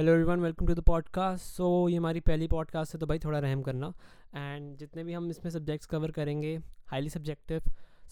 Hello 0.00 0.12
everyone 0.12 0.40
welcome 0.40 0.66
to 0.66 0.74
the 0.74 0.80
podcast 0.80 1.44
so 1.44 1.88
ये 1.88 1.96
हमारी 1.96 2.20
पहली 2.20 2.46
पॉडकास्ट 2.48 2.94
है 2.94 2.98
तो 3.00 3.06
भाई 3.06 3.18
थोड़ा 3.18 3.38
रहम 3.38 3.62
करना। 3.62 3.92
एंड 4.34 4.76
जितने 4.76 5.04
भी 5.04 5.12
हम 5.12 5.28
इसमें 5.30 5.50
सब्जेक्ट्स 5.50 5.86
कवर 5.86 6.10
करेंगे 6.10 6.56
हाईली 6.86 7.08
सब्जेक्टिव 7.08 7.62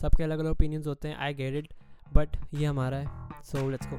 सबके 0.00 0.22
अलग 0.22 0.38
अलग 0.38 0.50
ओपिनियंस 0.50 0.86
होते 0.86 1.08
हैं 1.08 1.16
आई 1.16 1.34
गेट 1.34 1.54
इट 1.54 1.72
बट 2.14 2.36
ये 2.54 2.66
हमारा 2.66 2.96
है। 2.96 3.42
सो 3.44 3.70
लेट्स 3.70 3.86
गो 3.86 3.96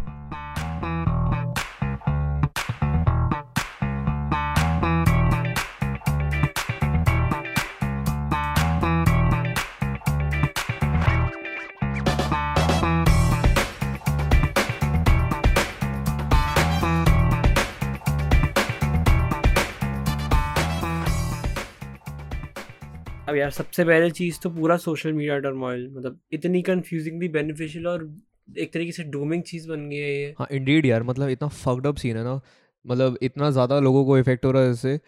अब 23.29 23.35
यार 23.35 23.49
सबसे 23.51 23.83
पहले 23.85 24.09
चीज़ 24.11 24.39
तो 24.43 24.49
पूरा 24.49 24.77
सोशल 24.79 25.11
मीडिया 25.13 25.37
टर्मोइल 25.39 25.87
मतलब 25.95 26.19
इतनी 26.33 26.61
कंफ्यूजिंगली 26.61 27.27
बेनिफिशियल 27.29 27.87
और 27.87 28.09
एक 28.57 28.73
तरीके 28.73 28.91
से 28.91 29.03
डूमिंग 29.11 29.43
चीज़ 29.43 29.67
बन 29.69 29.89
गई 29.89 29.97
है 29.97 30.11
ये। 30.11 30.33
हाँ 30.39 30.47
इंडीड 30.51 30.85
यार 30.85 31.03
मतलब 31.03 31.29
इतना 31.29 31.47
फक्ड 31.47 31.87
अप 31.87 31.95
सीन 31.95 32.17
है 32.17 32.23
ना 32.23 32.39
मतलब 32.85 33.17
इतना 33.21 33.49
ज़्यादा 33.51 33.79
लोगों 33.79 34.05
को 34.05 34.17
इफ़ेक्ट 34.17 34.45
हो 34.45 34.51
रहा 34.51 34.63
है 34.63 34.71
इससे। 34.71 34.99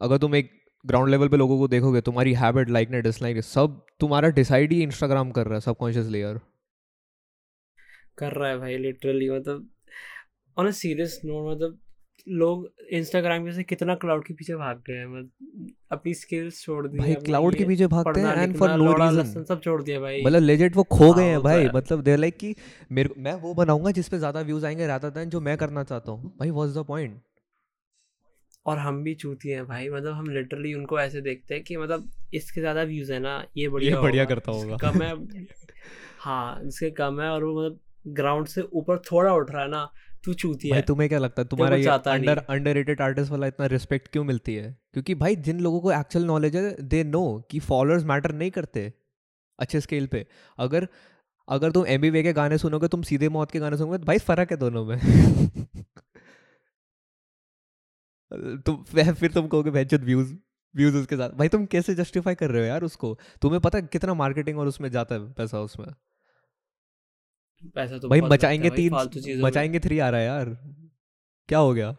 अगर 0.00 0.18
तुम 0.18 0.34
एक 0.36 0.50
ग्राउंड 0.84 1.10
लेवल 1.10 1.28
पे 1.28 1.36
लोगों 1.36 1.58
को 1.58 1.68
देखोगे 1.68 2.00
तुम्हारी 2.00 2.32
हैबिट 2.34 2.70
लाइक 2.70 2.90
ने 2.90 3.00
डिसलाइक 3.02 3.40
सब 3.44 3.80
तुम्हारा 4.00 4.28
डिसाइड 4.32 4.72
ही 4.72 4.82
इंस्टाग्राम 4.82 5.30
कर 5.30 5.46
रहा 5.46 5.54
है 5.54 5.60
सबकॉन्शियसली 5.60 6.22
यार। 6.22 6.40
कर 8.18 8.32
रहा 8.32 8.48
है 8.48 8.58
भाई 8.58 8.76
लिटरली 8.78 9.30
मतलब 9.30 9.68
ऑन 10.56 10.66
अ 10.66 10.70
सीरियस 10.76 11.20
नोट 11.24 11.50
मतलब 11.50 11.78
लोग 12.26 12.68
इंस्टाग्राम 12.92 13.44
के 13.44 13.52
से 13.52 13.62
कितना 13.64 13.94
क्लाउड 13.94 14.24
के 14.26 14.34
पीछे 14.34 14.54
भाग 14.56 14.82
गए 14.86 14.94
हैं 14.94 15.06
मतलब 15.06 15.70
अपनी 15.92 16.14
स्किल्स 16.14 16.62
छोड़ 16.62 16.86
दी 16.86 16.98
भाई 16.98 17.14
क्लाउड 17.14 17.54
के 17.54 17.64
पीछे 17.64 17.86
भागते 17.86 18.20
हैं 18.20 18.36
एंड 18.36 18.56
फॉर 18.56 18.70
नो 18.70 18.92
रीजन 18.94 19.44
सब 19.44 19.60
छोड़ 19.64 19.82
दिया 19.82 20.00
भाई। 20.00 20.22
मतलब 20.24 20.42
लेजेंड 20.42 20.76
वो 20.76 20.82
खो 20.82 21.12
गए 21.12 21.22
हाँ, 21.22 21.30
हैं 21.30 21.36
तो 21.36 21.42
भाई 21.42 21.68
मतलब 21.74 22.02
दे 22.02 22.16
लाइक 22.16 22.36
कि 22.36 22.54
मेरे 22.92 23.10
मैं 23.18 23.34
वो 23.34 23.54
बनाऊँगा 23.54 23.90
जिस 23.90 24.08
पे 24.08 24.18
ज़्यादा 24.18 24.40
व्यूज़ 24.40 24.66
आएँगे 24.66 24.86
रादर 24.86 25.10
देन 25.10 25.30
जो 25.30 25.40
मैं 25.40 25.56
करना 25.56 25.84
चाहता 25.84 26.12
हूँ। 26.12 26.32
भाई 26.38 26.50
व्हाट्स 26.50 26.74
द 26.74 26.84
पॉइंट 26.84 27.20
और 28.66 28.78
हम 28.78 29.02
भी 29.02 29.14
चूती 29.14 29.48
हैं 29.48 29.66
भाई 29.66 29.88
मतलब 29.88 30.14
हम 30.14 30.30
लिटरली 30.30 30.74
उनको 30.74 31.00
ऐसे 31.00 31.20
देखते 31.20 31.54
हैं 31.54 31.62
कि 31.64 31.76
मतलब 31.76 32.10
इसके 32.34 32.60
ज़्यादा 32.60 32.82
व्यूज़ 32.82 33.12
है 33.12 33.18
ना 33.18 33.42
ये 33.56 33.68
बढ़िया 33.68 33.94
ये 33.96 34.02
बढ़िया 34.02 34.24
करता 34.24 34.52
होगा। 34.52 34.76
कम 34.76 35.02
है 35.02 35.14
हाँ 36.18 36.60
जिसके 36.64 36.90
कम 36.90 37.20
है 37.20 37.28
और 37.30 37.44
वो 37.44 37.54
मतलब 37.60 37.78
ग्राउंड 38.14 38.46
से 38.46 38.62
ऊपर 38.72 38.98
थोड़ा 38.98 39.32
उठ 39.34 39.50
रहा 39.50 39.62
है 39.62 39.68
ना 39.68 39.90
तू 40.28 40.34
चूती 40.34 40.70
भाई 40.70 40.78
है। 40.78 40.82
तुम्हें 40.82 41.08
क्या 41.08 41.18
लगता 41.18 41.42
है? 41.42 41.48
तुम्हारा 41.48 41.76
ये 41.76 42.00
अंडर। 42.06 42.38
अंडररेटेड 42.38 43.00
आर्टिस्ट 43.00 43.32
वाला 43.32 43.46
इतना 43.46 43.66
रिस्पेक्ट 43.66 44.08
क्यों 44.08 44.24
मिलती 44.24 44.54
है? 44.54 44.78
क्योंकि 44.92 45.14
भाई 45.14 45.36
जिन 45.36 45.60
लोगों 45.60 45.80
को 45.80 45.92
एक्चुअल 45.92 46.24
नॉलेज 46.24 46.56
है 46.56 46.82
दे 46.82 47.04
नो 47.04 47.46
कि 47.50 47.60
फॉलोअर्स 47.60 48.04
मैटर 48.04 48.32
नहीं 48.32 48.50
करते 48.50 48.92
अच्छे 49.58 49.80
स्केल 49.80 50.06
पे। 50.06 50.26
अगर 50.58 50.88
अगर 51.48 51.70
तुम 51.70 51.86
एम 51.86 52.02
के 52.02 52.32
गाने 52.32 52.58
सुनोगे 52.58 52.88
तुम 52.88 53.02
सीधे 53.02 53.28
मौत 53.28 53.50
के 53.50 53.58
गाने 53.58 53.76
सुनोगे 53.76 53.98
तो 53.98 54.04
भाई 54.04 54.18
फ़र्क 54.18 54.50
है 54.50 54.56
दोनों 54.56 54.84
में। 54.84 54.98
तुम 58.66 58.84
फिर 58.84 59.14
फिर 59.14 59.32
तुम 59.32 59.48
कहोगे 59.48 59.70
भैंचोद 59.70 60.04
व्यूज़ 60.04 60.34
व्यूज़ 60.76 60.96
उसके 60.96 61.16
साथ। 61.16 61.30
भाई 61.30 61.48
तुम 61.48 61.66
कैसे 61.66 61.94
जस्टिफाई 61.94 62.34
कर 62.34 62.50
रहे 62.50 62.62
हो 62.62 62.68
यार 62.68 62.82
उसको? 62.82 63.18
तुम्हें 63.42 63.60
पता 63.60 63.78
है 63.78 63.88
कितना 63.92 64.14
मार्केटिंग 64.14 64.58
और 64.58 64.66
उसमें 64.66 64.90
जाता 64.90 65.14
है 65.14 65.32
पैसा 65.32 65.60
उसमें? 65.60 65.86
पैसा 67.74 67.98
तो 67.98 68.08
भाई 68.08 68.20
मचाएँगे 68.22 68.70
तीन 68.70 68.90
फालतू 68.90 69.20
चीज़ों 69.20 69.44
मचाएँगे 69.46 69.78
थ्री 69.80 69.98
आ 69.98 70.08
रहा 70.08 70.20
है 70.20 70.26
यार। 70.26 70.56
क्या 71.48 71.58
हो 71.58 71.72
गया? 71.74 71.94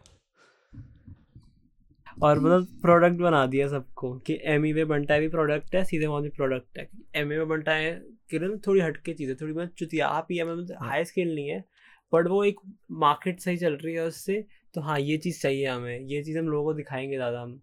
और 2.22 2.38
मतलब 2.38 2.66
प्रोडक्ट 2.82 3.20
बना 3.20 3.44
दिया 3.46 3.66
सबको 3.68 4.12
कि 4.26 4.38
एम 4.44 4.62
वे 4.74 4.84
बनता 4.84 5.14
है 5.14 5.20
भी 5.20 5.28
प्रोडक्ट 5.28 5.74
है 5.74 5.82
सीधे 5.84 6.06
वहाँ 6.06 6.22
भी 6.22 6.28
प्रोडक्ट 6.28 6.78
है। 6.78 6.88
एम 7.16 7.28
में 7.28 7.48
बनता 7.48 7.72
है 7.72 7.92
कि 8.30 8.38
ना 8.38 8.48
थोड़ी 8.66 8.80
हटके 8.80 9.12
चीज़ 9.14 9.30
है 9.30 9.34
थोड़ी 9.36 9.52
मतलब 9.52 9.70
चुतिया। 9.78 10.06
आप 10.08 10.26
ही 10.30 10.38
है 10.38 10.44
मतलब 10.44 10.76
हाई 10.82 11.04
स्केल 11.04 11.34
नहीं 11.34 11.48
है 11.48 11.64
बट 12.12 12.26
वो 12.28 12.42
एक 12.44 12.60
मार्केट 13.00 13.40
सही 13.40 13.56
चल 13.56 13.74
रही 13.74 13.94
है 13.94 14.06
उससे 14.06 14.44
तो 14.74 14.80
हाँ 14.80 14.98
ये 15.00 15.16
चीज़ 15.18 15.40
चाहिए 15.42 15.66
हमें। 15.66 15.98
ये 16.00 16.22
चीज़ 16.24 16.38
हम 16.38 16.48
लोगों 16.48 16.64
को 16.64 16.74
दिखाएँगे 16.74 17.16
ज़्यादा 17.16 17.40
हम। 17.42 17.60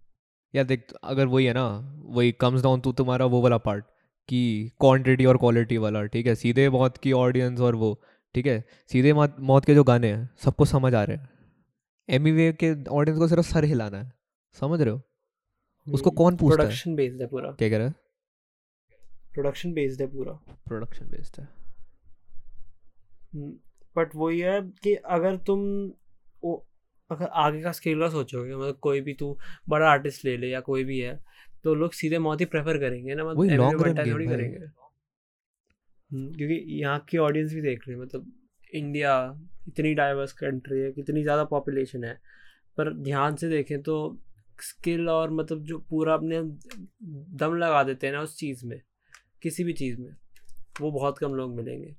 यार 0.54 0.66
देख 0.66 0.94
अगर 1.04 1.26
वही 1.28 1.46
है 1.46 1.54
ना 1.54 1.68
वही 2.08 2.32
कम्स 2.32 2.64
डाउन 2.64 2.82
टू 2.82 2.92
तुम्हारा 2.94 3.26
वो 3.26 3.42
वाला 3.42 3.58
पार्ट 3.60 3.86
कि 4.28 4.72
क्वांटिटी 4.80 5.26
और 5.26 5.38
क्वालिटी 5.38 5.78
वाला 5.78 6.06
ठीक 6.06 6.28
है? 6.28 6.36
सीधे 6.36 6.70
मौत 6.70 6.98
की 6.98 7.12
ऑडियंस 7.12 7.60
और 7.60 7.76
वो 7.76 8.02
ठीक 8.36 8.46
है? 8.46 8.66
सीधे 8.88 9.14
मौत 9.14 9.36
मौत 9.40 9.66
के 9.66 9.76
जो 9.76 9.84
गाने 9.84 10.12
हैं 10.12 10.30
सबको 10.38 10.66
समझ 10.66 10.94
आ 10.94 11.04
रहे 11.04 11.18
हैं। 11.18 11.30
एमी 12.10 12.32
वे 12.32 12.52
के 12.54 12.84
ऑडियंस 12.84 13.20
को 13.20 13.28
सिर्फ़ 13.28 13.46
सर 13.46 13.64
हिलाना 13.64 13.98
है 13.98 14.14
समझ 14.54 14.82
रहे 14.82 14.94
हो? 14.94 15.02
उसको 15.94 16.12
कौन 16.12 16.36
पूछता 16.36 16.54
है? 16.54 16.68
प्रोडक्शन 16.68 16.96
बेस्ड 16.96 17.22
है 17.22 17.28
पूरा। 17.28 17.52
क्या 17.52 17.70
कह 17.70 17.78
रहा 17.78 17.88
है? 17.88 17.94
प्रोडक्शन 19.34 19.74
बेस्ड 19.74 20.02
है 20.02 20.08
पूरा। 20.08 20.32
प्रोडक्शन 20.68 21.06
बेस्ड 21.06 21.42
है। 21.42 21.48
बट 23.98 24.10
वही 24.16 24.40
है 24.40 24.62
कि 24.62 24.96
अगर 24.96 25.38
तुम 25.38 25.60
वो 26.44 26.68
अगर 27.12 27.26
आगे 27.26 27.62
का 27.62 27.72
स्केल 27.72 28.00
का 28.00 28.10
सोचोगे 28.10 28.56
मतलब 28.56 28.76
कोई 28.76 29.02
भी 29.02 29.14
तू 29.14 29.38
बड़ा 29.70 29.90
आर्टिस्ट 29.90 30.26
ले 30.26 30.38
ले 30.38 30.48
या 30.48 30.60
कोई 30.60 30.84
भी 30.84 31.00
है 31.00 31.24
तो 31.64 31.76
लोग 31.76 31.94
सीधे 31.94 32.20
मौत 32.20 32.42
ही 32.42 32.46
प्रेफर 32.46 32.78
करेंगे 32.78 33.16
ना 33.16 33.24
मतलब 33.26 33.50
है 33.52 33.58
game 33.58 34.14
थोड़ी 34.14 34.26
करेंगे। 34.28 34.58
हम्म, 36.12 36.34
क्योंकि 36.34 36.80
यहाँ 36.82 37.06
की 37.10 37.18
ऑडियंस 37.18 37.54
भी 37.54 37.62
देख 37.62 37.88
रही 37.88 37.98
है 37.98 38.02
मतलब 38.02 38.32
इंडिया 38.74 39.40
इतनी 39.68 39.94
डाइवर्स 39.94 40.34
कंट्री 40.34 40.80
है 40.80 40.92
कितनी 40.92 41.24
ज़्यादा 41.24 41.44
पॉपुलेशन 41.44 42.04
है 42.04 42.22
पर 42.78 42.94
ध्यान 42.94 43.36
से 43.36 43.50
देखें 43.50 43.82
तो 43.84 43.96
स्किल 44.62 45.10
और 45.10 45.32
मतलब 45.32 45.64
जो 45.64 45.78
पूरा 45.80 46.14
अपने 46.14 46.42
दम 47.38 47.56
लगा 47.56 47.84
देते 47.84 48.08
हैं 48.08 48.14
ना 48.14 48.22
उस 48.22 48.38
चीज़ 48.38 48.66
में 48.66 48.82
किसी 49.42 49.64
भी 49.64 49.74
चीज़ 49.74 50.02
में 50.02 50.16
वो 50.82 50.92
बहुत 50.92 51.18
कम 51.18 51.34
लोग 51.34 51.56
मिलेंगे। 51.56 51.96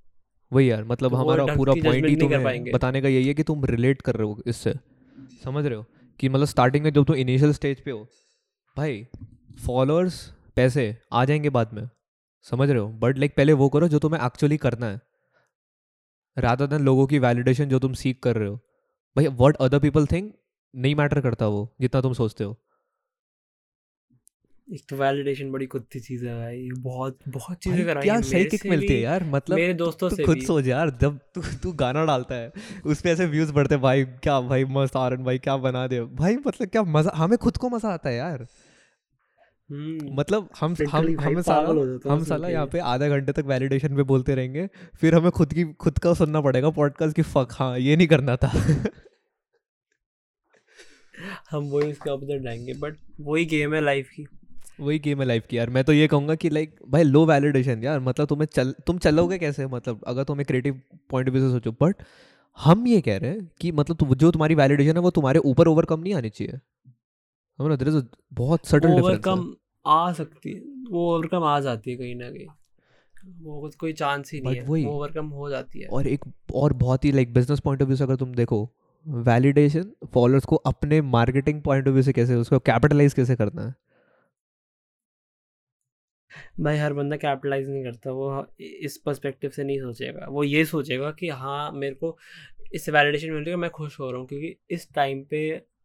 वही 0.53 0.71
यार 0.71 0.85
मतलब 0.85 1.11
तो 1.11 1.17
हमारा 1.17 1.47
पूरा 1.47 1.75
पॉइंट 1.75 2.09
ही 2.09 2.17
तुम्हें 2.17 2.65
बताने 2.73 3.03
का 3.03 3.09
यही 3.09 3.29
है 3.29 3.35
कि 3.35 3.43
तुम 3.43 3.65
रिलेट 3.65 4.03
कर 4.03 4.15
रहे 4.15 4.27
हो 4.27 4.43
इससे 4.47 4.75
समझ 5.45 5.65
रहे 5.67 5.75
हो? 5.75 5.85
कि 6.21 6.29
मतलब 6.29 6.47
स्टार्टिंग 6.47 6.85
में 6.85 6.93
जब 6.93 7.05
तुम 7.05 7.17
इनिशियल 7.17 7.53
स्टेज 7.53 7.81
पे 7.81 7.91
हो 7.91 8.07
भाई 8.77 9.07
फॉलोअर्स 9.59 10.21
पैसे 10.57 10.97
आ 11.13 11.25
जाएँगे 11.25 11.51
बाद 11.51 11.73
में। 11.75 11.89
समझ 12.47 12.69
रहे 12.71 12.79
हो? 12.79 12.89
बट 12.89 13.19
लाइक 13.19 13.35
पहले 13.37 13.53
वो 13.55 13.69
करो 13.69 13.89
जो 13.89 13.99
तुम्हें 13.99 14.25
एक्चुअली 14.27 14.57
करना 14.57 14.87
है। 14.87 15.01
रादर 16.37 16.67
देन 16.67 16.83
लोगों 16.83 17.07
की 17.07 17.19
वैलिडेशन 17.19 17.69
जो 17.69 17.79
तुम 17.79 17.93
सीख 17.95 18.21
कर 18.23 18.37
रहे 18.37 18.49
हो। 18.49 18.57
भाई 19.17 19.27
व्हाट 19.27 19.57
अदर 19.57 19.79
पीपल 19.81 20.07
थिंक 20.07 20.33
नहीं 20.75 20.95
मैटर 20.95 21.21
करता 21.21 21.47
वो 21.49 21.69
जितना 21.81 22.01
तुम 22.01 22.13
सोचते 22.13 22.45
हो। 22.45 22.57
एक 24.69 24.83
तो 24.89 24.97
वैलिडेशन 24.97 25.51
बड़ी 25.53 25.67
कुत्ती 25.67 26.01
चीज़ 26.01 26.25
है 26.27 26.35
भाई। 26.35 26.69
बहुत 26.79 27.19
बहुत 27.29 27.59
चीज़ें 27.59 27.85
कराई 27.87 28.03
क्या 28.03 28.21
सही 28.23 28.45
किक 28.47 28.67
मिलती 28.67 28.93
है 28.95 29.01
यार 29.01 29.25
मतलब 29.27 29.57
मेरे 29.57 29.75
दोस्तों 29.75 30.09
से 30.09 30.25
खुद 30.25 30.41
सोच 30.43 30.67
यार 30.67 30.91
जब 31.01 31.19
तू 31.35 31.43
तू 31.63 31.73
गाना 31.75 32.05
डालता 32.05 32.35
है 32.35 32.53
उस 32.85 33.01
पे 33.01 33.11
ऐसे 33.11 33.27
व्यूज़ 33.27 33.53
बढ़ते 33.53 33.77
भाई 33.79 34.05
क्या 34.05 34.41
भाई 34.43 34.65
मस्त 34.71 34.97
आरन 34.97 35.25
भाई 35.25 35.39
क्या 35.39 35.57
बना 35.59 35.87
दे। 35.87 36.01
भाई 36.01 36.37
मतलब 36.47 36.69
क्या 36.69 36.83
मज़ा 36.89 37.13
हमें 37.15 37.37
खुद 37.39 37.57
को 37.57 37.69
मज़ा 37.69 37.89
आता 37.89 38.09
है 38.09 38.17
यार। 38.17 38.47
मतलब 39.73 40.49
हम 40.61 40.75
हम 40.91 41.19
हमें 41.21 41.43
साला 41.43 42.13
हम 42.13 42.25
साला 42.25 42.49
यहाँ 42.49 42.67
पे 42.67 42.79
आधा 42.79 43.09
घंटे 43.09 43.33
तक 43.33 43.45
वैलिडेशन 43.45 43.97
पे 43.97 44.03
बोलते 44.03 44.35
रहेंगे 44.35 44.69
फिर 45.01 45.15
हमें 45.15 45.31
खुद 45.31 45.53
की 45.53 45.65
खुद 45.65 45.99
का 45.99 46.15
सुनना 46.15 46.41
पड़ेगा 46.41 46.71
पॉडकास्ट 46.71 47.17
की 47.17 47.23
फक 47.23 47.49
हाँ 47.53 47.79
ये 47.79 47.97
नहीं 47.97 48.09
करना 48.09 48.37
था। 48.37 48.49
हम 51.51 51.65
वही 51.65 51.91
इसके 51.91 52.11
ऑपोजिट 52.11 52.43
जाएँगे 52.43 52.75
बट 52.75 52.97
वही 53.21 53.45
गेम 53.45 53.75
है 53.75 53.81
लाइफ 53.81 54.09
की। 54.09 54.27
वही 54.81 54.99
गेम 54.99 55.21
है 55.21 55.27
लाइफ 55.27 55.47
की 55.47 55.59
यार। 55.59 55.71
मैं 55.71 55.85
तो 55.85 55.93
ये 55.93 56.07
कहूँगा 56.09 56.35
कि 56.35 56.51
लाइक 56.51 56.75
भाई 56.89 57.03
लो 57.03 57.27
वैलिडेशन 57.27 57.83
यार 57.85 58.01
मतलब 58.01 58.27
तुम्हें 58.27 58.47
चल 58.47 58.75
तुम 58.87 58.99
चलोगे 58.99 59.39
कैसे? 59.39 59.67
मतलब 59.67 60.05
अगर 60.07 60.25
तुम्हें 60.25 60.45
क्रिएटिव 60.47 60.81
पॉइंट 61.11 61.29
ऑफ़ 61.29 61.37
व्यू 61.37 61.49
से 61.49 61.53
सोचो 61.53 61.73
बट 61.73 61.97
हम 62.59 62.87
ये 62.87 63.01
कह 63.01 63.17
रहे 63.17 63.31
हैं 63.31 63.51
कि 63.61 63.73
मतलब 63.73 63.97
तु- 63.97 64.17
जो 64.17 64.31
तुम्हारी 64.31 64.55
वैलिडेशन 64.55 64.93
है 64.93 65.01
वो 65.01 65.11
तुम्हारे 65.11 65.39
ऊपर 65.39 65.69
ओवरकम 65.69 66.01
नहीं 66.01 66.15
आनी 66.15 66.31
चाहिए? 66.31 66.59
बहुत 68.33 68.67
सटल 68.67 68.79
डिफरेंस 68.79 69.05
ओवरकम 69.05 69.55
आ 69.89 70.13
सकती 70.13 70.53
है। 70.53 70.61
वो 70.91 71.17
ओवरकम 71.17 71.45
आ 71.45 71.59
जाती 71.61 71.91
है 71.91 71.97
कहीं 71.97 72.15
ना 72.15 72.31
कहीं। 72.31 72.47
वो 73.43 73.71
कोई 73.81 73.93
चांस 73.93 74.33
ही 74.33 74.41
नहीं 74.41 74.57
है। 74.57 74.63
वो 74.63 74.77
ओवरकम 74.91 75.27
हो 75.31 75.51
जाती 75.51 75.81
है। 75.81 75.89
और 75.89 76.07
एक 76.07 76.25
और 76.55 76.73
बहुत 76.73 77.05
ही 77.05 77.13
like 77.13 77.33
business 77.35 77.61
point 77.61 77.83
of 77.83 77.87
view 77.89 77.97
से 77.97 78.05
अगर 78.05 78.17
तुम 78.17 78.35
देखो 78.35 78.69
वैलिडेशन 79.07 79.91
फॉलोअर्स 80.15 80.45
को 80.45 80.57
अपने 80.67 81.01
मार्केटिंग 81.03 81.63
पॉइंट 81.63 81.89
ऑफ़ 81.89 81.93
व्यू 81.93 82.03
से 82.03 82.13
कैसे 82.13 82.35
उसको 82.35 82.59
कैपिटलाइज 82.59 83.15
कैसे 83.15 83.37
करना 83.37 83.67
है? 83.67 83.75
भाई 86.61 86.77
हर 86.77 86.93
बंदा 86.93 87.17
कैपिटलाइज 87.17 87.69
नहीं 87.69 87.83
करता। 87.85 88.11
वो 88.11 88.47
इस 88.61 88.97
पर्सपेक्टिव 89.07 89.51
से 89.51 89.65
नहीं 89.65 89.79
सोचेगा। 89.81 90.27
वो 90.29 90.45
ये 90.45 90.65
सोचेगा 90.65 91.11
कि 91.11 91.29
हाँ 91.29 91.71
मेरे 91.73 91.95
को 91.95 92.17
इससे 92.75 92.93
वैलिडेशन 92.93 93.31
मिल 93.31 93.43
रही 93.43 93.51
है 93.51 93.57
मैं 93.57 93.71
खुश 93.71 93.99
हो 94.01 94.11
रहा 94.11 94.21
हूँ। 94.21 94.27
क्योंकि 94.29 94.57
इस 94.71 94.89
टाइम 94.95 95.23
पे 95.25 95.41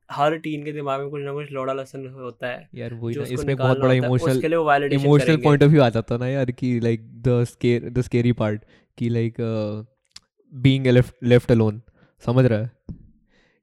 हर 0.09 0.37
टीन 0.37 0.63
के 0.65 0.71
दिमाग 0.73 1.01
में 1.01 1.09
कुछ 1.09 1.21
ना 1.21 1.33
कुछ 1.33 1.51
लौड़ा 1.51 1.73
लसन 1.73 2.07
होता 2.15 2.47
है 2.47 2.69
यार 2.75 2.93
वही 2.93 3.15
ना 3.15 3.23
इसमें 3.33 3.55
बहुत 3.55 3.79
बड़ा 3.79 3.93
इमोशनल 3.93 4.31
उसके 4.31 4.47
लिए 4.47 4.57
वो 4.57 4.69
validation 4.69 5.05
emotional 5.05 5.37
point 5.37 5.63
of 5.63 5.69
view 5.71 5.81
आ 5.81 5.89
जाता 5.89 6.17
ना 6.17 6.27
यार 6.27 6.51
कि 6.51 6.79
like 6.79 7.07
the 7.21 7.43
scare 7.43 7.89
the 7.89 8.01
scary 8.01 8.31
part 8.33 8.65
कि 8.97 9.09
लाइक 9.09 9.37
बीइंग 10.53 10.87
लेफ़्ट 11.23 11.51
अलोन 11.51 11.81
समझ 12.23 12.45
रहा 12.45 12.59
है 12.59 12.71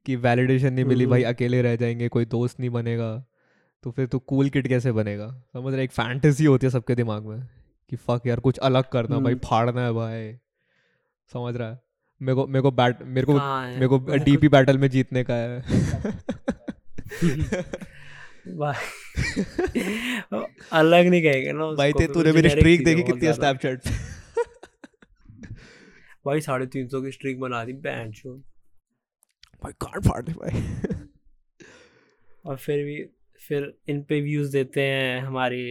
कि 0.05 0.15
वैलिडेशन 0.17 0.73
नहीं 0.73 0.85
मिली 0.85 1.05
भाई 1.05 1.23
हम्म। 1.23 1.33
अकेले 1.33 1.61
रह 1.61 1.75
जाएँगे 1.75 2.07
कोई 2.07 2.25
दोस्त 2.27 2.59
नहीं 2.59 2.69
बनेगा 2.69 3.11
तो 3.83 3.91
फिर 3.91 4.07
तू 4.07 4.19
कूल 4.19 4.49
किड 4.49 4.67
कैसे 4.67 4.91
बनेगा 4.91 5.27
समझ 5.53 5.73
रहा 5.73 5.83
एक 5.83 5.91
फैंटेसी 5.91 6.45
होती 6.45 6.65
है 6.65 6.71
सबके 6.71 6.95
दिमाग 6.95 7.25
में 7.25 7.39
कि 7.89 7.95
फक 7.97 8.27
यार 8.27 8.39
कुछ 8.39 8.57
अलग 8.59 8.89
करना 8.89 9.19
भाई 9.19 9.33
हम्म। 9.33 9.47
फाड़ना 9.47 9.85
है 9.85 9.93
भाई 9.93 10.31
समझ 11.31 11.55
रहा 11.55 11.69
है 11.69 11.79
मेरे 12.21 12.35
को 12.35 12.45
मेरे 12.47 12.61
को 12.61 12.71
बैट 12.71 13.01
मेरे 13.03 13.25
को 13.25 13.33
मेरे 13.33 13.87
को 13.87 13.97
डीपी 14.25 14.47
बैटल 14.49 14.77
में 14.77 14.89
जीतने 14.89 15.23
का 15.29 15.35
है। 15.35 15.61
अलग 20.71 21.07
नहीं 21.07 21.21
कहेंगे 21.23 21.51
ना 21.51 21.71
भाई 21.77 21.93
ते 21.93 22.07
तूने 22.07 22.31
मेरी 22.31 22.49
स्ट्रीक 22.49 22.83
देखी 22.85 23.03
कितनी 23.03 23.27
है। 23.27 23.33
स्नैपचैट 23.33 23.79
भाई 26.25 26.41
साढ़े 26.41 26.65
तीन 26.67 26.87
सौ 26.87 27.01
की 27.01 27.11
स्ट्रीक 27.11 27.39
बना 27.39 27.63
दी 27.65 27.73
बैंड 27.85 28.13
शो 28.13 28.35
भाई 29.63 29.73
काट 29.81 30.07
फाड़ 30.07 30.21
दे 30.23 30.33
भाई। 30.33 30.51
और 32.45 32.57
फिर 32.57 32.83
भी 32.85 33.03
फिर 33.41 33.73
इन 33.89 34.01
पे 34.03 34.21
व्यूज़ 34.21 34.51
देते 34.51 34.81
हैं 34.81 35.21
हमारे 35.21 35.61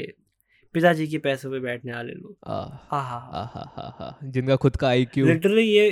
पिताजी 0.75 1.06
के 1.08 1.19
पैसों 1.19 1.50
पे 1.50 1.58
बैठने 1.61 1.93
वाले 1.93 2.12
लोग। 2.12 2.37
हाँ 2.47 2.87
हाँ 2.91 3.02
हा 3.02 3.43
हा 3.55 3.62
हा 3.76 3.87
हा 3.99 4.19
जिनका 4.25 4.56
खुद 4.56 4.76
का 4.76 4.88
आईक्यू 4.88 5.26
लिटरली 5.26 5.62
ये 5.62 5.87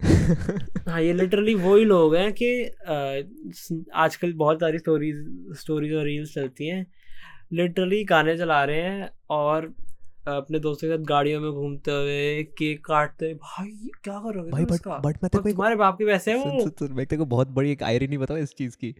हाँ 0.88 1.00
ये 1.02 1.12
लिटरली 1.12 1.54
वही 1.54 1.84
लोग 1.84 2.14
हैं 2.16 2.32
कि 2.42 2.64
आजकल 3.94 4.32
बहुत 4.32 4.60
सारी 4.60 4.78
स्टोरीज 4.78 5.16
स्टोरीज 5.58 5.94
और 5.94 6.04
रील्स 6.04 6.34
चलती 6.34 6.66
हैं। 6.66 6.86
लिटरली 7.52 8.04
गाने 8.04 8.36
चला 8.38 8.64
रहे 8.64 8.80
हैं 8.80 9.10
और 9.30 9.74
अपने 10.28 10.58
दोस्तों 10.58 10.88
के 10.88 10.96
साथ 10.96 11.04
गाड़ियों 11.04 11.40
में 11.40 11.50
घूमते 11.52 11.90
हुए 11.90 12.42
केक 12.58 12.84
काटते 12.86 13.34
भाई 13.34 13.90
क्या 14.04 14.18
करोगे 14.18 14.50
भाई 14.50 14.64
बट 14.64 14.88
बट 14.88 15.18
मैं 15.22 15.28
तेरे 15.28 15.52
तुम्हारे 15.52 15.76
बाप 15.76 15.98
के 15.98 16.04
पैसे 16.04 16.30
हैं 16.30 16.38
वो? 16.38 16.60
सुन 16.60 16.70
सुन 16.70 16.92
मैं 16.92 17.06
तेरे 17.06 17.18
को 17.18 17.26
बहुत 17.26 17.48
बड़ी 17.48 17.72
एक 17.72 17.82
आयरनी 17.82 18.18
बताऊँ 18.18 18.40
इस 18.40 18.54
चीज़ 18.54 18.76
की। 18.76 18.94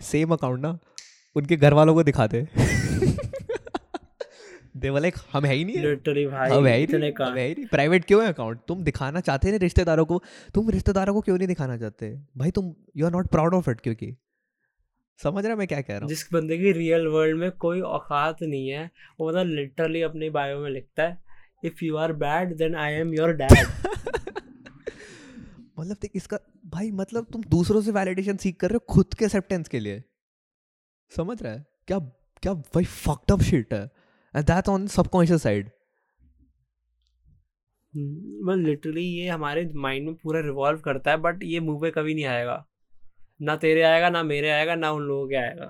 सेम 0.00 0.32
अकाउंट 0.32 0.60
ना 0.60 0.78
उनके 1.36 1.56
घर 1.56 1.74
वालों 1.74 1.94
को 1.94 2.02
दिखाते 2.02 2.48
दे 4.74 4.90
वाले 4.90 5.10
हम 5.32 5.44
है 5.44 5.54
ही 5.54 5.64
नहीं 5.64 5.78
लिटरली 5.78 6.26
भाई 6.26 6.50
हम 6.50 6.66
है 6.66 6.76
ही 6.76 6.86
नहीं 6.88 7.12
हम 7.20 7.36
है 7.36 7.46
ही 7.46 7.54
नहीं. 7.54 7.66
प्राइवेट 7.66 8.04
क्यों 8.04 8.22
है 8.22 8.28
अकाउंट 8.28 8.60
तुम 8.68 8.82
दिखाना 8.84 9.20
चाहते 9.20 9.48
हैं 9.48 9.58
रिश्तेदारों 9.58 10.04
को। 10.04 10.22
तुम 10.54 10.70
रिश्तेदारों 10.70 11.14
को 11.14 11.20
क्यों 11.20 11.36
नहीं 11.38 11.48
दिखाना 11.48 11.76
चाहते? 11.76 12.10
भाई 12.36 12.50
तुम 12.50 12.74
you 12.96 13.06
are 13.06 13.12
not 13.12 13.28
proud 13.28 13.54
of 13.54 13.70
it 13.70 13.80
क्योंकि। 13.80 14.14
समझ 15.20 15.44
रहा 15.46 15.56
मैं 15.56 15.66
क्या 15.68 15.80
कह 15.80 15.92
रहा 15.92 16.00
हूँ? 16.00 16.08
जिस 16.08 16.26
बंदे 16.32 16.58
की 16.58 16.72
रियल 16.72 17.06
वर्ल्ड 17.06 17.38
में 17.38 17.50
कोई 17.58 17.80
औकात 17.80 18.42
नहीं 18.42 18.68
है 18.68 18.90
वो 19.20 19.26
बंदा 19.26 19.42
लिटरली 19.42 20.02
अपने 20.02 20.30
बायो 20.30 20.58
में 20.58 20.70
लिखता 20.70 21.02
है 21.02 21.18
if 21.64 21.84
you 21.84 21.96
are 21.96 22.12
bad 22.22 22.56
then 22.56 22.74
I 22.76 22.92
am 22.94 23.14
your 23.14 23.32
dad 23.32 23.66
मतलब 25.78 25.96
देख 26.02 26.10
इसका 26.14 26.38
भाई 26.66 26.90
मतलब 26.90 27.26
तुम 27.32 27.42
दूसरों 27.48 27.80
से 27.82 27.90
वैलिडेशन 27.90 28.36
सीख 28.36 28.56
कर 28.56 28.70
रहे 28.70 28.76
हो 28.76 28.94
खुद 28.94 29.14
के 29.14 29.24
एक्सेप्टेंस 29.24 29.68
के 29.68 29.80
लिए। 29.80 30.02
समझ 31.12 31.42
रहा 31.42 31.52
है? 31.52 31.64
क्या 31.86 31.98
क्या 32.42 32.52
भाई 32.54 32.84
फक्ड 32.84 33.32
अप 33.32 33.40
शिट 33.42 33.74
है। 33.74 33.88
दैट 34.34 34.68
ऑन 34.68 34.86
सबकॉन्शियस 34.86 35.42
साइड 35.42 35.70
मतलब 37.94 38.66
लिटरली 38.66 39.04
ये 39.04 39.28
हमारे 39.28 39.64
माइंड 39.74 40.06
में 40.06 40.14
पूरा 40.14 40.40
रिवॉल्व 40.40 40.80
करता 40.80 41.10
है 41.10 41.16
बट 41.16 41.42
ये 41.42 41.60
मुँह 41.60 41.80
पे 41.80 41.90
कभी 41.90 42.14
नहीं 42.14 42.24
आएगा। 42.24 42.64
ना 43.42 43.56
तेरे 43.56 43.82
आएगा 43.82 44.10
ना 44.10 44.22
मेरे 44.22 44.50
आएगा 44.50 44.74
ना 44.74 44.90
उन 44.92 45.02
लोगों 45.02 45.28
के 45.28 45.36
आएगा। 45.36 45.66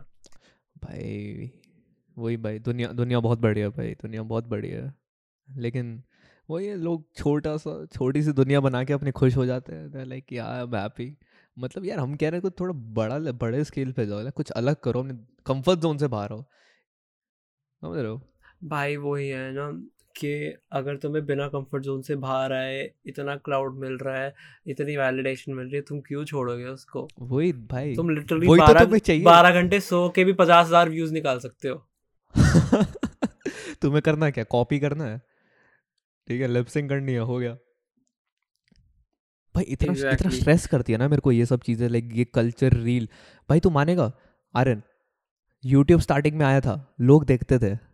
भाई 0.84 1.50
वही 2.16 2.36
भाई 2.36 2.58
दुनिया 2.58 2.88
दुनिया 2.92 3.20
बहुत 3.20 3.38
बड़ी 3.38 3.60
है 3.60 3.68
भाई 3.68 3.94
दुनिया 4.02 4.22
बहुत 4.22 4.46
बड़ी 4.48 4.70
है। 4.70 4.92
लेकिन 5.48 6.02
वही 6.48 6.66
है 6.66 6.76
लोग 6.76 7.04
छोटा 7.16 7.56
सा 7.56 7.84
छोटी 7.86 8.22
सी 8.22 8.32
दुनिया 8.32 8.60
बना 8.60 8.82
के 8.84 8.92
अपने 8.92 9.10
खुश 9.12 9.36
हो 9.36 9.46
जाते 9.46 9.74
हैं। 9.74 10.04
लाइक 10.06 10.32
यार 10.32 10.50
आई 10.50 10.62
एम 10.62 10.74
हैप्पी 10.76 11.16
मतलब 11.56 11.84
यार 11.84 11.98
हम 11.98 12.14
कह 12.14 12.28
रहे 12.28 12.36
हैं 12.36 12.42
कुछ 12.42 12.60
थोड़ा 12.60 12.74
बड़ा 12.94 13.18
बड़े 13.32 13.64
स्केल 13.64 13.92
पे 13.92 14.06
जाओ 14.06 14.30
कुछ 14.30 14.50
अलग 14.52 14.76
करो 14.76 15.00
अपने 15.00 15.14
कंफर्ट 15.46 15.80
जोन 15.80 15.98
से 15.98 16.08
बाहर 16.08 16.30
हो 16.30 16.42
समझ 17.82 17.98
रहे 17.98 18.10
हो? 18.10 18.20
भाई 18.62 18.96
वही 18.96 19.28
है 19.28 19.52
ना 19.52 19.70
कि 20.16 20.30
अगर 20.72 20.96
तुम्हें 20.96 21.24
बिना 21.26 21.46
कंफर्ट 21.48 21.82
जोन 21.82 22.02
से 22.02 22.16
बाहर 22.16 22.52
आए 22.52 22.90
इतना 23.06 23.36
क्लाउड 23.36 23.78
मिल 23.80 23.96
रहा 23.98 24.16
है 24.16 24.34
इतनी 24.66 24.96
वैलिडेशन 24.96 25.52
मिल 25.52 25.66
रही 25.66 25.76
है 25.76 25.82
तुम 25.82 26.00
क्यों 26.00 26.24
छोड़ोगे 26.24 26.64
उसको? 26.64 27.08
वही 27.20 27.52
भाई 27.52 27.94
तुम 27.96 28.10
लिटरली 28.10 28.46
तो 28.46 28.56
बारह 28.56 28.98
चाहिए। 28.98 29.22
बारह 29.24 29.60
घंटे 29.60 29.80
सो 29.80 30.08
के 30.08 30.24
भी 30.24 30.32
पचास 30.32 30.66
हज़ार 30.66 30.88
व्यूज़ 30.88 31.12
निकाल 31.12 31.38
सकते 31.38 31.68
हो। 31.68 31.86
तुम्हें 33.82 34.02
करना 34.02 34.26
है 34.26 34.32
क्या? 34.32 34.44
कॉपी 34.44 34.78
करना 34.80 35.04
है? 35.04 35.18
ठीक 36.28 36.40
है 36.40 36.48
लिपसिंग 36.48 36.88
करनी 36.88 37.12
है 37.12 37.18
हो 37.18 37.38
गया। 37.38 37.52
भाई 39.54 39.64
इतना 39.64 39.92
exactly. 39.92 40.12
इतना 40.12 40.30
स्ट्रेस 40.30 40.66
करती 40.66 40.92
है 40.92 40.98
ना 40.98 41.08
मेरे 41.08 41.20
को 41.20 41.32
ये 41.32 41.46
सब 41.46 41.60
चीज़ें 41.60 41.88
लाइक 41.88 42.10
ये 42.14 42.24
कल्चर 42.24 42.72
रील 42.72 43.08
भाई 43.48 43.60
तू 43.60 43.70
मानेगा? 43.70 44.12
आर्यन 44.54 44.82
यूट्यूब 45.64 46.00
स्टार्टिंग 46.00 46.36
में 46.36 46.44
आया 46.46 46.60
था 46.60 46.94
लोग 47.00 47.24
देखते 47.24 47.58
थे। 47.58 47.89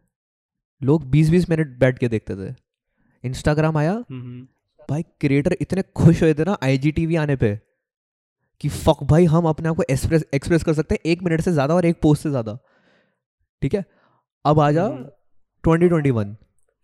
लोग 0.83 1.05
बीस 1.11 1.31
बीस 1.31 1.49
मिनट 1.51 1.79
बैठ 1.79 1.99
के 1.99 2.09
देखते 2.09 2.35
थे। 2.37 2.55
इंस्टाग्राम 3.25 3.77
आया। 3.79 3.95
भाई 4.89 5.03
क्रिएटर 5.21 5.57
इतने 5.61 5.83
खुश 5.97 6.23
हुए 6.23 6.35
थे 6.35 6.45
ना 6.45 6.57
आई 6.63 7.17
आने 7.17 7.37
पे 7.37 7.59
कि 8.61 8.69
फक 8.69 9.03
भाई 9.05 9.25
हम 9.27 9.47
अपने 9.47 9.69
आप 9.69 9.77
को 9.77 9.83
एक्सप्रेस 9.91 10.25
एक्सप्रेस 10.35 10.63
कर 10.65 10.75
सकते 10.75 10.95
हैं 10.95 11.11
एक 11.11 11.23
मिनट 11.23 11.41
से 11.41 11.53
ज़्यादा 11.53 11.75
और 11.75 11.87
एक 11.87 12.01
पोस्ट 12.03 12.23
से 12.23 12.31
ज़्यादा। 12.31 12.59
ठीक 13.63 13.75
है? 13.75 13.85
अब 14.45 14.61
आ 14.61 14.71
जा 14.73 14.89
ट्वेंटी 15.65 15.89
ट्वेंटी 15.89 16.11
वन 16.11 16.37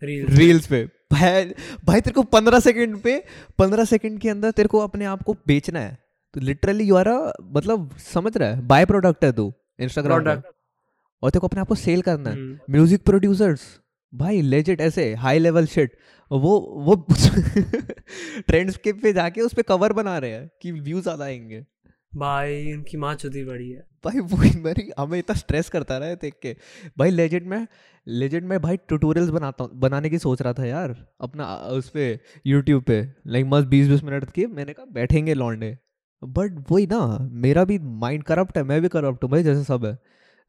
रील्स 0.02 0.66
पे। 0.66 0.84
भाई 1.12 1.44
भाई 1.84 2.00
तेरे 2.00 2.12
को 2.12 2.22
पंद्रह 2.24 2.60
सेकंड 2.60 3.00
पे 3.02 3.22
पंद्रह 3.58 3.84
सेकंड 3.84 4.18
के 4.20 4.28
अंदर 4.28 4.50
तेरे 4.50 4.68
को 4.68 4.78
अपने 4.80 5.04
आप 5.06 5.22
को 5.22 5.34
बेचना 5.46 5.80
है। 5.80 5.98
तो 6.34 6.40
लिटरली 6.40 6.84
यू 6.84 6.96
आर 6.96 7.08
मतलब 7.42 7.90
समझ 8.04 8.36
रहा 8.36 8.48
है 8.48 8.66
बाय 8.66 8.84
प्रोडक्ट 8.86 9.24
है 9.24 9.32
तू 9.32 9.52
इंस्टाग्राम 9.80 10.28
और 10.28 11.30
तेरे 11.30 11.40
को 11.40 11.46
अपने 11.46 11.60
आप 11.60 11.68
को 11.68 11.74
सेल 11.76 12.02
करना 12.02 12.30
है। 12.30 12.36
म्यूज़िक 12.70 13.04
प्रोड्यूसर्स 13.04 13.68
भाई 14.12 14.40
लेजिट 14.42 14.80
ऐसे 14.80 15.12
हाई 15.14 15.38
लेवल 15.38 15.66
शिट 15.66 15.96
वो 16.30 16.58
वो 16.86 16.94
ट्रेंड्स 18.46 18.76
के 18.76 18.92
पे 18.92 19.12
जाके 19.12 19.40
उस 19.40 19.54
पे 19.54 19.62
कवर 19.62 19.92
बना 19.92 20.16
रहे 20.18 20.30
हैं 20.30 20.48
कि 20.62 20.72
व्यूज़ 20.72 21.02
ज़्यादा 21.02 21.24
आएँगे। 21.24 21.64
भाई 22.12 22.72
उनकी 22.72 22.96
माँ 22.96 23.14
चुदी 23.14 23.44
बड़ी 23.44 23.68
है। 23.70 23.80
भाई 24.04 24.20
वही 24.32 24.50
मेरी 24.60 24.88
हमें 24.98 25.18
इतना 25.18 25.36
स्ट्रेस 25.36 25.68
करता 25.68 25.98
रहा 25.98 26.08
है 26.08 26.16
देख 26.16 26.34
के। 26.42 26.52
भाई 26.98 27.10
लेजेंड 27.10 27.46
में 27.46 27.66
लेजेंड 28.06 28.46
में 28.48 28.58
भाई 28.62 28.76
ट्यूटोरियल्स 28.78 29.30
बनाता 29.30 29.64
हूँ 29.64 29.78
बनाने 29.80 30.10
की 30.10 30.18
सोच 30.18 30.42
रहा 30.42 30.52
था 30.52 30.64
यार 30.66 30.96
अपना 31.20 31.54
उस 31.70 31.88
पर 31.88 32.18
यूट्यूब 32.46 32.82
पे। 32.82 33.00
लाइक 33.26 33.46
मस्त 33.46 33.66
बीस 33.68 33.88
बीस 33.88 34.02
मिनट 34.04 34.30
की 34.30 34.46
मैंने 34.48 34.72
कहा 34.72 34.86
बैठेंगे 34.92 35.34
लौंडे 35.34 35.76
बट 36.22 36.64
वही 36.70 36.86
ना 36.86 37.00
मेरा 37.44 37.64
भी 37.64 37.78
माइंड 38.00 38.22
करप्ट 38.24 38.56
है 38.58 38.62
मैं 38.64 38.80
भी 38.82 38.88
करप्ट 38.88 39.24
हूँ 39.24 39.30
भाई 39.30 39.42
जैसे 39.42 39.64
सब 39.64 39.84
है। 39.86 39.98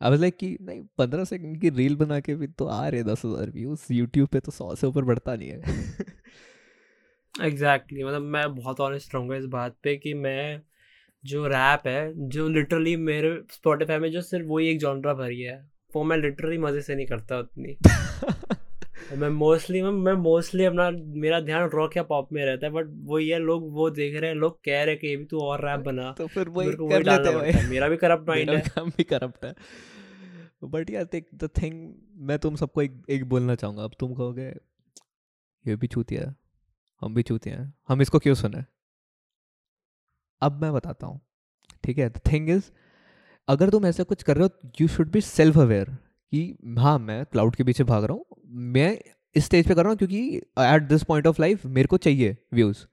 अब 0.04 0.14
लाइक 0.14 0.38
कि 0.38 0.58
नहीं 0.62 0.84
पंद्रह 0.98 1.24
सेकंड 1.24 1.62
की 1.62 1.70
रील 1.70 1.96
बना 1.96 2.20
के 2.20 2.36
भी 2.36 2.48
तो 2.48 2.66
आ 2.66 2.88
रहे 2.88 3.04
दस 3.04 3.22
हज़ार 3.26 3.50
व्यूज़ 3.50 3.94
यूट्यूब 3.94 4.28
पे 4.28 4.40
तो 4.40 4.52
सौ 4.52 4.76
से 4.76 4.88
ऊपर 4.88 5.02
बढ़ता 5.02 5.36
नहीं 5.36 5.50
है। 5.50 5.58
Exactly 7.42 8.00
exactly. 8.00 8.06
मतलब 8.08 8.22
मैं 8.22 8.56
बहुत 8.56 8.80
ऑनेस्ट 8.80 9.16
रहूँगा 9.16 9.36
इस 9.36 9.46
बात 9.46 9.76
पे 9.84 9.96
कि 9.98 10.14
मैं 10.14 10.62
जो 11.26 11.48
रैप 11.48 11.88
है 11.88 12.30
जो 12.30 12.48
लिटरली 12.50 12.96
मेरे 12.96 13.42
स्पॉटिफाई 13.52 13.98
में 13.98 14.12
जो 14.12 14.22
सिर्फ़ 14.22 14.46
वही 14.48 14.68
एक 14.68 14.80
जॉनरा 14.80 15.14
भरी 15.14 15.42
है 15.42 15.70
वो 15.96 16.04
मैं 16.04 16.18
लिटरली 16.18 16.58
मज़े 16.58 16.82
से 16.82 16.96
नहीं 16.96 17.06
करता 17.06 17.40
उतनी। 17.40 17.78
मैं 19.18 19.30
मोस्टली 19.30 19.82
मैं 19.82 19.92
मैं 19.92 20.14
मोस्टली 20.14 20.66
अपना 20.66 20.90
मेरा 20.92 21.40
ध्यान 21.40 21.70
रॉक 21.70 21.98
या 21.98 22.04
पॉप 22.04 22.30
में 22.34 22.46
रहता 22.46 22.66
है 22.66 22.74
बट 22.74 22.86
वो 22.88 23.20
ये 23.20 23.38
लोग 23.38 23.74
वो 23.74 23.90
देख 23.90 24.22
रहे 24.22 24.30
हैं 24.30 24.38
लोग 24.38 24.64
कह 24.64 24.84
रहे 24.84 24.90
हैं 24.90 24.98
कि 24.98 25.08
ये 25.08 25.16
भी 25.16 25.26
तू 25.26 25.40
और 25.40 25.66
रैप 25.66 25.80
बना। 25.80 26.12
तो 26.18 26.28
फिर 26.28 26.50
वही 26.50 26.72
कर 26.72 26.82
वही 26.84 26.98
लेते 26.98 27.04
डालना 27.04 27.40
हैं 27.40 27.70
मेरा 27.70 27.90
भी 27.90 27.98
करप्ट 27.98 28.28
माइंड 28.28 28.50
है। 28.50 28.60
काम 28.60 28.90
भी 28.90 29.04
करप्ट 29.04 29.46
है। 29.46 29.54
बट 30.68 30.90
यार 30.90 31.04
देख 31.04 31.28
द 31.36 31.50
थिंग 31.58 31.94
मैं 32.28 32.38
तुम 32.40 32.56
सबको 32.56 32.82
एक 32.82 33.02
एक 33.10 33.24
बोलना 33.30 33.56
चाहूँगा। 33.56 33.84
अब 33.84 33.92
तुम 34.00 34.14
कहोगे, 34.14 34.48
ये 35.66 35.76
भी 35.76 35.88
चूतिया 35.88 36.22
है, 36.22 36.36
हम 37.02 37.14
भी 37.16 37.24
चूतिया 37.24 37.56
हैं। 37.56 37.74
हम 37.88 38.02
इसको 38.02 38.20
क्यों 38.20 38.36
सुने? 38.36 38.64
अब 40.42 40.62
मैं 40.62 40.74
बताता 40.74 41.08
हूँ, 41.08 41.20
ठीक 41.84 41.98
है? 41.98 42.10
द 42.10 42.20
थिंग 42.32 42.50
इज़ 42.50 42.72
अगर 43.48 43.70
तुम 43.70 43.86
ऐसा 43.86 44.04
कुछ 44.04 44.24
कर 44.24 44.38
रहे 44.38 44.48
हो 44.48 44.70
you 44.82 44.88
should 44.88 45.12
be 45.12 45.22
self 45.22 45.58
aware 45.58 45.90
कि 45.90 46.58
हाँ 46.80 46.98
मैं 47.00 47.24
क्लाउड 47.26 47.56
के 47.56 47.64
पीछे 47.64 47.84
भाग 47.84 48.04
रहा 48.04 48.14
हूँ। 48.14 48.26
मैं 48.74 48.98
इस 49.36 49.46
स्टेज 49.46 49.68
पे 49.68 49.76
कर 49.76 49.84
रहा 49.84 49.90
हूँ 49.90 49.98
क्योंकि 49.98 50.38
at 50.60 50.84
this 50.84 51.04
point 51.04 51.28
of 51.28 51.42
life 51.42 51.66
मेरे 51.68 51.88
को 51.88 51.98
चाहिए 51.98 52.38
व्यूज़ 52.54 52.86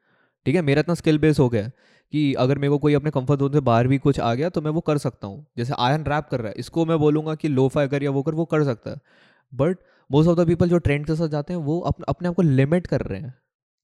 ठीक 0.46 0.54
है? 0.54 0.62
मेरा 0.62 0.80
इतना 0.80 0.94
स्किल 0.94 1.18
बेस 1.18 1.38
हो 1.38 1.48
गया 1.48 1.70
कि 2.12 2.33
अगर 2.35 2.59
मेरे 2.59 2.71
को 2.71 2.79
कोई 2.79 2.95
अपने 2.95 3.11
कंफर्ट 3.11 3.40
जोन 3.40 3.52
से 3.52 3.61
बाहर 3.62 3.88
भी 3.88 3.99
कुछ 3.99 4.21
आ 4.21 4.33
गया 4.35 4.49
तो 4.49 4.61
मैं 4.61 4.71
वो 4.71 4.81
कर 4.83 4.99
सकता 4.99 5.26
हूँ। 5.26 5.45
जैसे 5.59 5.75
आयन 5.79 6.05
रैप 6.05 6.29
कर 6.31 6.40
रहा 6.40 6.49
है, 6.49 6.55
इसको 6.59 6.85
मैं 6.87 6.99
बोलूँगा 6.99 7.35
कि 7.35 7.49
लो 7.49 7.69
फाई 7.69 7.88
कर 7.88 8.02
या 8.02 8.11
वो 8.11 8.23
कर 8.23 8.35
वो 8.35 8.45
कर 8.47 8.64
सकता 8.64 8.90
है। 8.90 9.00
But 9.52 9.79
most 10.11 10.29
of 10.29 10.38
the 10.38 10.47
people 10.47 10.69
जो 10.69 10.79
ट्रेंड 10.79 11.07
के 11.07 11.14
साथ 11.17 11.29
जाते 11.29 11.52
हैं, 11.52 11.61
वो 11.61 11.79
अपने 11.81 12.05
अपने 12.09 12.29
आप 12.29 12.35
को 12.35 12.43
लिमिट 12.43 12.87
कर 12.87 13.00
रहे 13.02 13.21
हैं। 13.21 13.29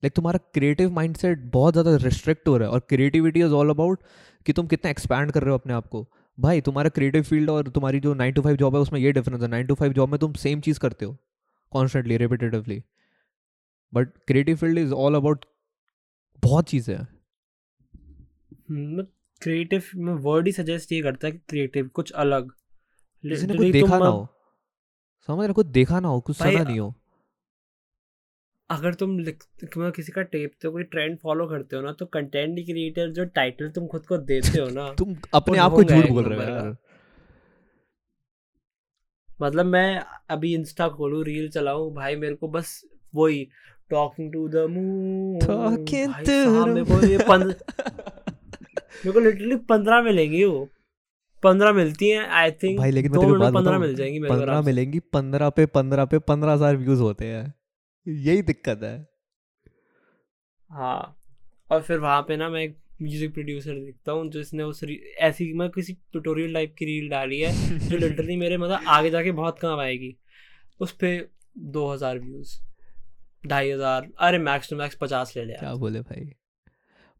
लाइक 0.03 0.13
तुम्हारा 0.13 0.39
क्रिएटिव 0.55 0.91
माइंडसेट 0.93 1.51
बहुत 1.53 1.75
ज़्यादा 1.75 1.97
रिस्ट्रिक्ट 1.99 2.49
हो 2.49 2.57
रहा 2.57 2.69
है 2.69 2.75
और 2.75 2.81
क्रिएटिविटी 2.89 3.41
इज़ 3.41 3.53
ऑल 3.53 3.71
अबाउट 3.71 4.01
कि 4.47 4.53
तुम 4.53 4.67
कितना 4.67 4.91
एक्सपैंड 4.91 5.33
कर 5.33 5.43
रहे 5.43 5.51
हो 5.51 5.59
अपने 5.59 5.73
आप 5.73 5.87
को। 5.87 6.07
भाई, 6.39 6.61
तुम्हारा 6.61 6.89
क्रिएटिव 6.91 7.23
फ़ील्ड 7.23 7.51
और 7.51 7.69
तुम्हारी 7.69 8.01
जो 8.01 8.15
नाइन 8.15 8.33
टू 8.35 8.43
फाइव 8.43 8.57
जॉब 8.57 8.75
है, 8.75 8.81
उसमें 8.81 9.01
ये 9.01 9.13
डिफरेंस 9.13 9.43
है। 9.43 9.49
नाइन 9.49 9.67
टू 9.67 9.75
फाइव 9.75 9.93
जॉब 9.93 10.09
में 10.09 10.19
तुम 10.19 10.33
सेम 10.35 10.61
चीज़ 10.61 10.81
करते 10.81 11.05
हो 11.05 11.17
constantly 11.73 12.17
repetitively 12.17 12.83
but 13.93 14.09
creative 14.27 14.57
field 14.57 14.79
is 14.79 14.93
all 14.95 15.15
about 15.15 15.45
बहुत 16.43 16.69
चीज़ें 16.69 16.97
हैं। 16.97 17.07
क्रिएटिव 19.41 19.83
में 19.97 20.13
वर्ड 20.13 20.47
ही 20.47 20.53
सजेस्ट 20.53 20.93
ये 20.93 21.03
करता 21.03 21.27
है 21.27 21.33
कि 21.33 21.39
क्रिएटिव 21.39 21.89
कुछ 21.89 22.11
अलग। 22.11 22.51
किसी 22.51 23.47
ने 23.47 23.55
कुछ 23.55 23.67
देखा 23.67 23.99
ना 23.99 24.07
हो? 24.07 24.29
समझ 25.27 25.45
रहे 25.45 25.53
कुछ 25.53 25.67
देखा 25.67 26.01
ना 26.01 26.09
हो 26.09 26.21
कुछ 26.21 26.37
सुना 26.37 26.63
नहीं 26.63 26.81
हो? 26.81 26.95
अगर 28.71 28.95
तुम 28.95 29.19
लिख 29.19 29.45
किसी 29.75 30.13
का 30.13 30.23
टेप 30.23 30.53
तो 30.63 30.73
कोई 30.73 30.83
ट्रेंड 30.83 31.19
फॉलो 31.19 31.47
करते 31.47 31.77
हो 31.77 31.83
ना 31.83 31.93
तो 31.93 32.07
कंटेंट 32.07 32.59
क्रिएटर 32.59 33.11
जो 33.11 33.25
टाइटल 33.25 33.71
तुम 33.71 33.87
खुद 33.87 34.07
को 34.07 34.19
देते 34.19 34.61
हो 34.61 34.69
ना 34.69 34.95
तुम 34.99 35.17
अपने 35.35 35.59
आप 35.59 35.73
को 35.73 35.85
झूठ 35.85 36.07
बोल 36.07 36.25
रहे 36.25 36.69
हो 36.69 36.77
मतलब 39.43 39.67
मैं 39.67 40.05
अभी 40.29 40.55
इंस्टा 40.55 40.89
खोलू 40.89 41.23
रील 41.23 41.49
चलाऊं 41.49 41.95
भाई 41.95 42.17
मेरे 42.17 42.35
को 42.35 42.49
बस 42.49 42.85
वही 43.15 43.49
टॉकिंग 43.91 44.33
टू 44.33 44.49
द 44.49 44.57
मून 44.57 45.41
साहब 45.41 45.87
the 47.47 48.23
मेरे 48.97 49.13
को 49.13 49.21
लिटरली 49.21 49.57
पंद्रह 49.69 50.03
मिलेंगी 50.03 50.45
वो। 50.45 50.69
पंद्रह 51.43 51.73
मिलती 51.73 52.09
हैं 52.11 52.27
आई 52.37 52.51
थिंक 52.63 52.79
भाई 52.79 52.91
लेकिन 52.91 53.13
दो 53.13 53.51
पंद्रह 53.53 53.79
मिल 53.79 53.95
जाएँगी 53.95 54.21
पंद्रह 54.21 54.61
मिलेंगी 54.63 54.99
पंद्रह 55.13 55.51
पे 55.51 55.67
पंद्रह 55.75 56.05
पे 56.05 56.19
पंद्रह 56.31 56.53
हज़ार 56.53 56.77
व्यूज़ 56.77 57.01
होते 57.01 57.27
हैं। 57.27 57.53
यही 58.07 58.43
दिक्कत 58.43 58.83
है। 58.83 58.97
हाँ 60.71 61.17
और 61.71 61.83
फिर 61.83 61.99
वहाँ 61.99 62.23
पे 62.23 62.37
ना 62.37 62.49
मैं 62.49 62.63
एक 62.63 62.77
म्यूज़िक 63.03 63.33
प्रोड्यूसर 63.35 63.75
देखता 63.75 64.13
हूँ 64.13 64.31
जिसने 64.31 64.63
उस 64.63 64.83
ऐसी 64.85 65.53
मैं 65.53 65.69
किसी 65.71 65.93
ट्यूटोरियल 65.93 66.55
टाइप 66.55 66.75
की 66.79 66.85
रील 66.85 67.09
डाली 67.11 67.41
है 67.41 67.53
जो 67.89 67.97
लिटरली 68.07 68.37
मेरे 68.37 68.57
मतलब 68.59 68.89
आगे 68.89 69.11
जाके 69.11 69.33
बहुत 69.33 69.59
काम 69.59 69.81
आएगी। 69.81 70.15
उस 70.81 70.93
पे 70.93 71.17
दो 71.59 71.87
हज़ार 71.93 72.19
व्यूज़ 72.19 72.59
ढाई 73.45 73.71
हज़ार 73.71 74.09
अरे 74.19 74.39
मैक्स 74.41 74.71
टू 74.71 74.77
मैक्स 74.77 74.97
पचास 75.01 75.33
ले 75.37 75.45
लिया 75.45 75.59
क्या 75.59 75.75
बोले 75.77 76.01
भाई? 76.01 76.31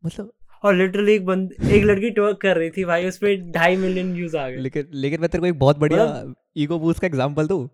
मतलब 0.03 0.33
और 0.63 0.75
लिटरली 0.75 1.13
एक 1.13 1.27
बंद 1.27 1.53
एक 1.53 1.85
लड़की 1.85 2.11
टवर्क 2.11 2.37
कर 2.37 2.57
रही 2.57 2.71
थी 2.71 2.85
भाई 2.85 3.07
उस 3.07 3.19
पे 3.19 3.53
ढाई 3.53 3.77
मिलियन 3.77 4.13
व्यूज़ 4.13 4.37
आ 4.37 4.49
गए। 4.49 4.57
लेकिन 4.57 4.89
लेकिन 4.93 5.21
मैं 5.21 5.29
तेरे 5.31 5.41
को 5.41 5.47
एक 5.47 5.59
बहुत 5.59 5.79
बढ़िया 5.79 6.05
मतलब- 6.05 6.37
ईगो 6.57 6.79
बूस्ट 6.79 7.01
का 7.01 7.07
एग्जांपल 7.07 7.47
दूँ? 7.47 7.69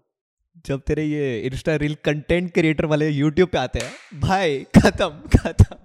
जब 0.66 0.80
तेरे 0.80 1.04
ये 1.04 1.40
इंस्टा 1.40 1.76
रील 1.76 1.96
कंटेंट 2.04 2.52
क्रिएटर 2.52 2.84
वाले 2.84 3.08
यूट्यूब 3.08 3.48
पे 3.48 3.58
आते 3.58 3.78
हैं 3.78 4.20
भाई 4.20 4.66
खत्म 4.82 5.08
खत्म। 5.38 5.76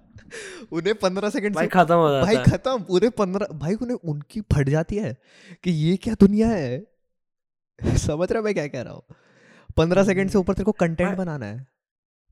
उन्हें 0.71 0.95
पंद्रह 0.95 1.29
सेकंड 1.29 1.55
भाई 1.55 1.67
खत्म 1.67 1.95
हो 1.95 2.21
भाई 2.21 2.35
जाता 2.35 2.57
खत्म 2.57 2.85
उन्हें 2.89 3.11
पंद्रह 3.11 3.47
भाई 3.53 3.73
उन्हें 3.73 3.97
उनकी 3.97 4.41
फट 4.41 4.69
जाती 4.69 4.95
है 4.95 5.17
कि 5.63 5.71
ये 5.71 5.97
क्या 5.97 6.13
दुनिया 6.19 6.47
है? 6.47 6.87
समझ 7.83 8.31
रहा 8.31 8.41
मैं 8.41 8.53
क्या 8.53 8.67
कह 8.67 8.81
रहा 8.81 8.93
हूँ? 8.93 9.03
पंद्रह 9.77 10.03
सेकंड 10.03 10.29
से 10.29 10.37
ऊपर 10.37 10.53
तेरे 10.53 10.63
को 10.63 10.71
कंटेंट 10.71 11.17
बनाना 11.17 11.45
है। 11.45 11.67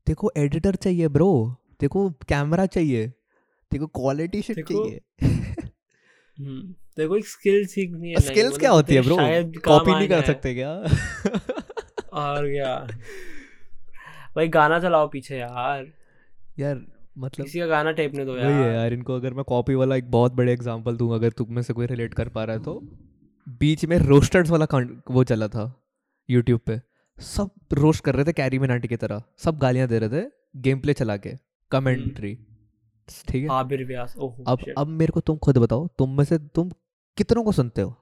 देखो 0.06 0.32
एडिटर 0.36 0.74
चाहिए 0.74 1.08
ब्रो 1.08 1.56
देखो 1.80 2.10
कैमरा 2.10 2.66
चाहिए। 2.66 3.12
को 3.74 3.86
क्वालिटी 3.86 4.42
शिट 4.42 4.68
चाहिए। 4.68 5.00
हम्म, 6.38 6.60
देखो 6.98 7.16
एक 7.16 7.26
स्किल 7.26 7.66
सीखनी 7.66 8.10
है 8.10 8.20
स्किल्स 8.20 8.58
क्या 8.58 8.70
मतलब 8.70 8.74
होती 8.74 8.94
है 8.94 9.00
ब्रो 9.02 9.16
शायद 9.16 9.56
कॉपी 9.64 9.90
नहीं 9.90 10.08
कर 10.08 10.22
सकते 10.22 10.54
क्या? 10.54 10.72
और 12.20 12.48
क्या? 12.48 12.74
भाई 14.36 14.48
गाना 14.48 14.78
चलाओ 14.80 15.08
पीछे 15.08 15.36
यार। 15.36 15.86
यार 16.58 16.80
मतलब 17.18 17.44
किसी 17.44 17.58
का 17.58 17.66
गाना 17.66 17.92
टेपने 17.92 18.24
दो 18.24 18.32
वही 18.32 18.42
है 18.42 18.52
यार। 18.52 18.74
यार 18.74 18.92
इनको 18.92 19.14
अगर 19.14 19.34
मैं 19.34 19.44
कॉपी 19.44 19.74
वाला 19.74 19.96
एक 19.96 20.10
बहुत 20.10 20.32
बड़े 20.32 20.52
एग्जांपल 20.52 20.96
दूँ 20.96 21.14
अगर 21.14 21.30
तुम 21.30 21.54
में 21.54 21.62
से 21.62 21.72
कोई 21.72 21.86
रिलेट 21.86 22.14
कर 22.14 22.28
पा 22.28 22.44
रहा 22.44 22.56
है 22.56 22.62
तो। 22.62 22.80
बीच 23.60 23.84
में 23.84 23.98
रोस्टर्स 23.98 24.50
वाला 24.50 24.66
वो 25.10 25.24
चला 25.24 25.48
था 25.48 25.72
यूट्यूब 26.28 26.60
पे। 26.66 26.80
सब 27.18 27.50
रोस्ट 27.72 28.04
कर 28.04 28.14
रहे 28.14 28.24
थे 28.24 28.32
कैरी 28.32 28.58
मिनाटी 28.58 28.88
की 28.88 28.96
तरह। 28.96 29.22
सब 29.38 29.58
गालियाँ 29.58 29.88
दे 29.88 29.98
रहे 29.98 30.08
थे 30.10 30.26
गेम 30.56 30.80
प्ले 30.80 30.92
चला 30.92 31.16
के 31.16 31.32
कमेंट्री 31.70 32.38
ठीक 33.08 33.42
है। 33.42 33.48
आबिर 33.52 33.84
व्यास 33.86 34.14
ओह 34.18 34.36
अब 34.48 34.64
अब 34.78 34.86
मेरे 35.00 35.12
को 35.12 35.20
तुम 35.20 35.36
खुद 35.38 35.58
बताओ 35.58 35.86
तुम 35.98 36.16
में 36.16 36.24
से 36.24 36.38
तुम 36.54 36.70
कितनों 37.16 37.44
को 37.44 37.52
सुनते 37.52 37.82
हो? 37.82 37.94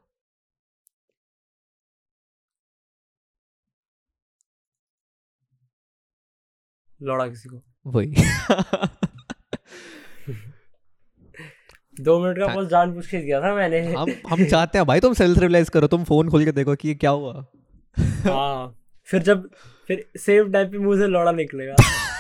लौड़ा 7.03 7.27
किसी 7.29 7.49
को। 7.49 7.63
वही। 7.87 8.15
दो 12.01 12.19
मिनट 12.21 12.39
का। 12.39 12.47
बस 12.57 12.67
जान 12.69 12.93
पूछ 12.95 13.07
के 13.07 13.19
दिया 13.19 13.41
था 13.41 13.55
मैंने। 13.55 13.81
हम 13.95 14.11
हम 14.31 14.45
चाहते 14.45 14.79
हैं 14.79 14.87
भाई 14.87 15.01
तुम 15.01 15.13
सेल्फ 15.15 15.39
रियलाइज़ 15.39 15.71
करो 15.71 15.87
तुम 15.87 16.05
फ़ोन 16.05 16.31
खोल 16.31 16.45
के 16.45 16.53
देखो 16.53 16.75
कि 16.75 16.89
ये 16.89 16.95
क्या 16.95 17.11
हुआ। 17.11 17.45
हाँ 18.25 18.75
फिर 19.09 19.23
जब 19.23 19.49
फिर 19.89 20.05
सेम 20.17 20.53
टाइम 20.53 20.71
पे 20.71 20.79
मुँह 20.79 20.99
से 20.99 21.07
लौड़ा 21.07 21.33
निकलेगा। 21.33 21.75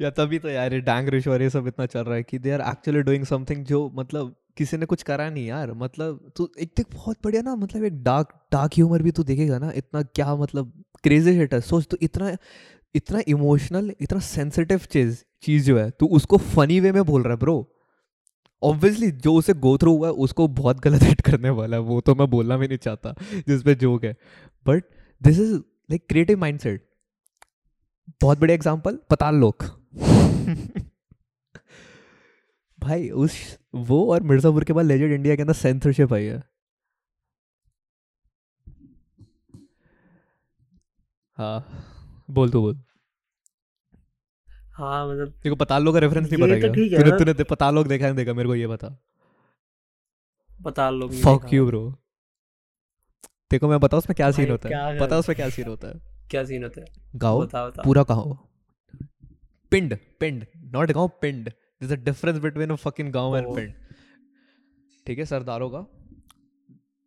या 0.00 0.10
तभी 0.10 0.38
तो 0.38 0.48
यार 0.48 0.74
ये 0.74 0.80
डैंग 0.82 1.08
ये 1.14 1.50
सब 1.50 1.66
इतना 1.66 1.86
चल 1.86 2.04
रहा 2.04 2.14
है 2.14 2.22
कि 2.22 2.38
they 2.38 2.50
are 2.50 2.60
actually 2.70 3.02
doing 3.02 3.24
something 3.26 3.64
जो 3.66 3.88
मतलब 3.94 4.34
किसी 4.56 4.76
ने 4.76 4.86
कुछ 4.86 5.02
करा 5.02 5.28
नहीं 5.30 5.46
यार। 5.46 5.72
मतलब 5.74 6.32
तू 6.36 6.48
एक 6.60 6.72
देख 6.76 6.86
बहुत 6.94 7.18
बढ़िया 7.24 7.42
ना 7.42 7.54
मतलब 7.56 7.84
एक 7.84 8.02
डार्क 8.04 8.28
डार्क 8.52 8.72
ह्यूमर 8.74 9.02
भी 9.02 9.10
तू 9.10 9.22
देखेगा 9.24 9.58
ना, 9.58 9.70
इतना 9.72 10.02
क्या 10.04 10.34
मतलब 10.36 10.72
क्रेजी 11.02 11.34
शिट 11.34 11.54
है। 11.54 11.60
सोच 11.62 11.86
तो 11.86 11.96
इतना 12.02 12.36
इतना 12.94 13.20
इमोशनल 13.28 13.92
इतना 14.00 14.18
सेंसिटिव 14.20 14.80
चीज़ 14.90 15.22
चीज़ 15.42 15.66
जो 15.66 15.78
है, 15.78 15.90
तू 15.90 16.06
उसको 16.08 16.36
फनी 16.38 16.78
वे 16.80 16.92
में 16.92 17.02
बोल 17.04 17.22
रहा 17.22 17.32
है 17.32 17.38
ब्रो 17.38 17.56
ऑब्वियसली 18.62 19.10
जो 19.12 19.34
उसे 19.34 19.54
गो 19.54 19.76
थ्रू 19.78 19.96
हुआ 19.96 20.08
है, 20.08 20.12
उसको 20.14 20.46
बहुत 20.50 20.80
गलत 20.80 21.02
हिट 21.02 21.20
करने 21.20 21.50
वाला 21.50 21.76
है, 21.76 21.82
वो 21.82 22.00
तो 22.00 22.14
मैं 22.14 22.28
बोलना 22.30 22.56
भी 22.56 22.68
नहीं 22.68 22.78
चाहता 22.78 23.14
जिसपे 23.48 23.74
जोक 23.76 24.04
है। 24.04 24.16
But 24.66 24.84
this 25.22 25.38
is 25.38 25.52
like 25.54 26.06
creative 26.08 26.38
mindset 26.38 26.84
बहुत 28.22 28.38
बड़े 28.38 28.54
एग्ज़ाम्पल 28.54 28.98
पताल 29.10 29.36
लोक। 29.36 29.64
भाई 32.78 33.08
उस 33.10 33.58
वो 33.74 33.98
और 34.12 34.22
मिर्जापुर 34.22 34.64
के 34.64 34.72
बाद 34.72 34.84
लेजेंड 34.86 35.12
इंडिया 35.12 35.36
के 35.36 35.42
अंदर 35.42 35.54
सेंसरशिप 35.54 36.12
आई 36.12 36.24
है। 36.24 36.42
हाँ 41.38 41.66
बोल 42.30 42.50
तू 42.50 42.60
बोल। 42.60 42.80
हाँ 44.74 45.06
मतलब 45.08 45.32
को 45.48 45.56
पताल 45.56 45.84
लोक 45.84 45.94
का 45.94 46.00
रेफरेंस 46.00 46.30
नहीं 46.30 46.42
पता 46.42 46.54
तो 46.68 46.88
क्या? 46.88 46.98
तूने 47.00 47.32
तूने 47.32 47.44
पताल 47.44 47.74
लोक 47.74 47.86
देखा 47.86 48.06
है 48.06 48.12
नहीं 48.12 48.24
देखा? 48.24 48.34
मेरे 48.34 48.48
को 48.48 48.54
ये 48.54 48.66
बता। 48.66 48.96
बता 50.60 50.90
लो 50.90 51.08
फक 51.08 51.52
यू 51.52 51.66
ब्रो 51.66 51.82
को 53.54 53.68
मैं 53.68 53.78
बताऊँ 53.80 53.98
उसमें 53.98 54.14
क्या 54.16 54.30
सीन 54.30 54.50
होता 54.50 54.68
है? 54.68 54.98
पता 55.00 55.18
उसमें 55.18 55.36
क्या 55.36 55.48
सीन 55.48 55.66
होता 55.68 55.88
है? 55.88 55.94
क्या 56.30 56.44
सीन 56.44 56.62
होता 56.64 56.80
है? 56.80 56.86
गाओ 57.16 57.46
पूरा 57.54 58.02
कहो 58.02 58.38
पिंड 59.72 59.96
पिंड 60.20 60.44
नॉट 60.72 60.92
गाँव 60.92 61.08
पिंड 61.22 61.48
this 61.80 61.92
a 61.92 61.96
difference 62.04 62.38
between 62.38 62.70
a 62.70 62.74
fucking 62.76 63.12
गाँव 63.12 63.36
एंड. 63.36 63.54
पिंड 63.56 63.72
ठीक 65.06 65.18
है 65.18 65.24
सरदारों 65.24 65.70
का 65.70 65.86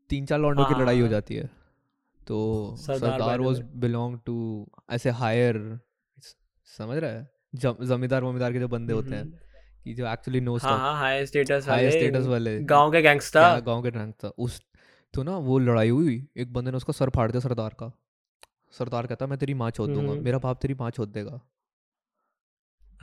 तीन 0.10 0.26
चार 0.26 0.40
लॉन्डों 0.40 0.66
की 0.66 0.74
हाँ, 0.74 0.82
लड़ाई 0.82 1.00
हो 1.00 1.04
हाँ। 1.04 1.12
जाती 1.12 1.36
है। 1.36 1.50
तो 2.20 2.76
सरदार 2.80 3.42
वाज 3.42 3.60
बिलोंग 3.76 4.18
टू 4.26 4.36
ऐसे 4.92 5.10
हायर 5.22 5.58
समझ 6.68 6.98
रहा 6.98 7.12
है? 7.12 7.28
जमींदार 7.56 8.24
वमीदार 8.24 8.54
के 8.54 8.60
जो 8.60 8.68
बंदे 8.68 8.94
होते 8.94 9.10
हैं 9.10 9.22
हम्म, 9.22 9.38
कि 9.84 9.94
जो 9.94 10.08
एक्चुअली 10.08 10.40
नो 10.42 10.58
हाँ 10.58 10.78
हाँ 10.80 10.94
हाई 11.00 11.26
स्टेटस 11.26 11.68
हाई 11.70 11.86
वाले 11.86 11.92
स्टेटस 11.92 12.26
वाले। 12.28 12.60
गाँव 12.64 12.92
के 12.92 13.02
गैंगस्टर 13.02 13.60
गाँव 13.66 13.84
के 13.84 13.92
था 13.92 14.32
उस 14.38 14.62
तो 15.14 15.24
ना 15.24 15.38
वो 15.38 15.58
लड़ाई 15.60 15.90
हुई। 15.90 16.16
एक 16.38 16.54
बंदे 16.54 16.72
ने 16.72 16.78
उसका 16.78 16.94
सर 16.94 17.10
फाड़ 17.10 17.32
दिया 17.32 17.40
सरदार 17.40 17.76
का। 17.80 17.92
सरदार 18.78 19.08
कहता 19.08 19.28
मैं 19.28 19.38
तेरी 19.40 19.54
माँ 19.54 19.70
छोड़ 19.72 19.90
दूँगा। 19.90 20.12
हम्म। 20.12 20.24
मेरा 20.24 20.38
बाप 20.38 20.60
तेरी 20.62 20.74
माँ 20.74 20.90
छोड़ 20.92 21.08
देगा। 21.10 21.40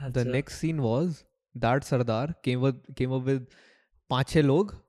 द 0.01 0.17
अच्छा, 0.17 0.31
नेक्स्ट 0.31 0.57
सीन 0.57 0.79
वाज 0.79 1.23
दैट 1.57 1.83
सरदार 1.83 2.33
केम 2.43 2.71
केम 2.71 3.11
अप 3.11 3.21
विद 3.21 3.47
पाँच 4.09 4.29
छह 4.29 4.41
लोग 4.41 4.85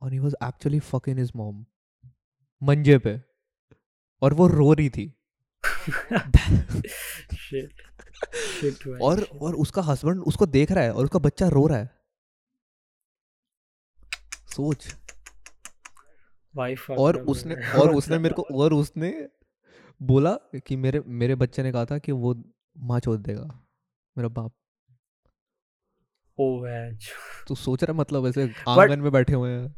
और 0.00 0.12
he 0.12 0.18
was 0.18 0.34
actually 0.44 0.80
fucking 0.80 1.18
his 1.18 1.32
mom 1.36 1.66
मंजे 2.62 2.98
पे। 2.98 3.22
और 4.22 4.34
वो 4.34 4.46
रो 4.46 4.72
रही 4.72 4.90
थी। 4.90 5.12
Shit. 7.32 7.68
Shit 8.60 9.00
और. 9.02 9.22
और 9.22 9.54
उसका 9.54 9.82
हस्बैंड 9.82 10.20
उसको 10.20 10.46
देख 10.46 10.72
रहा 10.72 10.84
है 10.84 10.92
और 10.92 11.04
उसका 11.04 11.18
बच्चा 11.18 11.48
रो 11.48 11.66
रहा 11.66 11.78
है। 11.78 11.90
सोच। 14.48 14.96
और 16.90 17.22
उसने. 17.22 17.54
और 17.54 17.94
उसने 17.94 18.18
मेरे 18.18 18.34
को 18.34 18.42
और 18.42 18.72
उसने 18.72 19.28
बोला 20.02 20.34
कि 20.34 20.76
मेरे 20.76 21.00
मेरे 21.06 21.34
बच्चे 21.34 21.62
ने 21.62 21.72
कहा 21.72 21.84
था 21.84 21.98
कि 21.98 22.12
वो 22.12 22.44
माँ 22.78 23.00
छोड़ 23.00 23.16
देगा। 23.16 23.65
मेरा 24.16 24.28
बाप। 24.28 24.52
तू 27.48 27.54
सोच 27.54 27.84
रहा 27.84 27.92
है 27.92 27.98
मतलब 27.98 28.26
ऐसे 28.26 28.42
आँगन 28.68 29.00
में 29.00 29.12
बैठे 29.12 29.34
हुए 29.34 29.50
हैं। 29.50 29.74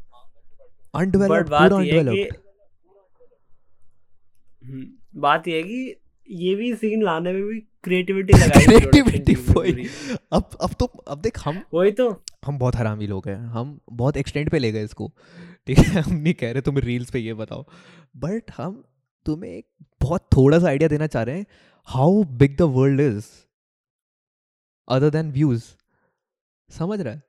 अनडेवलप्ड 0.95 1.49
पूरा 1.49 1.75
अनडेवलप्ड 1.77 2.37
हम्म, 4.63 4.85
बात 5.21 5.47
ये 5.47 5.57
है 5.57 5.63
कि 5.63 5.95
ये 6.29 6.55
भी 6.55 6.73
सीन 6.75 7.03
लाने 7.03 7.31
में 7.33 7.43
भी 7.43 7.59
क्रिएटिविटी 7.83 8.33
लगाई 8.33 8.65
क्रिएटिविटी 8.65 9.33
वही। 9.49 9.87
अब 10.33 10.49
अब 10.61 10.73
तो 10.79 10.85
अब 10.85 11.21
देख 11.21 11.39
हम 11.45 11.61
वही 11.73 11.91
तो। 11.91 12.09
हम 12.45 12.57
बहुत 12.59 12.75
हरामी 12.75 13.07
लोग 13.07 13.27
हैं। 13.27 13.37
हम 13.37 13.79
बहुत 13.91 14.17
एक्सटेंड 14.17 14.49
पे 14.49 14.59
ले 14.59 14.71
गए 14.71 14.83
इसको। 14.83 15.11
ठीक 15.67 15.77
है 15.79 16.01
हम 16.01 16.15
नहीं 16.15 16.33
कह 16.33 16.51
रहे 16.51 16.61
तुम 16.61 16.77
रील्स 16.77 17.11
पे 17.11 17.19
ये 17.19 17.33
बताओ। 17.33 17.65
बट 18.17 18.51
हम 18.57 18.83
तुम्हें 19.25 19.51
एक 19.51 19.65
बहुत 20.01 20.27
थोड़ा 20.37 20.59
सा 20.59 20.67
आइडिया 20.67 20.89
देना 20.89 21.07
चाह 21.07 21.23
रहे 21.23 21.37
हैं। 21.37 21.45
How 21.87 22.23
big 22.23 22.57
the 22.57 22.61
world 22.61 22.99
is 23.01 23.25
other 24.89 25.09
than 25.09 25.31
views 25.31 25.63
समझ 26.69 26.99
रहा? 27.01 27.13
है 27.13 27.21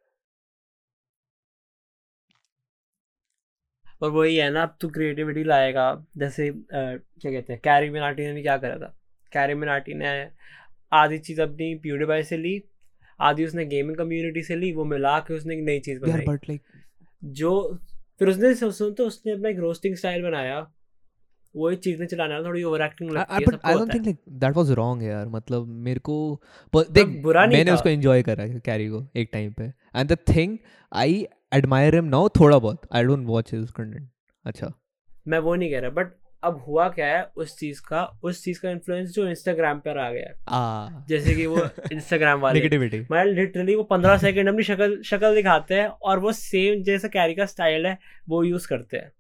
और 4.03 4.11
वही 4.11 4.37
है 4.37 4.51
ना 4.51 4.63
अब 4.63 4.77
तू 4.81 4.89
क्रिएटिविटी 4.89 5.45
लाएगा। 5.45 6.07
जैसे 6.17 6.49
आ, 6.49 6.53
क्या 6.53 7.33
कहते 7.33 7.53
हैं 7.53 7.61
कैरी 7.65 7.91
मिनाटी 7.91 8.23
ने 8.23 8.33
भी 8.33 8.43
क्या 8.43 8.57
करा 8.59 8.79
था? 8.79 8.97
कैरी 9.33 9.55
मिनाटी 9.55 9.95
ने 9.95 10.31
आधी 10.93 11.19
चीज़ 11.19 11.41
अपनी 11.43 11.75
प्यूडीबाई 11.75 12.23
से 12.23 12.37
ली 12.37 12.63
आधी 13.21 13.45
उसने 13.45 13.65
गेमिंग 13.67 13.97
कम्युनिटी 13.97 14.43
से 14.43 14.57
ली 14.57 14.73
वो 14.73 14.85
मिला 14.85 15.19
के 15.21 15.35
उसने 15.35 15.55
एक 15.55 15.65
नई 15.65 15.81
चीज़ 15.81 16.01
बनाई। 16.01 16.27
like... 16.27 16.59
जो 17.25 17.79
फिर 18.19 18.29
उसने 18.29 18.55
सुन 18.55 18.95
तो 18.95 19.07
उसने 19.07 19.33
अपना 19.33 19.49
एक 19.49 19.59
रोस्टिंग 19.59 19.97
स्टाइल 19.97 20.23
बनाया। 20.23 20.61
वही 21.57 21.77
चीज़ें 21.77 22.07
चलाने 22.07 22.35
वाला 22.35 22.49
थोड़ी 22.49 22.63
ओवर 22.63 22.83
एक्टिंग 22.83 23.11
लगती 23.11 23.35
है 23.35 23.59
I 23.65 23.75
don't 23.75 23.95
think 23.95 24.05
like 24.05 24.19
that 24.29 24.57
was 24.57 24.71
wrong 24.71 25.03
यार 25.03 25.29
मतलब 25.29 25.67
मेरे 25.67 26.01
को 26.01 26.43
देख 26.75 27.07
बुरा 27.23 27.45
नहीं 27.47 27.59
मैंने 27.59 27.71
उसको 27.71 27.89
एंजॉय 27.89 28.23
करा 28.23 28.47
कैरी 28.59 28.89
को 28.89 29.07
एक 29.17 29.31
टाइम 29.33 29.53
पे। 29.53 29.65
And 29.65 30.13
the 30.13 30.19
thing 30.29 30.59
I 30.93 31.27
admire 31.55 31.95
him 31.95 32.05
now 32.05 32.29
थोड़ा 32.29 32.59
बहुत। 32.59 32.89
I 32.93 33.05
don't 33.05 33.27
watch 33.27 33.55
his 33.55 33.71
content 33.71 34.09
अच्छा। 34.45 34.73
मैं 35.29 35.39
वो 35.39 35.55
नहीं 35.55 35.71
कह 35.71 35.81
रहा 35.81 35.91
बट 35.91 36.13
अब 36.43 36.65
हुआ 36.69 36.89
क्या 36.89 37.07
है 37.07 37.23
उस 37.37 37.59
चीज़ 37.59 37.81
का 37.81 38.03
उस 38.23 38.45
चीज़ 38.45 38.61
का 38.61 38.71
इन्फ्लुएंस 38.71 39.11
जो 39.11 39.29
इंस्टाग्राम 39.29 39.79
पर 39.79 39.99
आ 39.99 40.11
गया। 40.11 40.33
आ। 40.49 40.89
जैसे 41.09 41.35
कि 41.35 41.47
वो 41.47 41.59
इंस्टाग्राम 41.93 42.41
वाले। 42.41 42.59
नेगेटिविटी 42.59 43.01
मैं 43.11 43.25
लिटरली 43.25 43.75
वो 43.75 43.83
पंद्रह 43.83 44.17
सेकंड 44.19 44.49
अपनी 44.49 44.63
शक्ल 44.63 45.03
शक्ल 45.03 45.35
दिखाते 45.35 45.75
हैं 45.75 45.87
और 45.87 46.19
वो 46.19 46.33
सेम 46.33 46.83
जैसा 46.83 47.09
कैरी 47.09 47.35
का 47.35 47.47
स्टाइल 47.47 47.87
है 47.87 47.99
वो 48.29 48.43
यूज़ 48.45 48.69
करते 48.69 48.97
हैं। 48.97 49.13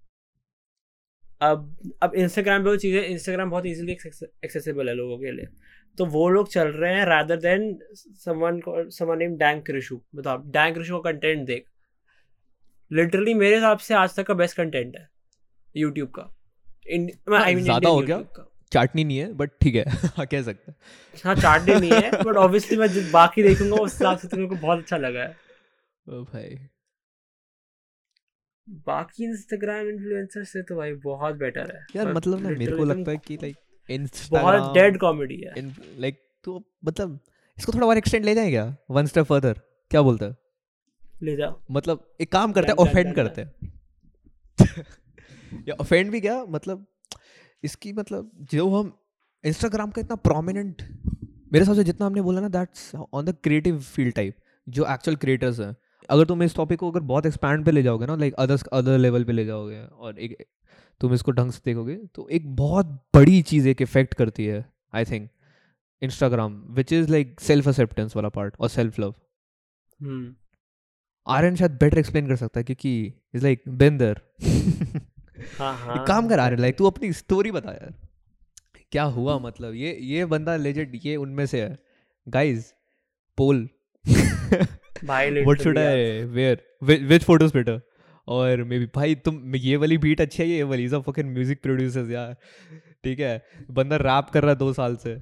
अब 1.40 1.92
अब 2.02 2.14
इंस्टाग्राम 2.14 2.64
पे 2.64 2.70
वो 2.70 2.76
चीज़ें 2.76 3.02
इंस्टाग्राम 3.02 3.50
बहुत 3.50 3.66
इजीली 3.66 3.92
एक्सेसिबल 3.92 4.88
है 4.88 4.94
लोगों 4.94 5.18
के 5.18 5.30
लिए। 5.32 5.46
तो 5.98 6.04
वो 6.06 6.28
लोग 6.28 6.48
चल 6.48 6.68
रहे 6.68 6.94
हैं 6.94 7.04
rather 7.06 7.36
than 7.36 7.78
someone 7.94 8.60
someone 8.90 9.18
name 9.18 9.36
dank 9.36 9.64
Krishu 9.66 10.00
बताओ 10.14 10.42
डैंक 10.48 10.74
क्रिशु 10.74 10.98
का 10.98 11.10
कंटेंट 11.10 11.46
देख। 11.46 11.64
लिटरली 12.90 13.34
मेरे 13.34 13.54
हिसाब 13.54 13.78
से 13.78 13.94
आज 13.94 14.16
तक 14.16 14.26
का 14.26 14.34
बेस्ट 14.34 14.56
कंटेंट 14.56 14.96
है 14.96 15.08
यूट्यूब 15.74 16.08
का। 16.08 16.22
हाँ, 16.22 17.42
आई 17.42 17.54
मीन 17.54 17.64
ज़्यादा 17.64 17.88
हो 17.88 18.00
गया? 18.00 18.22
चाटनी 18.72 19.04
नहीं 19.04 19.18
है 19.18 19.32
बट 19.32 19.50
ठीक 19.60 19.74
है 19.74 19.84
हाँ, 20.16 20.26
कह 20.26 20.42
सकते 20.42 20.70
हैं। 20.70 21.34
हाँ 21.42 21.58
डे 21.64 21.74
नहीं 21.74 21.90
है 21.92 22.22
बट 22.22 22.36
ऑब्वियसली 22.36 22.76
मैं 22.76 22.88
बाकी 23.12 23.42
देखूँगा 23.42 23.76
उस 23.76 23.92
हिसाब 23.92 24.18
से 24.18 24.28
तो 24.28 24.46
बहुत 24.48 24.78
अच्छा 24.78 24.96
लगा 24.96 25.20
है। 25.20 25.36
ओ 26.06 26.22
भाई। 26.24 26.58
बाकी 28.68 29.24
इंस्टाग्राम 29.24 29.88
इन्फ्लुएंसर 29.88 30.44
से 30.44 30.62
तो 30.62 30.76
भाई 30.76 30.92
बहुत 30.92 31.34
बेटर 31.34 31.76
है। 31.76 31.86
यार 31.96 32.12
मतलब 32.12 32.40
ना 32.40 32.48
मेरे 32.48 32.76
को 32.76 32.84
लगता 32.84 33.10
है 33.10 33.16
कि 33.16 33.34
लाइक 33.36 33.56
बहुत 34.30 34.74
डेड 34.74 34.98
कॉमेडी 34.98 35.36
है। 35.36 35.74
लाइक 35.98 36.22
तो 36.44 36.62
मतलब 36.84 37.18
इसको 37.58 37.72
थोड़ा 37.72 37.86
और 37.86 37.98
एक्सटेंड 37.98 38.24
ले 38.24 38.34
जाए 38.34 38.50
क्या? 38.50 38.76
वन 38.90 39.06
स्टेप 39.06 39.24
फर्दर 39.24 39.60
क्या 39.90 40.02
बोलता 40.02 40.26
है? 40.26 40.36
ले 41.22 41.36
जाओ। 41.36 41.60
मतलब 41.70 42.10
एक 42.20 42.32
काम 42.32 42.52
करते 42.52 42.68
हैं 42.68 42.76
ऑफेंड 42.76 43.14
करते 43.14 43.40
हैं। 43.40 43.72
या 45.68 45.74
ऑफेंड 45.74 46.10
भी 46.10 46.20
क्या? 46.20 46.44
मतलब 46.44 46.86
इसकी 47.64 47.92
मतलब 47.92 48.30
जो 48.52 48.68
हम 48.70 48.92
इंस्टाग्राम 49.44 49.90
का 49.90 50.00
इतना 50.00 50.16
प्रोमिनेंट 50.16 50.82
मेरे 51.52 51.58
हिसाब 51.58 51.76
से 51.76 51.84
जितना 51.84 52.06
हमने 52.06 52.20
बोला 52.20 52.40
ना 52.40 52.48
that's 52.48 52.94
on 52.94 53.24
the 53.24 53.36
creative 53.42 53.80
field 53.80 54.14
type 54.14 54.36
जो 54.68 54.86
एक्चुअल 54.90 55.16
क्रिएटर्स 55.16 55.60
हैं। 55.60 55.76
अगर 56.10 56.24
तुम 56.24 56.42
इस 56.42 56.54
टॉपिक 56.56 56.78
को 56.78 56.90
अगर 56.90 57.00
बहुत 57.00 57.26
एक्सपैंड 57.26 57.64
पे 57.64 57.70
ले 57.70 57.82
जाओगे 57.82 58.06
ना 58.06 58.16
लाइक 58.16 58.34
अदर्स 58.34 58.62
अदर 58.62 58.98
लेवल 58.98 59.24
पे 59.24 59.32
ले 59.32 59.44
जाओगे 59.44 59.84
और 59.84 60.18
एक 60.18 60.46
तुम 61.00 61.14
इसको 61.14 61.32
ढंग 61.32 61.50
से 61.52 61.60
देखोगे 61.64 61.96
तो 61.96 62.28
एक 62.28 62.56
बहुत 62.56 62.86
बड़ी 63.14 63.42
चीज़ 63.42 63.68
एक 63.68 63.82
इफ़ेक्ट 63.82 64.14
करती 64.14 64.46
है 64.46 64.72
I 64.94 65.04
think 65.04 65.30
Instagram 66.02 66.62
which 66.70 66.92
is 66.92 67.10
like 67.10 67.40
self 67.40 67.68
acceptance 67.68 68.16
वाला 68.16 68.28
पार्ट 68.28 68.54
और 68.60 68.68
सेल्फ 68.68 68.98
लव 69.00 69.14
आर्यन 71.26 71.56
शायद 71.56 71.70
बेटर 71.70 71.98
एक्सप्लेन 71.98 72.28
कर 72.28 72.36
सकता 72.36 72.60
है 72.60 72.64
क्योंकि 72.64 73.14
इज़ 73.34 73.42
लाइक 73.42 73.62
बिन 73.68 73.98
देयर 73.98 74.20
हाँ 75.58 75.78
हाँ 75.78 76.04
काम 76.06 76.28
कर 76.28 76.38
आर्यन 76.38 76.60
लाइक 76.60 76.78
तू 76.78 76.84
अपनी 76.84 77.12
स्टोरी 77.12 77.50
बता 77.50 77.72
यार। 77.72 77.94
क्या 78.92 79.02
हुआ 79.02 79.38
मतलब? 79.38 79.74
ये 79.74 79.98
ये 80.00 80.24
बंदा 80.24 80.56
लेजेंड 80.56 81.00
ये 81.04 81.16
उनमें 81.16 81.46
से 81.46 81.62
है। 81.62 81.78
गाइस 82.28 82.74
पोल 83.38 83.68
भाई 85.04 85.30
what 85.32 85.60
should 85.62 85.78
I 85.78 86.22
wear 86.24 86.62
which 86.82 87.22
photos 87.24 87.52
better 87.54 87.80
और 88.28 88.62
मे 88.64 88.78
बी 88.78 88.86
भाई 88.94 89.14
तुम 89.24 89.56
ये 89.56 89.76
वाली 89.76 89.98
बीट 89.98 90.20
अच्छी 90.20 90.42
है 90.42 90.48
ये 90.48 90.62
वाली? 90.62 90.84
Is 90.84 90.94
a 90.94 90.98
fucking 91.02 91.32
music 91.32 91.62
producers 91.62 92.10
यार। 92.10 92.36
ठीक 93.04 93.20
है? 93.20 93.42
बंदा 93.70 93.96
रैप 93.98 94.26
कर 94.32 94.42
रहा 94.42 94.50
है 94.50 94.56
दो 94.58 94.72
साल 94.72 94.96
से। 94.96 95.14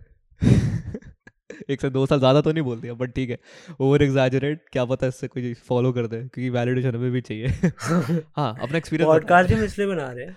एक 1.71 1.81
से 1.81 1.91
दो 1.91 2.05
साल 2.07 2.19
ज़्यादा 2.19 2.41
तो 2.41 2.53
नहीं 2.53 2.65
बोल 2.65 2.81
दिया 2.81 2.95
बट 2.95 3.13
ठीक 3.15 3.31
है। 3.31 3.39
ओवर 3.81 4.03
एग्जैजरेट 4.03 4.65
क्या 4.73 4.85
पता 4.85 5.07
इससे 5.07 5.29
कोई 5.29 5.53
फॉलो 5.69 5.93
कर 5.93 6.07
दे 6.07 6.17
क्योंकि 6.19 6.51
वैलिडेशन 6.51 6.95
हमें 6.95 7.11
भी 7.13 7.21
चाहिए। 7.21 7.47
हाँ 8.37 8.55
अपना 8.61 8.79
एक्सपीरियंस 8.79 9.09
पॉडकास्ट 9.09 9.53
हम 9.53 9.65
इसलिए 9.65 9.87
बना 9.87 10.11
रहे 10.13 10.25
हैं। 10.27 10.37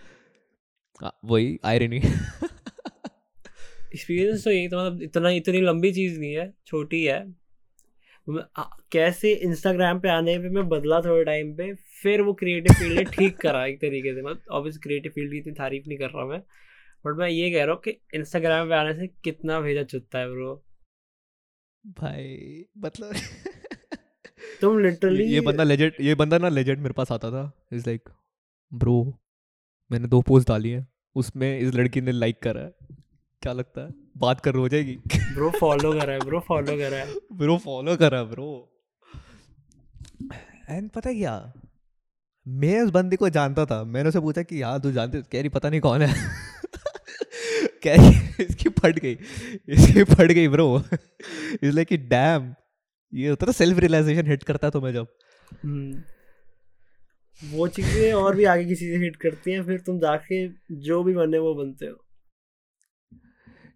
वही 1.26 1.60
आयरनी 1.66 1.98
एक्सपीरियंस 1.98 4.44
तो 4.44 4.52
यही 4.52 4.68
तो 4.68 4.80
मतलब 4.80 5.02
इतना 5.02 5.30
इतनी 5.36 5.62
लंबी 5.62 5.92
चीज़ 5.94 6.20
नहीं 6.20 6.34
है 6.34 6.52
छोटी 6.68 7.04
है। 7.04 7.20
कैसे 8.30 9.34
इंस्टाग्राम 9.46 10.00
पे 10.00 10.10
आने 10.10 10.38
पे 10.40 10.50
मैं 10.50 10.68
बदला 10.70 11.00
थोड़े 11.02 11.24
टाइम 11.26 11.54
पे 11.56 11.74
फिर 12.04 12.22
वो 12.22 12.34
क्रिएटिव 12.34 12.74
फ़ील्ड 12.74 12.98
ने 12.98 13.04
ठीक 13.14 13.38
करा 13.42 13.66
एक 13.66 13.78
तरीके 13.82 14.14
से। 14.16 14.22
मतलब 14.22 14.42
ऑब्वियस 14.52 14.78
क्रिएटिव 14.78 15.12
फ़ील्ड 15.12 15.32
की 15.32 15.38
इतनी 15.38 15.54
तारीफ़ 15.54 15.88
नहीं 15.88 15.98
कर 15.98 16.10
रहा 16.10 16.26
मैं 16.26 16.40
बट 17.06 17.18
मैं 17.18 17.30
ये 17.30 17.50
कह 17.52 17.64
रहा 17.64 17.74
हूँ 17.74 17.82
कि 17.82 17.92
इंस्टाग्राम 18.16 18.70
पे 18.70 18.76
आने 18.76 18.94
से 18.94 19.08
कितना 19.24 19.60
भेजा 19.62 19.84
चुत्ता 19.84 20.20
है 20.20 20.30
ब्रो 20.32 20.54
भाई 22.00 22.66
मतलब 22.78 23.14
तुम 24.62 24.80
लिटरली 24.80 25.24
ये 25.34 25.42
बंदा 25.42 25.64
लेजेंड 25.64 25.94
ये 26.02 26.16
बंदा 26.16 26.38
ना 26.38 26.50
लेजेंड 26.50 26.80
मेरे 26.80 26.94
पास 26.94 27.12
आता 27.12 27.32
था। 27.32 27.52
इज़ 27.74 27.88
लाइक 27.88 28.10
ब्रो 28.72 29.02
मैंने 29.92 30.08
दो 30.08 30.22
पोस्ट 30.22 30.48
डाली 30.48 30.70
है 30.70 30.86
उसमें 31.16 31.60
इस 31.60 31.74
लड़की 31.76 32.02
ने 32.02 32.12
लाइक 32.12 32.40
करा 32.40 32.62
है। 32.62 32.74
क्या 33.42 33.54
लगता 33.54 33.82
है? 33.82 33.94
बात 34.18 34.40
कर 34.40 34.56
हो 34.56 34.70
जाएगी। 34.70 35.00
ब्रो 35.18 35.50
फॉलो 35.50 35.92
कर 35.94 36.06
रहा 36.06 36.12
है 36.12 36.20
ब्रो 36.20 36.40
फॉलो 36.40 36.78
कर 36.78 36.92
रहा 36.92 37.00
है। 37.00 37.16
ब्रो 37.34 37.58
फॉलो 37.58 37.96
करा 37.98 38.24
ब्रो 38.24 38.68
एंड 40.70 40.90
पता 40.90 41.14
क्या? 41.14 41.54
मैं 42.48 42.82
उस 42.82 42.90
बंदे 42.90 43.16
को 43.16 43.30
जानता 43.30 43.66
था। 43.66 43.84
मैंने 43.84 44.10
उसे 44.10 44.20
पूछा 44.20 44.42
कि 44.42 44.62
हाँ 44.62 44.82
तू 44.82 44.92
जानते 44.92 45.22
कह 45.22 45.40
रही 45.40 45.50
पता 45.50 45.70
नहीं 45.70 45.82
कौन 45.82 46.02
है? 46.02 46.14
कह 47.84 47.96
रही 47.96 48.44
इसकी 48.44 48.70
फट 48.70 49.00
गई। 49.00 49.18
इसकी 49.70 50.04
फट 50.04 50.32
गई 50.32 50.48
ब्रो 50.48 50.84
इज़ 51.64 51.76
लाइक 51.76 51.88
कि 51.88 51.98
डैम 51.98 52.56
ये 53.14 53.30
होता 53.30 53.46
है 53.46 53.54
सेल्फ 53.54 53.80
रियलाइजेशन 53.80 54.28
हिट 54.28 54.44
करता 54.44 54.68
है 54.68 54.72
तुम्हें 54.72 54.94
जब। 54.94 55.08
हम्म। 55.64 56.04
वो 57.42 57.68
चीज़ें 57.68 58.14
और 58.14 58.36
भी 58.36 58.44
आगे 58.44 58.66
की 58.66 58.76
चीज़ें 58.76 59.00
हिट 59.00 59.16
करती 59.16 59.52
हैं 59.52 59.66
फिर 59.66 59.80
तुम 59.80 60.00
जाके 60.00 60.48
जो 60.72 61.04
भी 61.04 61.14
बने 61.14 61.40
वो 61.40 61.54
बनते 61.56 61.86
हो। 61.86 62.06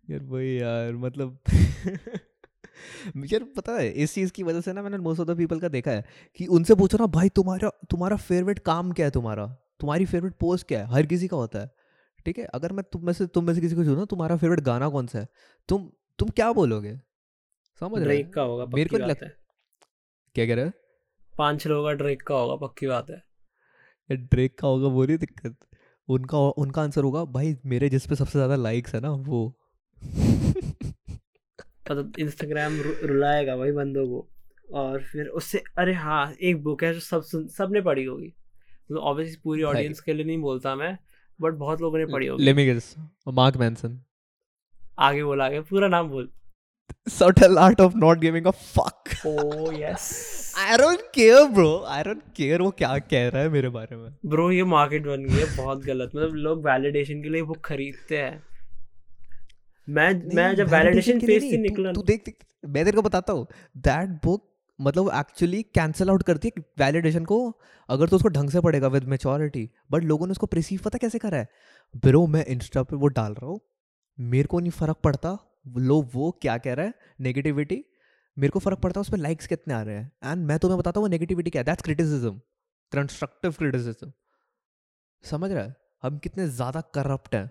यार 0.10 0.24
वही 0.24 0.62
यार 0.62 0.94
मतलब 0.94 1.40
यार 3.18 3.44
पता 3.44 3.72
है 3.72 3.92
इस 3.92 4.14
चीज़ 4.14 4.32
की 4.32 4.44
वजह 4.44 4.62
से 4.62 4.74
ना 4.74 4.82
मैंने 4.82 4.98
मोस्ट 4.98 5.22
ऑफ़ 5.22 5.28
द 5.28 5.38
पीपल 5.38 5.60
का 5.60 5.68
देखा 5.68 5.92
है 5.92 6.06
कि 6.36 6.46
उनसे 6.46 6.76
पूछो 6.76 6.98
ना 6.98 7.06
भाई 7.06 7.30
तुम्हारा 7.30 7.70
तुम्हारा 7.90 8.16
फेवरेट 8.16 8.60
काम 8.60 8.92
क्या 8.92 9.06
है 9.06 9.12
तुम्हारा? 9.12 9.48
तुम्हारी 9.80 10.06
फेवरेट 10.06 10.34
पोस्ट 10.34 10.68
क्या 10.68 10.86
है? 10.86 10.94
हर 10.94 11.06
किसी 11.06 11.28
का 11.28 11.38
होता 11.38 11.60
है 11.60 11.72
ठीक 12.26 12.38
है? 12.38 12.46
अगर 12.46 12.72
मैं 12.72 12.84
तुम 12.84 13.06
में 13.06 13.14
से 13.14 13.28
तुम 13.28 13.44
में 13.44 13.54
से 13.54 13.62
किसी 13.62 13.76
को 13.76 13.82
पूछूँ 13.82 13.96
ना 13.96 14.06
तुम्हारा 14.06 14.38
फेवरेट 14.38 14.60
गाना 14.60 14.90
कौन 14.90 15.08
सा 15.08 15.20
है? 15.20 15.28
तुम 15.70 15.92
तुम 16.20 16.30
क्या 16.30 16.52
बोलोगे? 16.52 17.00
समझ 17.80 18.02
रहे 18.02 18.24
का 18.24 18.42
होगा 18.42 18.66
मेरे 18.66 18.90
को 18.90 18.98
बात 18.98 19.10
लग- 19.10 19.24
है। 19.24 19.36
क्या 20.36 20.46
कह 20.46 20.56
रहे 20.56 20.66
हो? 20.66 20.72
पाँच 21.38 21.62
छह 21.62 21.70
लोगों 21.70 21.90
का 21.90 21.94
ड्रेक 21.94 22.22
का 22.22 22.36
होगा 22.36 22.68
पक्की 22.68 22.88
बात 22.88 23.10
है। 23.10 23.24
ड्रेक 24.12 24.60
का 24.60 24.68
होगा 24.68 24.88
वो 24.88 25.06
नहीं 25.06 25.18
दिक्कत। 25.18 25.58
उनका 26.10 26.38
उनका 26.38 26.82
आंसर 26.82 27.04
होगा 27.04 27.26
भाई 27.26 27.58
मेरे 27.66 27.90
जिस 27.90 28.08
पे 28.08 28.16
सबसे 28.16 28.32
ज़्यादा 28.32 28.56
लाइक्स 28.56 28.96
है 28.96 29.02
ना 29.02 29.10
वो। 29.10 29.60
मतलब 31.92 32.14
इंस्टाग्राम 32.20 32.80
रुलाएगा 33.04 33.58
भाई 33.58 33.72
बंदों 33.72 34.08
को। 34.08 34.28
और 34.74 35.02
फिर 35.04 35.28
उससे 35.28 35.64
अरे 35.78 35.94
हाँ 35.94 36.34
एक 36.42 36.64
बुक 36.64 36.84
है 36.84 36.94
जो 36.94 37.00
सब 37.00 37.24
सुन 37.24 37.48
सबने 37.48 37.82
पढ़ी 37.82 38.04
होगी। 38.06 38.28
मतलब 38.28 38.98
ऑब्वियसली 38.98 39.38
पूरी 39.44 39.64
ऑडियंस 39.64 40.00
के 40.00 40.14
लिए 40.14 40.26
नहीं 40.26 40.38
बोलता 40.38 40.76
मैं 40.76 40.98
बट 41.42 41.54
बहुत 41.54 41.82
लोगों 41.82 41.98
ने 41.98 42.06
पढ़ी 42.06 42.28
होगी। 42.28 42.44
Let 42.44 42.56
me 42.56 42.66
guess 42.66 42.96
Mark 43.28 43.58
Manson 43.58 44.00
आगे 45.00 45.24
बोल 45.24 45.42
आगे 45.42 45.62
पूरा 45.62 45.88
नाम 45.88 46.10
बोल। 46.10 46.32
Subtle 47.14 47.60
art 47.60 47.80
of 47.80 47.96
not 48.02 48.20
giving 48.22 48.48
a 48.48 48.54
fuck. 48.58 49.12
Oh 49.28 49.72
yes 49.72 50.10
I 50.58 50.78
don't 50.78 51.06
care 51.18 51.44
bro. 51.54 51.70
I 51.96 52.02
don't 52.08 52.28
care 52.40 52.60
वो 52.62 52.70
क्या 52.72 52.98
कह 53.00 53.28
रहा 53.30 53.42
है 53.42 53.50
मेरे 53.50 53.70
बारे 53.70 53.96
में। 53.96 54.10
ब्रो 54.26 54.52
ये 54.52 54.64
मार्केट 54.64 55.06
बन 55.06 55.24
गई 55.26 55.36
है 55.36 55.58
बहुत 55.58 55.84
गलत। 55.84 56.12
मतलब 56.16 56.36
लोग 56.36 56.66
वैलिडेशन 56.66 57.22
के 57.24 57.30
लिए 57.30 57.42
बुक 57.42 57.58
खरीदते 57.66 58.18
हैं। 58.18 58.44
मैं 59.88 60.14
मैं 60.36 60.54
जब 60.56 60.68
वैलिडेशन 60.70 61.20
पेज 61.20 61.42
से 61.44 61.58
निकला 61.60 61.92
तू 61.94 62.04
देख 62.04 62.34
मैं 62.64 62.84
तेरे 62.86 62.96
को 62.96 63.02
बताता 63.02 63.34
हूँ। 63.34 63.48
दैट 63.80 64.10
बुक 64.24 64.52
मतलब 64.80 65.10
एक्चुअली 65.16 65.62
कैंसिल 65.76 66.10
आउट 66.10 66.24
करती 66.24 66.48
है 66.48 66.64
वैलिडेशन 66.80 67.26
को 67.26 67.38
अगर 67.90 68.08
तो 68.08 68.16
उसको 68.16 68.30
ढंग 68.30 68.50
से 68.50 68.62
पड़ेगा 68.62 68.88
विद 68.88 69.04
मेच्योरिटी 69.10 69.70
बट 69.92 70.04
लोगों 70.04 70.28
ने 70.28 70.32
उसको 70.32 70.48
प्रिसीव 70.48 70.80
पता 70.86 70.98
कैसे 70.98 71.20
करा 71.20 71.38
है? 71.38 71.48
ब्रो 71.96 72.26
मैं 72.28 72.46
इंस्टा 72.46 72.84
पे 72.84 72.96
वो 72.96 73.08
डाल 73.10 73.34
रहा 73.34 73.50
हूँ। 73.50 73.60
मेरे 74.18 74.48
को 74.48 74.60
नहीं 74.60 74.72
फ़र्क 74.72 74.98
पड़ता 75.04 75.38
लोग 75.80 76.10
वो 76.14 76.32
क्या 76.42 76.58
कह 76.58 76.74
रहा 76.74 76.86
है? 76.86 76.94
नेगेटिविटी 77.22 77.84
मेरे 78.38 78.52
को 78.52 78.60
फ़र्क 78.60 78.80
पड़ता 78.80 79.00
है 79.00 79.02
उस 79.02 79.10
पर 79.10 79.18
लाइक्स 79.18 79.48
कितने 79.48 79.74
आ 79.74 79.82
रहे 79.82 79.96
हैं। 79.96 80.12
एंड 80.24 80.46
मैं 80.46 80.58
तुम्हें 80.60 80.78
बताता 80.80 81.00
हूँ 81.00 81.06
वो 81.06 81.12
नेगेटिविटी 81.12 81.50
क्या 81.50 81.60
है? 81.60 81.66
दैट्स 81.66 81.84
क्रिटिसिज्म 81.84 82.40
कंस्ट्रक्टिव 82.92 83.52
क्रिटिसिज्म 83.54 84.12
समझ 85.24 85.52
रहा 85.52 85.64
है? 85.64 85.76
हम 86.04 86.18
कितने 86.20 86.48
ज़्यादा 86.50 86.82
करप्ट 86.96 87.36
हैं। 87.36 87.50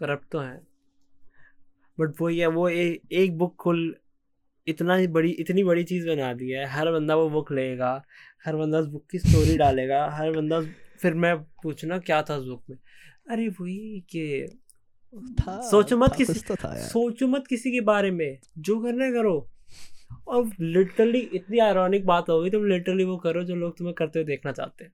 करप्ट 0.00 0.30
तो 0.32 0.38
है। 0.38 0.60
बट 1.98 2.20
वो 2.20 2.28
ये 2.30 2.46
वो 2.48 2.68
ए, 2.68 3.00
एक 3.12 3.36
बुक 3.38 3.54
खुल 3.56 3.94
इतना 4.66 4.94
ही 4.96 5.06
बड़ी 5.08 5.30
इतनी 5.30 5.64
बड़ी 5.64 5.84
चीज़ 5.84 6.06
बना 6.08 6.32
दी 6.34 6.50
है। 6.50 6.64
हर 6.68 6.90
बंदा 6.92 7.14
वो 7.16 7.28
बुक 7.30 7.52
लेगा 7.52 7.92
हर 8.46 8.56
बंदा 8.56 8.78
उस 8.78 8.86
बुक 8.86 9.06
की 9.10 9.18
स्टोरी 9.18 9.56
डालेगा 9.56 10.04
हर 10.10 10.32
बंदा 10.32 10.60
फिर 11.00 11.14
मैं 11.14 11.36
पूछना 11.62 11.98
क्या 11.98 12.22
था 12.22 12.36
उस 12.36 12.46
बुक 12.46 12.64
में? 12.70 12.76
अरे 13.30 13.48
वही 13.50 14.00
कि 14.10 14.46
था 15.40 15.60
सोचो 15.60 15.96
मत 15.96 16.10
था, 16.10 16.16
किसी 16.16 16.40
तो 16.40 16.54
था 16.54 16.74
सोचो 16.78 17.26
मत 17.26 17.46
किसी 17.46 17.72
के 17.72 17.80
बारे 17.80 18.10
में 18.10 18.38
जो 18.58 18.78
करना 18.80 19.04
है 19.04 19.12
करो। 19.12 19.48
और 20.28 20.50
लिटरली 20.60 21.18
इतनी 21.34 21.58
आयरॉनिक 21.58 22.06
बात 22.06 22.28
होगी 22.28 22.50
तुम 22.50 22.64
लिटरली 22.66 23.04
वो 23.04 23.16
करो 23.16 23.42
जो 23.44 23.54
लोग 23.54 23.76
तुम्हें 23.78 23.94
करते 23.94 24.18
हुए 24.18 24.26
देखना 24.26 24.52
चाहते 24.52 24.84
हैं। 24.84 24.92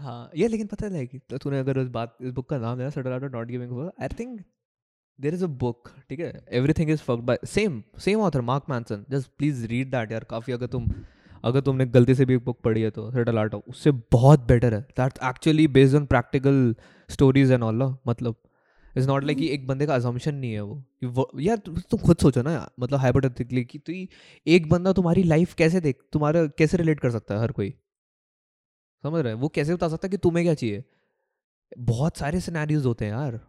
हाँ 0.00 0.30
ये 0.36 0.48
लेकिन 0.48 0.66
पता 0.66 0.86
है 0.86 0.92
लाइक 0.92 1.20
तो 1.30 1.38
तूने 1.38 1.58
अगर 1.58 1.78
उस 1.78 1.88
बात 1.88 2.16
इस 2.20 2.32
बुक 2.32 2.48
का 2.50 2.58
नाम 2.58 2.78
लिया 2.78 2.90
subtle 2.90 3.12
out 3.12 3.34
not 3.34 3.46
giving 3.48 3.90
I 4.02 4.08
think 4.20 4.40
there 5.18 5.34
is 5.34 5.44
a 5.44 5.46
book 5.62 5.88
ठीक 6.10 6.20
है? 6.20 6.32
Everything 6.72 6.90
is 6.90 7.00
fucked 7.00 7.22
by 7.22 7.38
same 7.46 7.82
same 8.00 8.20
author 8.20 8.40
Mark 8.42 8.64
Manson 8.70 9.04
just 9.10 9.30
please 9.38 9.66
read 9.66 9.90
that 9.90 10.12
यार 10.12 10.24
काफ़ी 10.30 10.52
अगर 10.52 10.66
तुम 10.66 10.86
अगर 11.44 11.60
तुमने 11.60 11.86
गलती 11.88 12.14
से 12.14 12.24
भी 12.24 12.34
एक 12.34 12.44
बुक 12.44 12.60
पढ़ी 12.64 12.82
है 12.82 12.90
तो 12.90 13.10
सटल 13.10 13.38
आर्ट 13.38 13.54
उससे 13.54 13.90
बहुत 14.12 14.46
बेटर 14.48 14.74
है। 14.74 14.80
That 15.00 15.18
actually 15.24 15.66
based 15.68 15.96
on 15.96 16.06
practical 16.06 16.74
stories 17.08 17.52
and 17.52 17.62
all 17.62 17.82
मतलब 18.08 18.36
इट्स 18.96 19.06
नॉट 19.06 19.24
लाइक 19.24 19.42
एक 19.42 19.66
बंदे 19.66 19.86
का 19.86 19.94
अजम्पशन 19.94 20.34
नहीं 20.34 20.52
है 20.52 20.60
वो। 20.60 21.30
यार 21.40 21.56
तुम 21.90 21.98
खुद 21.98 22.16
सोचो 22.16 22.42
ना 22.42 22.68
मतलब 22.80 22.98
हाइपोथेटिकली 22.98 23.64
कि 23.64 23.78
तो 23.78 23.92
एक 24.46 24.68
बंदा 24.70 24.92
तुम्हारी 24.92 25.22
लाइफ 25.22 25.54
कैसे 25.54 25.80
देख 25.80 26.02
तुम्हारा 26.12 26.46
कैसे 26.58 26.76
रिलेट 26.76 27.00
कर 27.00 27.10
सकता 27.10 27.34
है 27.34 27.40
हर 27.40 27.52
कोई? 27.52 27.72
समझ 29.04 29.22
रहे 29.22 29.32
हैं? 29.32 29.40
वो 29.40 29.48
कैसे 29.48 29.74
बता 29.74 29.88
सकता 29.88 30.06
है 30.06 30.10
कि 30.10 30.16
तुम्हें 30.16 30.44
क्या 30.44 30.54
चाहिए? 30.54 30.84
बहुत 31.78 32.16
सारे 32.16 32.40
सिनेरियोज 32.40 32.86
होते 32.86 33.04
हैं 33.04 33.12
यार। 33.12 33.40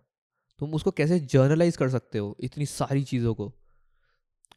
तुम 0.60 0.74
उसको 0.74 0.92
कैसे 0.92 1.20
जर्नलाइज 1.20 1.78
कर 1.78 1.90
सकते 1.90 2.18
हो 2.18 2.36
इतनी 2.40 2.66
सारी 2.66 3.04
चीज़ों 3.04 3.34
को? 3.34 3.52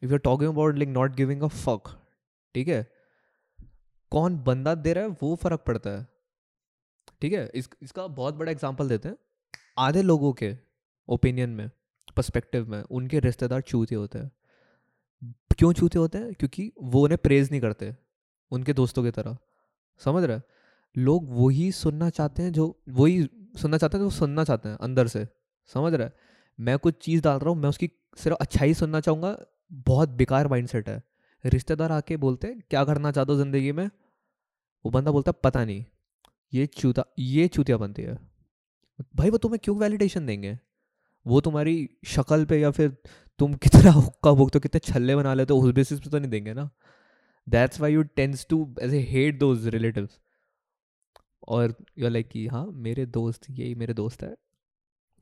If 0.03 0.11
you 0.11 0.17
talking 0.17 0.49
about 0.49 0.75
like 0.75 0.89
not 0.89 1.15
giving 1.15 1.41
a 1.41 1.47
fuck 1.47 1.89
ठीक 2.55 2.67
है? 2.67 2.91
कौन 4.11 4.37
बंदा 4.37 4.75
दे 4.75 4.93
रहा 4.93 5.03
है 5.03 5.09
वो 5.21 5.35
फ़र्क 5.35 5.63
पड़ता 5.67 5.89
है। 5.89 6.07
ठीक 7.21 7.33
है? 7.33 7.49
इस, 7.55 7.69
इसका 7.81 8.07
बहुत 8.07 8.35
बड़ा 8.35 8.51
एग्ज़ाम्पल 8.51 8.89
देते 8.89 9.09
हैं। 9.09 9.17
आधे 9.77 10.01
लोगों 10.01 10.33
के 10.33 10.55
ओपिनियन 11.09 11.49
में 11.49 11.69
पर्सपेक्टिव 12.15 12.69
में 12.69 12.81
उनके 12.81 13.19
रिश्तेदार 13.19 13.61
चूते 13.61 13.95
होते 13.95 14.19
हैं। 14.19 14.31
क्यों 15.57 15.71
चूते 15.73 15.99
होते 15.99 16.17
हैं? 16.17 16.33
क्योंकि 16.33 16.71
वो 16.81 17.03
उन्हें 17.03 17.17
प्रेज 17.17 17.51
नहीं 17.51 17.61
करते 17.61 17.95
उनके 18.51 18.73
दोस्तों 18.73 19.03
की 19.03 19.11
तरह। 19.11 19.37
समझ 20.01 20.23
रहे? 20.23 20.39
लोग 20.97 21.27
वही 21.29 21.71
सुनना 21.71 22.09
चाहते 22.09 22.43
हैं 22.43 22.51
जो, 22.51 22.83
वही 22.89 23.29
सुनना 23.57 23.77
चाहते 23.77 23.97
हैं 23.97 24.03
जो 24.03 24.09
सुनना 24.09 24.43
चाहते 24.43 24.69
हैं, 24.69 24.77
अंदर 24.77 25.07
से। 25.07 25.27
समझ 25.69 25.93
रहा 25.93 26.09
मैं 26.59 26.77
कुछ 26.79 26.95
चीज़ 27.01 27.21
डाल 27.21 27.39
रहा 27.39 27.49
हूँ, 27.49 27.57
मैं 27.57 27.69
उसकी 27.69 27.89
सिर्फ़ 28.17 28.37
अच्छाई 28.41 28.73
सुनना 28.73 28.99
चाहूँगा, 28.99 29.37
बहुत 29.71 30.09
बेकार 30.09 30.47
माइंडसेट 30.47 30.89
है। 30.89 31.01
रिश्तेदार 31.43 31.91
आके 31.91 32.17
बोलते 32.17 32.47
हैं, 32.47 32.61
क्या 32.69 32.83
करना 32.85 33.11
चाहते 33.11 33.33
हो 33.33 33.37
ज़िंदगी 33.39 33.71
में? 33.71 33.89
वो 34.85 34.91
बंदा 34.91 35.11
बोलता 35.11 35.31
है, 35.31 35.39
पता 35.43 35.63
नहीं, 35.65 35.85
ये 36.53 36.65
चूता, 36.65 37.05
ये 37.19 37.47
चूतिया 37.47 37.77
बनती 37.77 38.01
है। 38.01 38.17
भाई 39.15 39.29
वो 39.29 39.37
तुम्हें 39.37 39.59
क्यों 39.63 39.77
वैलिडेशन 39.77 40.25
देंगे? 40.25 40.57
वो 41.25 41.41
तुम्हारी 41.41 41.89
शक्ल 42.05 42.45
पे 42.45 42.59
या 42.59 42.71
फिर 42.71 42.97
तुम 43.39 43.53
कितना 43.53 43.91
हुक्का 43.91 44.31
भोगते, 44.31 44.59
कितने 44.59 44.79
छल्ले 44.79 45.15
बना 45.15 45.33
लेते 45.33 45.53
हो, 45.53 45.59
उस 45.59 45.73
बेसिस 45.73 45.99
पे 45.99 46.09
तो 46.09 46.19
नहीं 46.19 46.31
देंगे 46.31 46.53
ना? 46.53 46.69
That's 47.47 47.79
why 47.79 47.93
you 47.93 48.03
tends 48.03 48.45
to 48.49 48.75
as 48.81 48.93
a 48.93 48.99
hate 49.09 49.39
those 49.39 49.67
relatives 49.67 50.19
और 51.47 51.73
यू 51.99 52.09
लाइक 52.09 52.27
कि 52.27 52.45
हाँ 52.47 52.65
मेरे 52.79 53.05
दोस्त 53.07 53.49
यही 53.49 53.75
मेरे 53.75 53.93
दोस्त 53.93 54.23
है 54.23 54.35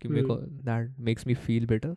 कि 0.02 0.08
मेरे 0.10 0.24
को 0.24 0.38
that 0.38 0.96
makes 1.02 1.28
me 1.28 1.36
feel 1.38 1.66
better 1.68 1.96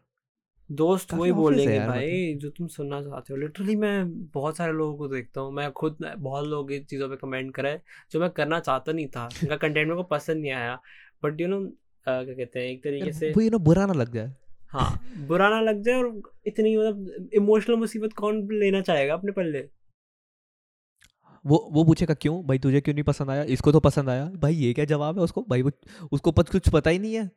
दोस्त 0.70 1.12
वही 1.14 1.32
बोलेंगे 1.32 1.78
भाई 1.80 2.34
जो 2.34 2.50
तुम 2.50 2.66
सुनना 2.68 3.00
चाहते 3.02 3.32
हो। 3.32 3.36
लिटरली 3.38 3.74
मैं 3.76 3.92
बहुत 4.30 4.56
सारे 4.56 4.72
लोगों 4.72 4.96
को 4.98 5.08
देखता 5.08 5.40
हूँ 5.40 5.52
मैं 5.52 5.70
खुद 5.72 5.98
बहुत 6.18 6.46
लोग 6.46 6.72
इन 6.72 6.84
चीज़ों 6.84 7.08
पे 7.08 7.16
कमेंट 7.16 7.54
करे 7.54 7.80
जो 8.12 8.20
मैं 8.20 8.30
करना 8.30 8.60
चाहता 8.60 8.92
नहीं 8.92 9.08
था 9.08 9.28
इनका 9.42 9.56
कंटेंट 9.56 9.86
मेरे 9.88 9.96
को 9.96 10.02
पसंद 10.08 10.40
नहीं 10.42 10.52
आया। 10.52 10.78
बट 11.24 11.40
यू 11.40 11.48
नो 11.48 11.60
क्या 12.06 12.22
कहते 12.24 12.58
हैं 12.60 12.66
एक 12.66 12.84
तरीके 12.84 13.12
से 13.12 13.34
वो 13.34 13.40
ये 13.40 13.50
ना 13.50 13.58
बुरा 13.60 13.86
ना 13.86 13.92
लग 13.92 14.12
जाए। 14.14 14.32
हाँ 14.68 14.90
बुरा 15.18 15.48
ना 15.50 15.60
लग 15.60 15.82
जाए 15.82 15.94
और 15.94 16.20
इतनी 16.46 16.76
मतलब 16.76 17.28
इमोशनल 17.34 17.76
मुसीबत 17.76 18.12
कौन 18.12 18.46
लेना 18.52 18.80
चाहेगा 18.82 19.14
अपने 19.14 19.32
पल्ले? 19.32 19.68
वो 21.46 21.68
वो 21.72 21.84
पूछेगा 21.84 22.14
क्यों? 22.14 22.46
भाई 22.46 22.58
तुझे 22.58 22.80
क्यों 22.80 22.94
नहीं 22.94 23.04
पसंद 23.04 23.30
आया? 23.30 23.42
इसको 23.42 23.72
तो 23.72 23.80
पसंद 23.80 24.08
आया। 24.08 24.24
भाई 24.24 24.54
ये 24.54 24.72
क्या 24.72 24.84
जवाब 24.84 25.18
है 25.18 25.24
उसको? 25.24 25.46
भाई 25.48 25.62
वो 25.62 25.70
उसको 26.12 26.32
पत, 26.32 26.48
कुछ 26.48 26.68
पता 26.68 26.90
ही 26.90 26.98
नहीं 26.98 27.14
है। 27.14 27.30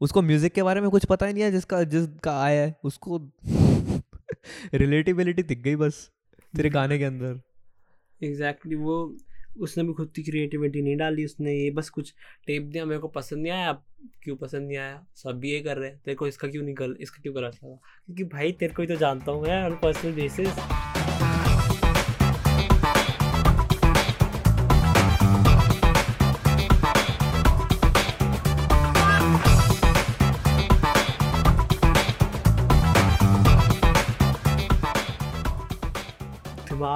उसको 0.00 0.22
म्यूज़िक 0.22 0.52
के 0.52 0.62
बारे 0.62 0.80
में 0.80 0.90
कुछ 0.90 1.04
पता 1.04 1.26
ही 1.26 1.32
नहीं 1.32 1.44
है 1.44 1.52
जिसका 1.52 1.82
जिसका 1.82 2.42
आया 2.42 2.62
है। 2.62 2.76
उसको 2.84 3.32
रिलेटिबिलिटी 4.74 5.42
दिख 5.42 5.58
गई 5.58 5.76
बस 5.76 6.10
तेरे 6.56 6.70
गाने 6.70 6.98
के 6.98 7.04
अंदर। 7.04 7.40
एग्जैक्टली 8.24 8.74
exactly, 8.74 8.76
वो 8.76 9.16
उसने 9.58 9.84
भी 9.84 9.92
खुद 9.92 10.12
की 10.16 10.22
क्रिएटिविटी 10.22 10.82
नहीं 10.82 10.96
डाली 10.96 11.24
उसने 11.24 11.54
ये 11.54 11.70
बस 11.70 11.90
कुछ 11.90 12.14
टेप 12.46 12.62
दिया 12.62 12.84
मेरे 12.84 13.00
को 13.00 13.08
पसंद 13.08 13.42
नहीं 13.42 13.52
आया 13.52 13.72
क्यों 14.22 14.36
पसंद 14.36 14.68
नहीं 14.68 14.78
आया? 14.78 15.06
सब 15.16 15.30
भी 15.30 15.50
ये 15.50 15.60
कर 15.60 15.76
रहे 15.76 15.90
हैं। 15.90 16.00
तेरे 16.04 16.14
को 16.14 16.26
इसका 16.26 16.48
क्यों 16.48 16.62
नहीं 16.62 16.74
कर 16.74 16.96
इसका 17.00 17.22
क्यों 17.22 17.34
करा 17.34 17.50
था 17.50 17.68
क्योंकि 18.06 18.24
भाई 18.24 18.52
तेरे 18.52 18.74
को 18.74 18.82
ही 18.82 18.88
तो 18.88 18.96
जानता 18.96 19.32
हूँ 19.32 19.42
मैं 19.42 19.64
ऑन 19.64 19.74
पर्सनल 19.74 20.12
बेसिस 20.12 20.48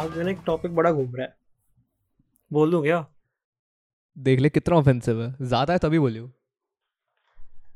एक 0.04 0.42
टॉपिक 0.46 0.74
बड़ा 0.74 0.92
घूम 0.92 1.16
रहा 1.16 1.26
है। 1.26 1.36
बोल 2.52 2.70
दूँ 2.70 2.82
क्या? 2.82 3.06
देख 4.18 4.40
ले 4.40 4.48
कितना 4.48 4.76
ऑफेंसिव 4.76 5.22
है। 5.22 5.34
ज़्यादा 5.42 5.72
है 5.72 5.78
तभी 5.78 5.98
बोलियो। 5.98 6.32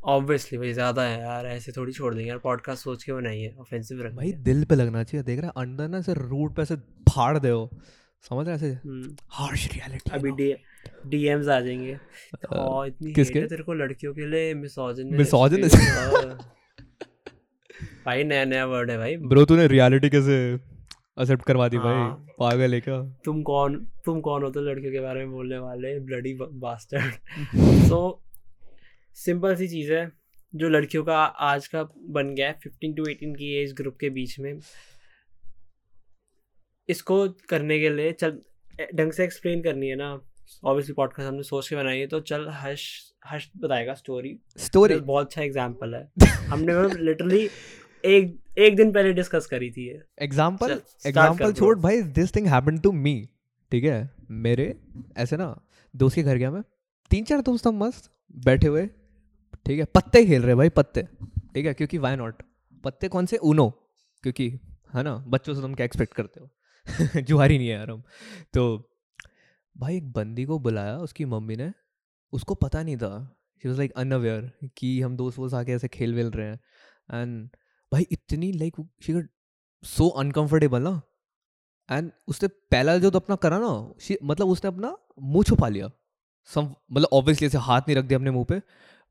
ऑब्वियसली 0.05 0.59
भाई 0.59 0.73
ज़्यादा 0.73 1.03
है 1.03 1.21
यार 1.21 1.47
ऐसे 1.47 1.73
थोड़ी 1.73 1.93
छोड़ 1.93 2.15
देंगे 2.15 2.29
यार 2.29 2.39
पॉडकास्ट 2.39 2.85
सोच 2.85 3.05
के 3.05 3.13
बनाइए 3.13 3.55
ऑफेंसिव 3.59 3.99
रखेंगे 4.01 4.17
भाई 4.17 4.33
दिल 4.33 4.65
पे 4.65 4.75
लगना 4.75 5.03
चाहिए 5.05 5.25
देख 5.25 5.41
रहा 5.41 5.47
है 5.47 5.53
अंदर 5.57 5.89
ना 5.89 5.99
ऐसे 5.99 6.15
रूट 6.15 6.57
पे 6.57 6.63
ऐसे 6.63 6.77
फाड़ 7.09 7.39
दे 7.39 7.49
हो। 7.49 7.71
समझ 8.31 8.47
रहे 8.47 8.57
ऐसे? 8.57 8.73
हम्म, 8.73 9.17
हार्श 9.29 9.73
रियलिटी 9.73 10.11
अभी 10.11 10.31
डी 10.31 10.57
डीएम्स 11.07 11.49
आ 11.49 11.61
जाएँगे। 11.61 11.93
हाँ 12.55 12.87
इतनी 12.87 13.13
किसके? 13.13 13.43
तेरे 13.43 13.63
को 13.63 13.75
लड़कियों 13.75 14.15
के 14.15 14.27
लिए 14.27 14.55
मिसोजिन 14.55 15.19
Misogynist? 15.19 15.77
भाई 18.07 18.25
नया 18.25 18.45
नया 18.45 18.67
वर्ड 18.67 18.91
है 18.91 18.99
भाई। 18.99 19.17
ब्रो 19.17 19.45
तूने 19.45 19.67
रियलिटी 19.67 20.11
कैसे 20.11 20.57
एक्सेप्ट 21.19 21.45
करवा 21.45 21.69
दी 21.69 21.79
भाई। 21.79 21.95
हाँ। 21.95 22.27
पागल 22.39 22.75
है 22.75 22.81
क्या? 22.81 23.01
तुम 23.25 23.43
कौन 23.43 23.77
तुम 24.05 24.21
कौन 24.21 24.43
हो 24.43 24.51
तो 24.51 24.61
लड़कियों 24.63 24.93
के 24.93 25.01
बारे 25.01 25.21
में 25.21 25.33
बोलने 25.33 25.59
वाले 25.59 25.99
ब्लडी 26.01 26.37
बास्टर्ड 26.41 27.15
सो 27.89 28.01
सिंपल 29.17 29.55
सी 29.57 29.69
चीज़ 29.69 29.93
है 29.93 30.11
जो 30.55 30.69
लड़कियों 30.69 31.05
का 31.05 31.23
आज 31.47 31.67
का 31.67 31.83
बन 32.11 32.35
गया 32.35 32.49
है 32.49 32.59
फिफ्टीन 32.63 32.95
टू 32.95 33.07
एटीन 33.11 33.35
की 33.35 33.53
एज 33.55 33.73
ग्रुप 33.77 33.97
के 34.01 34.11
बीच 34.11 34.39
में। 34.41 34.53
इसको 36.89 37.27
करने 37.49 37.79
के 37.81 37.89
लिए 37.91 38.13
चल 38.15 38.39
ढंग 38.95 39.13
से 39.13 39.25
एक्सप्लेन 39.25 39.63
करनी 39.63 39.89
है 39.89 39.97
ना। 39.97 40.11
ऑब्वियसली 40.65 40.95
पॉडकास्ट 40.95 41.29
हमने 41.29 41.43
सोच 41.43 41.69
के 41.69 41.77
बनाई 41.77 41.99
है 41.99 42.07
तो 42.07 42.21
चल 42.23 42.47
हर्ष 42.51 42.85
हर्ष 43.27 43.49
बताएगा 43.57 43.95
स्टोरी 43.95 44.39
स्टोरी 44.59 44.95
बहुत 44.97 45.27
अच्छा 45.27 45.43
एग्ज़ाम्पल 45.43 45.95
है। 45.95 46.29
हमने 46.47 46.75
लिटरली 47.01 47.49
एक 48.05 48.39
एक 48.59 48.77
दिन 48.77 48.93
पहले 48.93 49.13
डिस्कस 49.13 49.47
करी 49.47 49.71
थी 49.71 49.87
ये। 49.87 49.95
चल, 49.95 50.81
एग्ज़ाम्पल 51.07 51.53
छोड़ 51.53 51.79
भाई 51.79 52.03
this 52.03 52.35
thing 52.37 52.47
happen 52.47 52.79
to 52.79 52.93
me 52.93 53.15
ठीक 53.73 53.85
है? 53.85 54.11
मेरे 54.31 54.75
ऐसे 55.17 55.37
ना 55.37 55.55
दोस्त 55.95 56.17
के 56.17 56.23
घर 56.23 56.37
गया 56.37 56.51
मैं 56.51 56.63
तीन 57.11 57.25
चार 57.25 57.41
दोस्त 57.41 57.67
हम 57.67 57.79
मस्त 57.85 58.11
बैठे 58.45 58.67
हुए 58.67 58.87
ठीक 59.67 59.79
है? 59.79 59.85
पत्ते 59.85 60.25
खेल 60.27 60.43
रहे 60.43 60.55
भाई 60.55 60.69
पत्ते 60.71 61.03
ठीक 61.55 61.67
है? 61.67 61.75
क्योंकि 61.75 61.99
वाई 61.99 62.17
नॉट 62.17 62.43
पत्ते 62.85 63.09
कौन 63.09 63.27
से? 63.27 63.37
उनो 63.37 63.69
क्योंकि 64.25 64.49
है 64.95 65.03
ना 65.03 65.17
बच्चों 65.29 65.55
से 65.55 65.61
तुम 65.61 65.75
क्या 65.75 65.85
एक्सपेक्ट 65.85 66.15
करते 66.15 66.41
हो? 66.41 66.49
जुआरी 67.21 67.59
नहीं 67.59 67.69
है 67.69 67.75
यार 67.75 67.91
हम। 67.91 68.03
तो 68.55 68.63
भाई 69.77 69.97
एक 69.97 70.13
बंदी 70.13 70.45
को 70.45 70.59
बुलाया 70.59 70.97
उसकी 70.99 71.25
मम्मी 71.25 71.57
ने 71.57 71.73
उसको 72.33 72.55
पता 72.55 72.83
नहीं 72.83 72.97
था। 72.97 73.11
शी 73.63 73.69
वॉज़ 73.69 73.79
लाइक 73.79 73.93
अनअवेयर 73.97 74.51
कि 74.77 75.01
हम 75.01 75.17
दोस्त 75.17 75.39
वोस्त 75.39 75.55
आके 75.55 75.73
ऐसे 75.73 75.89
खेल 75.89 76.15
वेल 76.15 76.31
रहे 76.31 76.47
हैं। 76.47 76.59
एंड 77.13 77.49
भाई 77.93 78.07
इतनी 78.13 78.51
like 78.53 78.77
she 79.03 79.13
got 79.13 79.29
so 79.85 80.09
uncomfortable 80.21 80.83
ना। 80.83 81.01
एंड 81.89 82.11
उसने 82.29 82.49
पहला 82.71 82.97
जो 82.99 83.11
तो 83.11 83.19
अपना 83.19 83.37
करा 83.37 83.59
ना 83.59 83.69
मतलब 84.25 84.49
उसने 84.49 84.69
अपना 84.69 84.97
मुँह 85.25 85.45
छुपा 85.45 85.69
लिया। 85.69 85.91
सम 86.51 86.75
मतलब 86.93 87.09
ऑब्वियसली 87.13 87.47
ऐसे 87.47 87.59
हाथ 87.61 87.81
नहीं 87.81 87.97
रख 87.97 88.05
दिया 88.05 88.19
अपने 88.19 88.31
मुँह 88.31 88.45
पे 88.45 88.61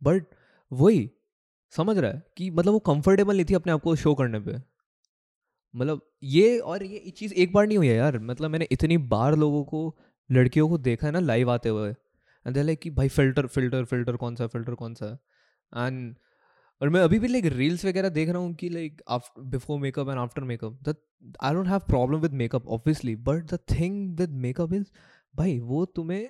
बट 0.01 0.25
वही, 0.71 1.09
समझ 1.73 1.97
रहा 1.97 2.11
है 2.11 2.21
कि 2.37 2.49
मतलब 2.49 2.73
वो 2.73 2.79
कंफर्टेबल 2.81 3.35
नहीं 3.35 3.45
थी 3.45 3.53
अपने 3.53 3.73
आप 3.73 3.81
को 3.81 3.95
शो 3.95 4.13
करने 4.15 4.39
पे। 4.39 4.55
मतलब 5.73 6.01
ये 6.25 6.57
और 6.59 6.83
ये 6.83 7.09
चीज़ 7.09 7.33
एक 7.33 7.53
बार 7.53 7.67
नहीं 7.67 7.77
हुई 7.77 7.87
है 7.87 7.95
यार। 7.95 8.17
मतलब 8.19 8.51
मैंने 8.51 8.67
इतनी 8.71 8.97
बार 8.97 9.35
लोगों 9.35 9.63
को, 9.63 9.97
लड़कियों 10.29 10.69
को 10.69 10.77
देखा 10.79 11.07
है 11.07 11.13
ना 11.13 11.19
लाइव 11.19 11.51
आते 11.51 11.69
हुए। 11.69 11.89
एंड 11.89 12.57
लाइक 12.57 12.79
कि 12.79 12.89
भाई 12.91 13.07
फ़िल्टर 13.09 13.47
फ़िल्टर 13.47 13.85
फ़िल्टर 13.85 14.15
कौन 14.15 14.35
सा 14.35 14.47
फ़िल्टर 14.47 14.73
कौन 14.75 14.93
सा? 14.93 15.07
एंड 15.73 16.15
और 16.81 16.89
मैं 16.89 17.01
अभी 17.01 17.19
भी 17.19 17.27
लाइक 17.27 17.45
रील्स 17.45 17.85
वगैरह 17.85 18.09
देख 18.09 18.29
रहा 18.29 18.37
हूँ 18.37 18.53
कि 18.53 18.69
like 18.69 19.01
before 19.39 19.79
makeup 19.79 20.09
and 20.09 20.19
after 20.19 20.43
makeup 20.43 20.79
that 20.83 20.97
I 21.43 21.53
don't 21.53 21.67
have 21.67 21.79
problem 21.79 22.19
with 22.19 22.33
makeup 22.33 22.67
obviously 22.67 23.15
but 23.15 23.53
the 23.53 23.59
thing 23.71 24.17
with 24.17 24.29
makeup 24.29 24.73
is 24.73 24.85
भाई, 25.35 25.59
वो 25.59 25.85
तुम्हें 25.85 26.29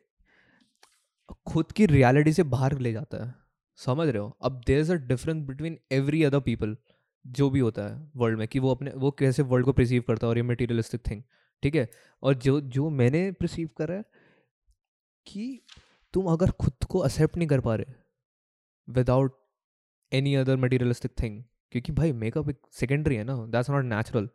खुद 1.48 1.72
की 1.72 1.86
रियलिटी 1.86 2.34
से 2.34 2.44
बाहर 2.44 2.78
ले 2.80 2.92
जाता 2.94 3.26
है। 3.26 3.34
समझ 3.80 4.08
रहे 4.08 4.18
हो? 4.18 4.38
अब 4.42 4.62
there 4.68 4.80
is 4.80 4.92
a 4.92 4.96
difference 4.96 5.46
between 5.48 5.78
every 5.92 6.24
other 6.24 6.40
people 6.40 6.76
जो 7.26 7.50
भी 7.50 7.60
होता 7.60 7.84
है 7.84 8.12
वर्ल्ड 8.16 8.40
में, 8.40 8.48
कि 8.48 8.60
वो 8.60 8.72
अपने, 8.72 8.92
वो 8.92 9.12
कैसे 9.12 9.44
वर्ल्ड 9.44 9.66
को 9.66 9.74
प्रिसीव 9.74 10.04
करता 10.08 10.28
है 10.28 10.30
और 10.30 10.38
ये 10.38 10.44
मटीरियलिस्टिक 10.44 11.02
थिंग 11.12 11.24
ठीक 11.64 11.76
है? 11.76 11.90
और 12.24 12.34
जो 12.34 12.60
जो 12.62 12.90
मैंने 12.90 13.32
प्रिसीव 13.32 13.70
करा 13.78 13.96
है 13.96 14.04
कि 15.28 15.62
तुम 16.14 16.26
अगर 16.26 16.52
खुद 16.52 16.84
को 16.90 17.06
एक्सेप्ट 17.06 17.38
नहीं 17.38 17.48
कर 17.48 17.60
पा 17.60 17.76
रहे 17.76 17.94
without 18.90 19.37
any 20.14 20.36
other 20.36 20.56
materialistic 20.56 21.12
thing 21.24 21.44
क्योंकि 21.72 21.92
भाई 21.92 22.12
मेकअप 22.12 22.50
एक 22.50 22.58
सेकेंडरी 22.72 23.16
है 23.16 23.24
ना 23.24 23.46
दैट्स 23.46 23.70
नॉट 23.70 23.86
नेचुरल 23.86 24.30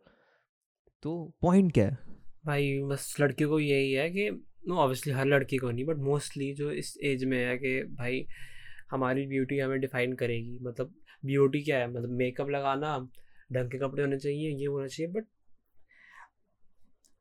तो 1.03 1.37
पॉइंट 1.41 1.71
क्या 1.73 1.85
है? 1.85 1.97
भाई, 2.45 2.81
बस 2.83 3.15
लड़कियों 3.21 3.49
को 3.49 3.59
यही 3.59 3.91
है 3.91 4.09
कि 4.09 4.29
नो 4.67 4.75
ऑब्वियसली 4.75 5.13
हर 5.13 5.25
लड़की 5.25 5.57
को 5.57 5.71
नहीं 5.71 5.85
बट 5.85 5.97
मोस्टली 5.97 6.53
जो 6.53 6.71
इस 6.71 6.97
एज 7.03 7.23
में 7.23 7.37
है 7.45 7.57
कि 7.57 7.83
भाई, 7.83 8.27
हमारी 8.91 9.27
ब्यूटी 9.27 9.59
हमें 9.59 9.79
डिफाइन 9.79 10.13
करेगी। 10.13 10.59
मतलब 10.61 10.95
ब्यूटी 11.25 11.61
क्या 11.61 11.77
है? 11.77 11.91
मतलब 11.91 12.09
मेकअप 12.09 12.49
लगाना, 12.49 13.09
ढंग 13.53 13.71
के 13.71 13.77
कपड़े 13.77 14.03
होने 14.03 14.19
चाहिए, 14.19 14.49
ये 14.49 14.65
होना 14.65 14.87
चाहिए 14.87 15.11
बट 15.11 15.25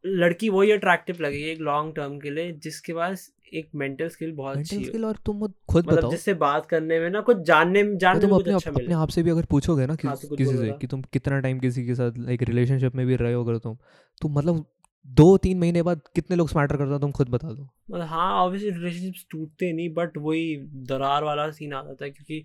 लड़की 0.06 0.48
वही 0.48 0.70
अट्रैक्टिव 0.70 1.16
लगेगी 1.20 1.44
एक 1.44 1.60
लॉन्ग 1.60 1.94
टर्म 1.96 2.18
के 2.18 2.30
लिए 2.30 2.52
जिसके 2.52 2.92
पास 2.92 3.32
एक 3.54 3.68
मेंटल 3.74 4.08
स्किल 4.08 4.32
बहुत 4.32 4.56
अच्छी 4.58 4.84
स्किल 4.84 5.04
और 5.04 5.16
तुम 5.26 5.46
खुद 5.68 5.84
मतलब 5.84 5.98
बताओ। 5.98 6.10
जिससे 6.10 6.34
बात 6.34 6.66
करने 6.66 7.00
में 7.00 7.10
ना 7.10 7.20
कुछ 7.20 7.36
जानने 7.36 7.82
में 7.82 7.98
जानने 7.98 8.20
तुम 8.20 8.30
अपने 8.32 8.52
अच्छा 8.52 8.70
अपने 8.70 8.94
आप 8.94 9.08
से 9.08 9.22
भी 9.22 9.30
अगर 9.30 9.44
पूछोगे 9.44 9.86
ना 9.86 9.96
हाँ, 10.04 10.16
तो 10.16 10.36
किसी 10.36 10.56
से 10.56 10.72
कि 10.72 10.86
तुम 10.86 11.02
कितना 11.02 11.40
टाइम 11.40 11.58
किसी 11.58 11.86
के 11.86 11.94
साथ 11.94 12.28
एक 12.28 12.42
रिलेशनशिप 12.42 12.94
में 12.94 13.06
भी 13.06 13.16
रहे 13.16 13.32
हो 13.32 13.44
अगर 13.44 13.58
तुम 13.58 13.76
तो 14.22 14.28
मतलब 14.28 14.64
दो 15.06 15.36
तीन 15.36 15.58
महीने 15.58 15.82
बाद 15.82 16.00
कितने 16.14 16.36
लोग 16.36 16.50
मैटर 16.56 16.76
करता 16.76 16.98
तुम 16.98 17.10
खुद 17.10 17.28
बता 17.28 17.48
दो। 17.48 17.62
मतलब 17.90 18.06
हाँ 18.06 18.32
ऑब्वियसली 18.34 18.70
रिलेशनशिप्स 18.70 19.26
टूटते 19.30 19.72
नहीं 19.72 19.94
बट 19.94 20.16
वही 20.16 20.56
दरार 20.88 21.24
वाला 21.24 21.50
सीन 21.50 21.72
आ 21.72 21.82
जाता 21.82 22.04
है 22.04 22.10
क्योंकि 22.10 22.44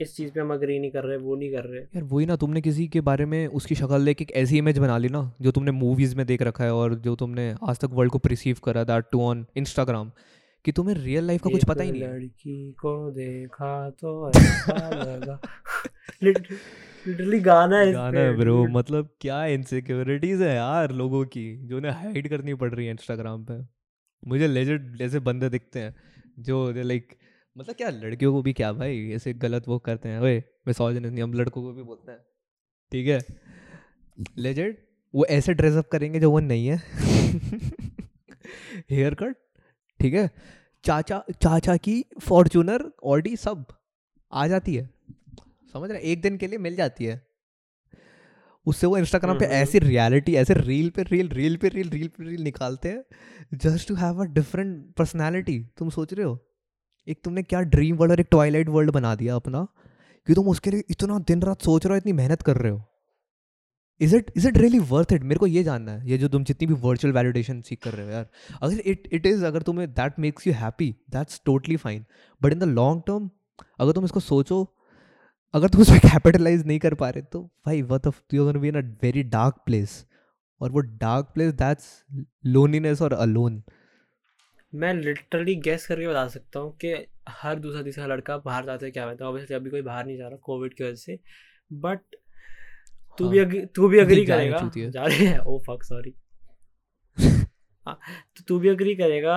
इस 0.00 0.16
चीज़ 0.16 0.30
पे 0.32 0.40
हम 0.40 0.52
अग्री 0.52 0.78
नहीं 0.78 0.90
कर 0.90 1.04
रहे 1.04 1.16
वो 1.16 1.34
नहीं 1.36 1.50
कर 1.52 1.64
रहे। 1.64 1.80
यार 1.80 2.02
वही 2.02 2.26
ना 2.26 2.36
तुमने 2.36 2.60
किसी 2.60 2.86
के 2.88 3.00
बारे 3.00 3.26
में 3.26 3.46
उसकी 3.58 3.74
शक्ल 3.74 4.04
देख 4.04 4.22
एक 4.22 4.32
ऐसी 4.36 4.58
इमेज 4.58 4.78
बना 4.78 4.96
ली 4.98 5.08
ना 5.08 5.20
जो 5.40 5.50
तुमने 5.50 5.70
मूवीज़ 5.70 6.16
में 6.16 6.24
देख 6.26 6.42
रखा 6.42 6.64
है 6.64 6.74
और 6.74 6.94
जो 7.00 7.14
तुमने 7.16 7.54
आज 7.62 7.78
तक 7.78 7.90
वर्ल्ड 7.92 8.12
को 8.12 8.18
प्रिसीव 8.18 8.56
करा 8.64 8.84
दैट 8.84 9.04
टू 9.12 9.20
ऑन 9.22 9.44
इंस्टाग्राम 9.56 10.10
कि 10.64 10.72
तुम्हें 10.72 10.96
रियल 10.96 11.24
लाइफ 11.24 11.42
का 11.42 11.50
कुछ 11.50 11.64
पता 11.64 11.82
ही 11.82 11.92
नहीं 11.92 12.02
लड़की 12.02 12.72
को 12.72 13.10
देखा 13.10 13.90
तो 13.90 14.28
लगा। 14.30 15.40
लिटरली 16.22 17.40
गाना 17.40 17.78
है 17.78 17.92
गाना 17.92 18.20
है 18.20 18.36
ब्रो 18.36 18.66
मतलब 18.68 19.08
क्या 19.20 19.44
इनसिक्योरिटीज 19.46 20.42
है 20.42 20.54
यार 20.54 20.92
लोगों 20.92 21.24
की 21.26 21.44
जो 21.66 21.76
उन्हें 21.76 21.92
हाइड 21.92 22.28
करनी 22.28 22.54
पड़ 22.54 22.72
रही 22.74 22.86
है 22.86 22.92
इंस्टाग्राम 22.92 23.44
पे। 23.44 23.60
मुझे 24.22 24.46
लेजेंड 24.48 24.96
जैसे 24.96 25.18
बंदे 25.20 25.48
दिखते 25.48 25.80
हैं 25.80 25.94
जो 26.38 26.70
लाइक 26.76 27.12
मतलब 27.58 27.74
क्या 27.74 27.90
लड़कियों 27.90 28.32
को 28.32 28.42
भी 28.42 28.52
क्या 28.52 28.72
भाई 28.72 29.10
ऐसे 29.10 29.34
गलत 29.34 29.68
वो 29.68 29.78
करते 29.78 30.08
हैं 30.08 30.20
ओए 30.20 30.44
मिसोजिनिस्ट 30.66 31.14
नहीं 31.14 31.22
हम 31.22 31.34
लड़कों 31.34 31.62
को 31.62 31.72
भी 31.72 31.82
बोलते 31.82 32.12
हैं। 32.12 32.20
ठीक 32.92 33.06
है? 33.06 33.24
लेजेंड 34.38 34.76
वो 35.14 35.26
ऐसे 35.26 35.54
ड्रेसअप 35.54 35.88
करेंगे 35.88 36.20
जो 36.20 36.30
वो 36.30 36.40
नहीं 36.40 36.66
है। 36.66 36.76
हेयर 38.90 39.14
कट 39.14 39.36
ठीक 40.00 40.14
है? 40.14 40.30
चाचा 40.84 41.24
चाचा 41.42 41.76
की 41.76 42.04
फॉर्चूनर 42.20 42.92
ऑडी 43.04 43.36
सब 43.36 43.66
आ 44.32 44.46
जाती 44.46 44.74
है। 44.74 44.90
समझ 45.72 45.90
रहे 45.90 46.00
एक 46.00 46.20
दिन 46.20 46.36
के 46.36 46.46
लिए 46.46 46.58
मिल 46.58 46.76
जाती 46.76 47.04
है। 47.04 47.26
उससे 48.66 48.86
वो 48.86 48.98
इंस्टाग्राम 48.98 49.38
पे 49.38 49.44
हम्म। 49.44 49.54
ऐसी 49.54 49.78
रियलिटी 49.78 50.34
ऐसे 50.34 50.54
रील 50.54 50.90
पे 50.90 51.02
रील 51.02 51.28
रील 51.28 51.56
पे 51.56 51.68
रील 51.68 51.90
रील 51.90 52.08
पे 52.08 52.24
रील 52.24 52.42
निकालते 52.42 52.88
हैं 52.88 53.04
just 53.54 53.88
to 53.88 53.94
have 53.94 54.22
a 54.22 54.24
different 54.24 54.94
personality 54.94 55.66
तुम 55.78 55.90
सोच 55.90 56.14
रहे 56.14 56.26
हो? 56.26 56.53
एक 57.08 57.20
तुमने 57.24 57.42
क्या 57.42 57.60
ड्रीम 57.62 57.96
वर्ल्ड 57.96 58.12
और 58.12 58.20
एक 58.20 58.26
ट्वाइलाइट 58.30 58.68
वर्ल्ड 58.68 58.90
बना 58.90 59.14
दिया 59.14 59.36
अपना? 59.36 59.66
कि 60.26 60.34
तुम 60.34 60.48
उसके 60.48 60.70
लिए 60.70 60.84
इतना 60.90 61.18
दिन 61.28 61.42
रात 61.42 61.62
सोच 61.62 61.86
रहे 61.86 61.92
हो, 61.92 61.96
इतनी 61.96 62.12
मेहनत 62.12 62.42
कर 62.42 62.56
रहे 62.56 62.72
हो। 62.72 62.82
Is 64.00 64.14
it 64.16 64.30
is 64.36 64.46
it 64.48 64.56
really 64.58 64.78
worth 64.78 65.12
it 65.12 65.22
मेरे 65.22 65.38
को 65.38 65.46
ये 65.46 65.62
जानना 65.64 65.92
है, 65.92 66.08
ये 66.10 66.18
जो 66.18 66.28
तुम 66.28 66.44
जितनी 66.44 66.66
भी 66.66 66.74
वर्चुअल 66.80 67.14
वैलिडेशन 67.14 67.60
सीख 67.60 67.82
कर 67.84 67.92
रहे 67.94 68.06
हो 68.06 68.12
यार। 68.12 68.28
अगर 68.62 68.80
इट 68.80 69.08
इट 69.12 69.26
इज़ 69.26 69.44
अगर 69.44 69.62
तुम्हें 69.62 69.88
that 69.90 70.18
makes 70.18 70.46
you 70.46 70.52
happy 70.52 70.90
that's 71.10 71.40
totally 71.46 71.76
fine 71.76 72.04
but 72.40 72.52
in 72.52 72.58
the 72.58 72.64
long 72.70 73.02
term 73.06 73.30
अगर 73.80 73.92
तुम 73.92 74.04
इसको 74.04 74.20
सोचो, 74.20 74.66
अगर 75.54 75.68
तुम 75.68 75.80
उसमें 75.80 75.98
कैपिटलाइज 76.00 76.66
नहीं 76.66 76.78
कर 76.78 76.94
पा 76.94 77.08
रहे 77.10 77.22
तो 77.22 77.42
भाई 77.66 77.82
what 77.82 78.06
if 78.06 78.20
you 78.34 78.52
be 78.52 78.68
in 78.68 78.74
a 78.74 78.86
very 79.02 79.22
dark 79.30 79.62
place 79.66 80.04
और 80.60 80.70
वो 80.70 80.80
डार्क 80.80 81.30
प्लेस 81.34 81.52
दैट्स 81.54 81.84
लोनलीनेस 82.46 83.02
और 83.02 83.12
अलोन 83.12 83.62
मैं 84.74 84.92
लिटरली 84.94 85.54
गैस 85.64 85.86
करके 85.86 86.06
बता 86.08 86.26
सकता 86.28 86.60
हूँ 86.60 86.76
कि 86.84 86.94
हर 87.42 87.58
दूसरा 87.58 87.82
तीसरा 87.82 88.06
लड़का 88.06 88.36
बाहर 88.44 88.64
जाते 88.66 88.90
क्या 88.90 89.04
है 89.08 89.16
ऑब्वियसली 89.16 89.56
अभी 89.56 89.70
कोई 89.70 89.82
बाहर 89.82 90.06
नहीं 90.06 90.16
जा 90.18 90.28
रहा 90.28 90.36
कोविड 90.42 90.74
की 90.74 90.84
वजह 90.84 90.94
से। 90.94 91.18
बट 91.72 92.16
तू 93.18 93.28
भी 93.28 93.38
हाँ। 93.38 93.46
अग्री 93.46 93.60
तू 93.76 93.88
भी 93.88 93.98
अग्री 93.98 94.24
करेगा। 94.30 94.70
जा 94.76 95.04
रहे 95.04 95.26
हैं। 95.26 95.38
ओ 95.38 95.58
फक 95.68 95.82
सॉरी 95.84 96.14
तो 97.86 98.42
तू 98.48 98.58
भी 98.58 98.68
अग्री 98.68 98.94
करेगा 98.96 99.36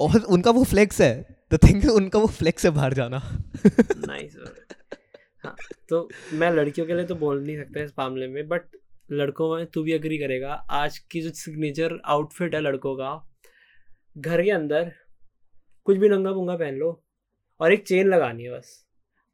और 0.00 0.20
उनका 0.28 0.50
वो 0.50 0.64
फ्लेक्स 0.64 1.00
है। 1.00 1.14
द 1.52 1.58
थिंग 1.64 1.90
उनका 1.90 2.18
वो 2.18 2.26
फ्लेक्स 2.38 2.64
है 2.64 2.70
बाहर 2.70 2.94
जाना। 2.94 3.18
नाइस 3.66 4.36
हाँ 5.44 5.54
तो 5.88 6.08
मैं 6.32 6.50
लड़कियों 6.50 6.86
के 6.86 6.94
लिए 6.94 7.04
तो 7.06 7.14
बोल 7.16 7.42
नहीं 7.44 7.56
सकता 7.56 7.80
इस 7.80 7.92
मामले 7.98 8.26
में 8.28 8.46
बट 8.48 8.76
लड़कों 9.12 9.54
में 9.56 9.64
तू 9.66 9.82
भी 9.82 9.92
अग्री 9.92 10.18
करेगा। 10.18 10.52
आज 10.52 10.98
की 11.10 11.20
जो 11.20 11.30
सिग्नेचर 11.34 12.00
आउटफिट 12.06 12.54
है 12.54 12.60
लड़कों 12.60 12.94
का 12.96 13.12
घर 14.16 14.42
के 14.42 14.50
अंदर 14.50 14.92
कुछ 15.86 15.96
भी 15.96 16.08
नंगा 16.08 16.32
पुंगा 16.32 16.56
पहन 16.56 16.74
लो 16.74 16.90
और 17.60 17.72
एक 17.72 17.86
चेन 17.86 18.08
लगानी 18.08 18.44
है 18.44 18.50
बस। 18.50 18.80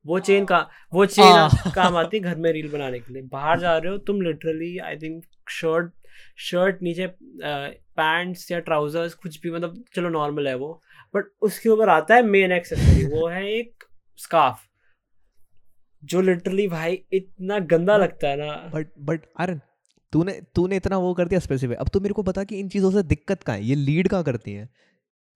वो 0.04 0.18
चेन 0.18 0.44
का 0.44 0.58
वो 0.92 1.06
चेन 1.06 1.24
आह। 1.24 1.70
काम 1.74 1.96
आती 1.96 2.16
है 2.16 2.22
घर 2.22 2.36
में 2.36 2.50
रील 2.52 2.70
बनाने 2.72 2.98
के 2.98 3.12
लिए। 3.12 3.22
बाहर 3.22 3.60
जा 3.60 3.76
रहे 3.78 3.92
हो 3.92 3.98
तुम 3.98 4.20
literally 4.22 4.76
I 4.78 4.96
think 4.96 5.24
shirt 5.50 5.92
shirt 6.38 6.82
नीचे 6.82 7.06
पैंट्स 7.16 8.50
या 8.52 8.58
ट्राउजर्स 8.60 9.14
कुछ 9.14 9.40
भी 9.40 9.50
मतलब 9.50 9.84
चलो 9.94 10.08
नॉर्मल 10.08 10.48
है 10.48 10.54
वो। 10.54 10.72
बट 11.14 11.24
उसके 11.42 11.68
ऊपर 11.68 11.88
आता 11.88 12.14
है 12.14 12.22
मेन 12.22 12.52
एक्सेसरी 12.52 13.06
वो 13.06 13.26
है 13.28 13.44
एक 13.52 13.84
स्कार्फ 14.18 14.68
जो 16.02 16.20
लिटरली 16.20 16.66
भाई 16.68 17.02
इतना 17.12 17.58
गंदा 17.70 17.96
लगता 17.96 18.28
है 18.28 18.36
ना। 18.36 18.52
बट 18.74 18.88
बट 18.98 19.20
आरन 19.40 19.60
तूने 20.12 20.40
तूने 20.54 20.76
इतना 20.76 20.98
वो 20.98 21.14
कर 21.14 21.28
दिया 21.28 21.40
स्पेसिफिक 21.40 21.78
अब 21.78 21.88
तो 21.88 22.00
मेरे 22.00 22.14
को 22.14 22.22
बता 22.22 22.44
कि 22.44 22.60
इन 22.60 22.68
चीज़ों 22.68 22.90
से 22.90 23.02
दिक्कत 23.02 23.42
कहाँ 23.42 23.56
है? 23.56 23.64
ये 23.64 23.74
लीड 23.74 24.08
कहाँ 24.08 24.24
करती 24.24 24.52
हैं? 24.52 24.68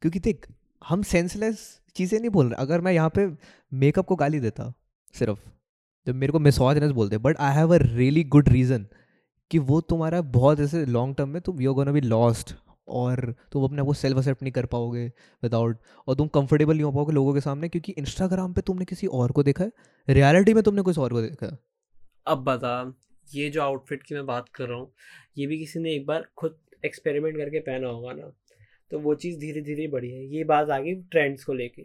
क्योंकि 0.03 0.19
देख, 0.19 0.47
हम 0.89 1.03
सेंसलेस 1.03 1.81
चीज़ें 1.97 2.19
नहीं 2.21 2.31
बोल 2.31 2.47
रहे। 2.47 2.63
अगर 2.63 2.81
मैं 2.81 2.93
यहाँ 2.93 3.11
पे 3.11 3.31
मेकअप 3.73 4.07
को 4.07 4.17
गाली 4.17 4.41
देता, 4.41 4.73
सिर्फ़, 5.15 5.39
जब 6.07 6.15
मेरे 6.15 6.33
को 6.33 6.39
मिसॉजनेस 6.39 6.91
बोलते 6.91 7.19
but 7.19 7.37
I 7.39 7.55
have 7.57 7.75
a 7.75 7.79
really 7.83 8.25
good 8.25 8.49
reason 8.49 8.87
कि 9.51 9.59
वो 9.59 9.81
तुम्हारा 9.81 10.21
बहुत 10.21 10.61
ऐसे 10.61 10.85
लॉन्ग 10.87 11.17
टर्म 11.17 11.29
में 11.29 11.43
तुम 11.43 11.61
यू 11.61 11.75
गोना 11.75 11.93
बी 11.93 12.01
लॉस्ट 12.01 12.55
और 12.89 13.35
तुम 13.53 13.65
अपने 13.65 13.81
आप 13.81 13.87
को 13.87 13.95
सेल्फ 13.95 14.17
एक्सेप्ट 14.17 14.43
नहीं 14.43 14.53
कर 14.53 14.67
पाओगे 14.67 15.13
विदाउट 15.43 15.79
और 16.09 16.15
तुम 16.15 16.29
कंफर्टेबल 16.29 16.75
नहीं 16.75 16.85
हो 16.85 16.93
पाओगे 16.93 17.13
लोगों 17.13 17.35
के 17.35 17.41
सामने 17.41 17.69
क्योंकि 17.69 17.93
इंस्टाग्राम 17.93 18.53
पे 18.53 18.61
तुमने 18.61 18.85
किसी 18.85 19.07
और 19.07 19.33
को 19.33 19.43
देखा 19.43 19.65
है? 19.65 19.73
रियलिटी 20.09 20.55
में 20.55 20.63
तुमने 20.63 20.83
कुछ 20.83 20.99
और 20.99 21.13
को 21.13 21.23
देखा 21.23 21.47
है? 21.47 21.59
अब 22.27 22.45
बता। 22.45 22.95
ये 23.35 23.51
जो 23.51 23.63
आउटफिट 23.63 24.03
की 24.03 24.15
मैं 24.15 24.27
बात 24.27 24.49
कर 24.49 24.69
रहा 24.69 24.79
हूँ 24.79 24.93
ये 25.39 25.47
भी 25.47 25.59
किसी 25.59 25.81
ने 25.81 25.93
एक 25.93 26.07
बार 26.07 26.27
खुद 26.37 26.57
एक्सपेरिमेंट 26.85 27.37
करके 27.37 27.61
पहना 27.61 27.89
होगा 27.89 28.13
ना। 28.13 28.33
तो 28.91 28.99
वो 28.99 29.15
चीज़ 29.15 29.39
धीरे 29.39 29.61
धीरे 29.61 29.89
बढ़ी 29.89 30.11
है। 30.11 30.27
ये 30.27 30.45
बात 30.45 30.71
आ 30.71 30.79
गई 30.79 30.95
ट्रेंड्स 30.95 31.45
को 31.45 31.53
लेके 31.53 31.83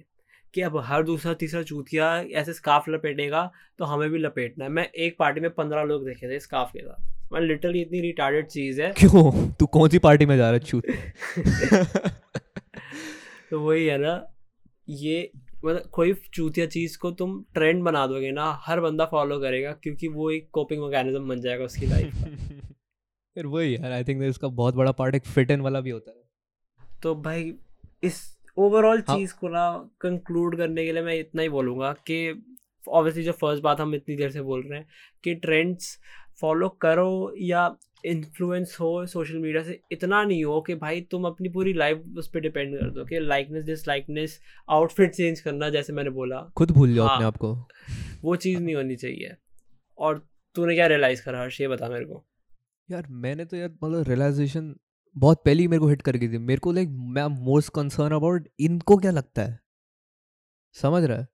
कि 0.53 0.61
अब 0.61 0.77
हर 0.77 1.03
दूसरा 1.03 1.33
तीसरा 1.33 1.63
चूतिया 1.63 2.21
ऐसे 2.21 2.53
स्काफ 2.53 2.89
लपेटेगा 2.89 3.51
तो 3.77 3.85
हमें 3.85 4.09
भी 4.09 4.19
लपेटना 4.19 4.65
है। 4.65 4.71
मैं 4.71 4.89
एक 4.89 5.15
पार्टी 5.19 5.41
में 5.41 5.49
पंद्रह 5.49 5.83
लोग 5.83 6.05
देखे 6.05 6.29
थे 6.29 6.39
स्काफ 6.39 6.71
के 6.73 6.79
साथ। 6.79 7.33
मैं 7.33 7.41
लिटरली 7.41 7.81
इतनी 7.81 8.01
रिटार्डेड 8.01 8.47
चीज़ 8.47 8.81
है। 8.81 8.91
क्यों? 8.91 9.51
तू 9.51 9.65
कौन 9.65 9.89
सी 9.89 9.99
पार्टी 9.99 10.25
में 10.25 10.37
जा 10.37 10.51
रहा 10.51 10.53
है 10.53 10.59
छूत? 10.59 10.83
तो 13.49 13.59
वही 13.59 13.85
है 13.85 13.97
ना 13.97 14.33
ये 14.89 15.31
मतलब 15.65 15.89
कोई 15.91 16.13
चूतिया 16.33 16.65
चीज़ 16.67 16.97
को 16.97 17.11
तुम 17.11 17.41
ट्रेंड 17.53 17.83
बना 17.83 18.05
दोगे 18.07 18.31
ना 18.31 18.51
हर 18.61 18.79
बंदा 18.79 19.05
फॉलो 19.05 19.39
करेगा 19.39 19.71
क्योंकि 19.83 20.07
वो 20.07 20.29
एक 20.31 20.49
कोपिंग 20.53 20.83
मैकेनिज्म 20.83 21.27
बन 21.29 21.41
जाएगा 21.41 21.65
उसकी 21.65 21.87
लाइफ 21.87 22.13
का 22.15 22.29
फिर 23.35 23.45
वही 23.45 23.75
यार 23.75 23.91
आई 23.91 24.03
थिंक 24.03 24.23
इसका 24.23 24.47
बहुत 24.53 24.75
बड़ा 24.75 24.91
पार्ट 24.91 25.15
एक 25.15 25.25
फिट 25.25 25.51
इन 25.51 25.61
वाला 25.61 25.81
भी 25.81 25.89
होता 25.89 26.11
है 26.11 26.97
तो 27.01 27.15
भाई 27.15 27.53
इस 28.03 28.21
ओवरऑल 28.57 29.03
हाँ। 29.07 29.17
चीज़ 29.17 29.33
को 29.33 29.49
ना 29.49 29.67
कंक्लूड 30.01 30.57
करने 30.57 30.85
के 30.85 30.91
लिए 30.91 31.01
मैं 31.01 31.19
इतना 31.19 31.41
ही 31.41 31.49
बोलूँगा 31.49 31.91
कि 32.07 32.17
ऑब्वियसली 32.87 33.23
जो 33.23 33.31
फ़र्स्ट 33.31 33.63
बात 33.63 33.81
हम 33.81 33.95
इतनी 33.95 34.15
देर 34.15 34.31
से 34.31 34.41
बोल 34.41 34.63
रहे 34.63 34.79
हैं 34.79 34.87
कि 35.23 35.35
ट्रेंड्स 35.35 35.97
फॉलो 36.41 36.69
करो 36.69 37.33
या 37.37 37.75
इन्फ्लुएंस 38.05 38.77
हो 38.79 39.05
सोशल 39.05 39.37
मीडिया 39.37 39.63
से 39.63 39.81
इतना 39.91 40.23
नहीं 40.23 40.43
हो 40.43 40.61
कि 40.61 40.75
भाई 40.75 41.01
तुम 41.01 41.25
अपनी 41.25 41.49
पूरी 41.49 41.73
लाइफ 41.73 42.03
उस 42.17 42.27
पर 42.27 42.39
डिपेंड 42.39 42.79
कर 42.79 42.91
दो 42.91 43.05
कि 43.05 43.19
लाइकनेस 43.19 43.63
डिसलाइकनेस 43.65 44.39
आउटफिट 44.69 45.15
चेंज 45.15 45.39
करना 45.39 45.69
जैसे 45.69 45.93
मैंने 45.93 46.09
बोला। 46.09 46.41
खुद 46.41 46.71
भूल 46.71 46.93
जाओ 46.93 47.07
हाँ। 47.07 47.15
अपने 47.15 47.27
आप 47.27 47.37
को। 47.37 47.67
वो 48.21 48.35
चीज़ 48.35 48.59
नहीं 48.59 48.75
होनी 48.75 48.95
चाहिए। 48.95 49.35
और 49.97 50.27
तूने 50.55 50.75
क्या 50.75 50.87
रियलाइज़ 50.87 51.23
करा 51.23 51.41
हर्ष 51.41 51.61
ये 51.61 51.67
बता 51.67 51.89
मेरे 51.89 52.05
को। 52.05 52.25
यार 52.91 53.07
मैंने 53.09 53.45
तो 53.45 53.57
यार 53.57 53.69
मतलब 53.83 54.03
रियलाइजेशन 54.07 54.75
बहुत 55.17 55.41
पहले 55.45 55.61
ही 55.61 55.67
मेरे 55.67 55.79
को 55.79 55.87
हिट 55.87 56.01
कर 56.01 56.15
गई 56.15 56.29
थी। 56.29 56.37
मेरे 56.37 56.59
को 56.59 56.71
लाइक 56.71 56.89
मैं 56.91 57.25
मोस्ट 57.25 57.73
कंसर्न 57.73 58.15
अबाउट 58.15 58.47
इनको 58.59 58.97
क्या 58.97 59.11
लगता 59.11 59.41
है? 59.41 59.59
समझ 60.73 61.03
रहा 61.03 61.17
है? 61.17 61.27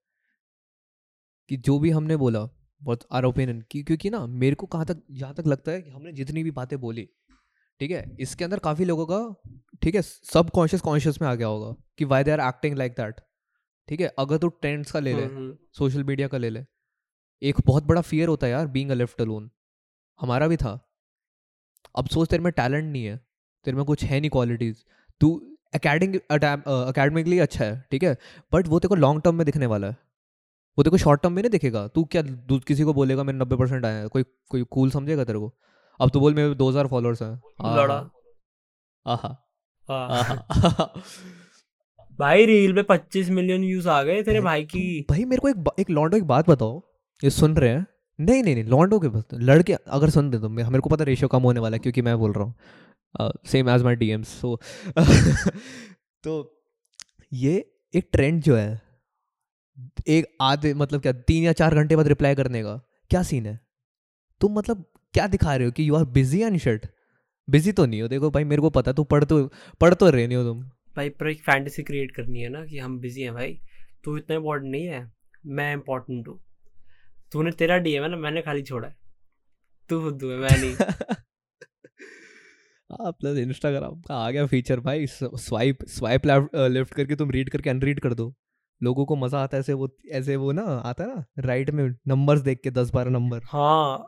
कि 1.50 1.58
जो 1.58 1.80
भी 1.80 1.90
हमने 1.90 2.16
बोला 2.16 2.65
बहुत 2.82 3.06
आर 3.12 3.26
ओपिनियन 3.26 3.64
क्योंकि 3.72 4.10
ना 4.10 4.26
मेरे 4.38 4.56
को 4.56 4.66
कहाँ 4.68 4.86
तक 4.86 5.02
जहाँ 5.12 5.34
तक 5.34 5.48
लगता 5.48 5.72
है 5.72 5.82
कि 5.82 5.90
हमने 5.90 6.12
जितनी 6.14 6.44
भी 6.44 6.52
बातें 6.52 6.80
बोली 6.80 7.08
ठीक 7.80 7.92
है 7.92 8.04
इसके 8.20 8.44
अंदर 8.44 8.60
काफ़ी 8.60 8.86
लोगों 8.86 9.06
का 9.06 9.20
ठीक 9.82 9.96
है 9.96 10.02
सब 10.02 10.50
कॉन्शियस 10.50 10.82
कॉन्शियस 10.82 11.22
में 11.22 11.28
आ 11.28 11.34
गया 11.36 11.48
होगा 11.48 11.76
कि 11.98 12.06
why 12.06 12.24
they 12.24 12.32
are 12.32 12.40
acting 12.40 12.78
like 12.78 12.92
that 12.92 13.20
ठीक 13.88 14.02
है 14.02 14.12
अगर 14.20 14.38
तू 14.38 14.48
ट्रेंड्स 14.48 14.92
का 14.92 15.00
ले 15.00 15.14
ले 15.14 15.24
हम्म, 15.24 15.38
हम्म। 15.38 15.58
सोशल 15.78 16.04
मीडिया 16.04 16.28
का 16.28 16.38
ले 16.38 16.50
ले 16.50 16.66
एक 17.42 17.56
बहुत 17.66 17.84
बड़ा 17.84 18.02
फियर 18.02 18.28
होता 18.28 18.48
है 18.48 18.52
यार 18.52 18.68
बीइंग 18.68 18.92
अ 18.92 18.94
लेफ़्ट 18.94 19.22
अलोन 19.22 19.50
हमारा 20.20 20.48
भी 20.48 20.58
था 20.58 20.80
अब 21.96 22.08
सोच 22.08 22.30
तेरे 22.30 22.44
में 22.44 22.52
टैलेंट 22.54 22.92
नहीं 22.92 23.06
है 23.06 23.18
तेरे 23.66 23.78
में 23.78 23.86
कुछ 23.86 24.04
है 24.04 24.20
नहीं 24.20 24.30
क्वालिटीज 24.30 24.86
तू 25.22 25.30
अकेडमिक 25.76 26.22
अकेडमिकली 26.32 27.40
अच्छा 27.40 27.66
है 27.66 27.80
ठीक 27.92 28.04
है 28.04 28.18
बट 28.52 28.68
वो 28.68 28.80
तेरे 28.80 28.90
को 28.90 28.96
लॉन्ग 28.96 29.22
टर्म 29.22 29.36
में 29.36 29.46
दिखने 29.46 29.66
वाला 29.66 29.88
है 29.88 29.98
वो 30.78 30.84
को 30.84 30.98
शॉर्ट 30.98 31.22
टर्म 31.22 31.34
में 31.34 31.42
नहीं 31.42 31.52
देखेगा। 31.52 31.88
तू 31.88 32.04
क्या 32.06 32.22
किसी 32.68 32.84
को 32.84 32.94
बोलेगा 32.94 33.24
मेरे 33.24 33.38
नब्बे 33.38 33.56
परसेंट 33.56 33.86
आए 33.86 33.94
हैं। 33.94 34.08
कोई 34.10 34.24
कोई 34.50 34.64
कूल 34.72 34.90
समझेगा 34.92 35.24
तेरे 35.24 35.40
को? 35.40 35.54
अब 36.00 36.10
तो 36.10 36.20
बोल 36.20 36.34
मेरे 36.34 36.56
दो 36.56 36.70
हज़ार 36.70 36.88
फॉलोअर्स 36.88 37.22
हैं। 37.22 37.32
लड़ा। 37.78 37.96
आहा। 39.06 39.36
हाँ। 39.90 40.92
भाई 42.20 42.46
रील 42.46 42.74
पे 42.74 42.84
पच्चीस 42.84 43.30
मिलियन 43.30 43.62
व्यूज़ 43.62 43.88
आ 43.90 44.02
गए 44.04 44.22
तेरे 44.24 44.42
भाई 44.42 44.64
की। 44.66 45.06
भाई 45.10 45.26
मेरे 45.26 45.40
को 45.40 45.50
एक 45.50 45.80
एक 45.80 45.90
लॉन्डो 45.90 46.18
एक 46.18 46.24
बात 46.26 46.50
बताओ। 46.50 46.82
ये 47.22 47.30
सुन 47.32 47.56
रहे 47.58 47.70
हैं? 47.70 47.86
नहीं 48.20 48.44
नहीं 48.44 48.56
नहीं 48.56 48.64
लॉन्डो 48.66 49.00
के 49.00 49.08
बस 49.08 49.24
लड़के 49.34 49.74
अगर 49.74 50.10
सुन 50.10 50.30
दे 50.30 50.38
तो 50.40 50.50
मेरे 50.50 50.80
को 50.80 50.90
पता 50.90 51.04
रेशियो 51.04 51.28
कम 51.28 51.44
होने 51.44 51.60
वाला 51.60 51.76
है 51.76 51.80
क्योंकि 51.80 52.02
मैं 52.02 52.18
बोल 52.20 52.34
रहा 52.34 52.44
हूँ। 52.44 53.32
Same 53.46 53.70
age 53.70 53.84
my 53.84 53.96
DMs 54.10 54.28
so 54.42 54.56
तो 56.24 56.34
ये 57.34 57.54
एक 57.94 58.10
ट्रेंड 58.14 58.42
जो 58.44 58.56
है 58.56 58.82
एक 60.08 60.26
आधे 60.42 60.74
मतलब 60.74 61.02
क्या 61.02 61.12
तीन 61.28 61.44
या 61.44 61.54
चार 61.54 61.76
घंटे 61.76 61.96
बाद 61.96 62.08
रिप्लाई 62.08 62.36
करने 62.36 62.62
का। 62.64 62.76
क्या 63.12 63.22
सीन 63.24 63.46
है? 63.46 63.60
तुम 64.42 64.58
मतलब 64.58 64.86
क्या 65.14 65.28
दिखा 65.28 65.56
रहे 65.56 65.66
हो 65.66 65.72
कि 65.72 65.88
you 65.88 65.96
are 65.96 66.06
busy 66.14 66.42
and 66.42 66.58
shirt 66.60 66.86
busy 67.48 67.72
तो 67.72 67.86
नहीं 67.86 68.02
हो 68.02 68.08
देखो 68.08 68.30
भाई 68.32 68.44
मेरे 68.44 68.62
को 68.62 68.70
पता 68.70 68.92
तू 68.94 69.04
पढ़ 69.06 69.24
तो 69.24 69.44
पढ़ 69.82 69.94
तो 69.94 70.10
रहे 70.10 70.28
नहीं 70.28 70.38
हो 70.38 70.44
तुम। 70.44 70.62
भाई 70.96 71.10
पर 71.10 71.30
एक 71.30 71.42
फैंटेसी 71.42 71.84
क्रिएट 71.84 72.12
करनी 72.16 72.42
है 72.42 72.50
ना 72.50 72.66
कि 72.66 72.80
हम 72.80 73.00
बिज़ी 73.00 73.22
हैं 73.22 73.34
भाई। 73.34 73.60
तू 74.04 74.18
इतना 74.18 74.36
इम्पोर्टेंट 74.36 74.72
नहीं 74.72 74.86
है 74.86 75.12
मैं 75.48 75.72
इम्पोर्टेंट 75.74 76.28
हूँ। 76.28 76.40
तूने 77.32 77.52
तेरा 77.54 77.78
डीएम 77.78 78.04
है 78.04 78.10
ना 78.10 78.18
मैंने 78.18 78.42
खाली 78.42 78.62
छोड़ा 78.64 78.88
है। 78.88 78.96
तू 79.90 80.02
खुद 80.02 80.24
है 80.24 80.38
मैं 80.38 80.58
नहीं। 80.62 80.76
हाँ 82.90 83.12
प्लस 83.12 83.38
इंस्टाग्राम 83.38 84.02
का 84.02 84.16
आ 84.16 84.30
गया 84.32 84.46
फीचर 84.48 84.80
भाई 84.80 85.08
स्वाइप 85.08 85.86
स्वाइप 85.90 86.26
लेफ़्ट 86.56 86.94
करके 86.94 87.16
तुम 87.16 87.32
रीड 87.32 87.50
करके 87.50 87.70
अनरीड 87.70 88.00
कर 88.00 88.14
दो। 88.14 88.34
लोगों 88.82 89.06
को 89.06 89.16
मज़ा 89.16 89.40
आता 89.40 89.58
है 89.58 89.60
ऐसे 89.60 89.74
वो 89.74 89.90
ऐसे 90.12 90.36
वो 90.36 90.52
ना 90.52 90.62
आता 90.62 91.04
है 91.04 91.16
ना 91.16 91.24
राइट 91.40 91.70
में 91.72 91.88
नंबर्स 92.08 92.42
देख 92.42 92.60
के 92.64 92.72
दस 92.72 92.92
बारह 92.94 93.12
नंबर। 93.12 93.42
हाँ। 93.46 94.06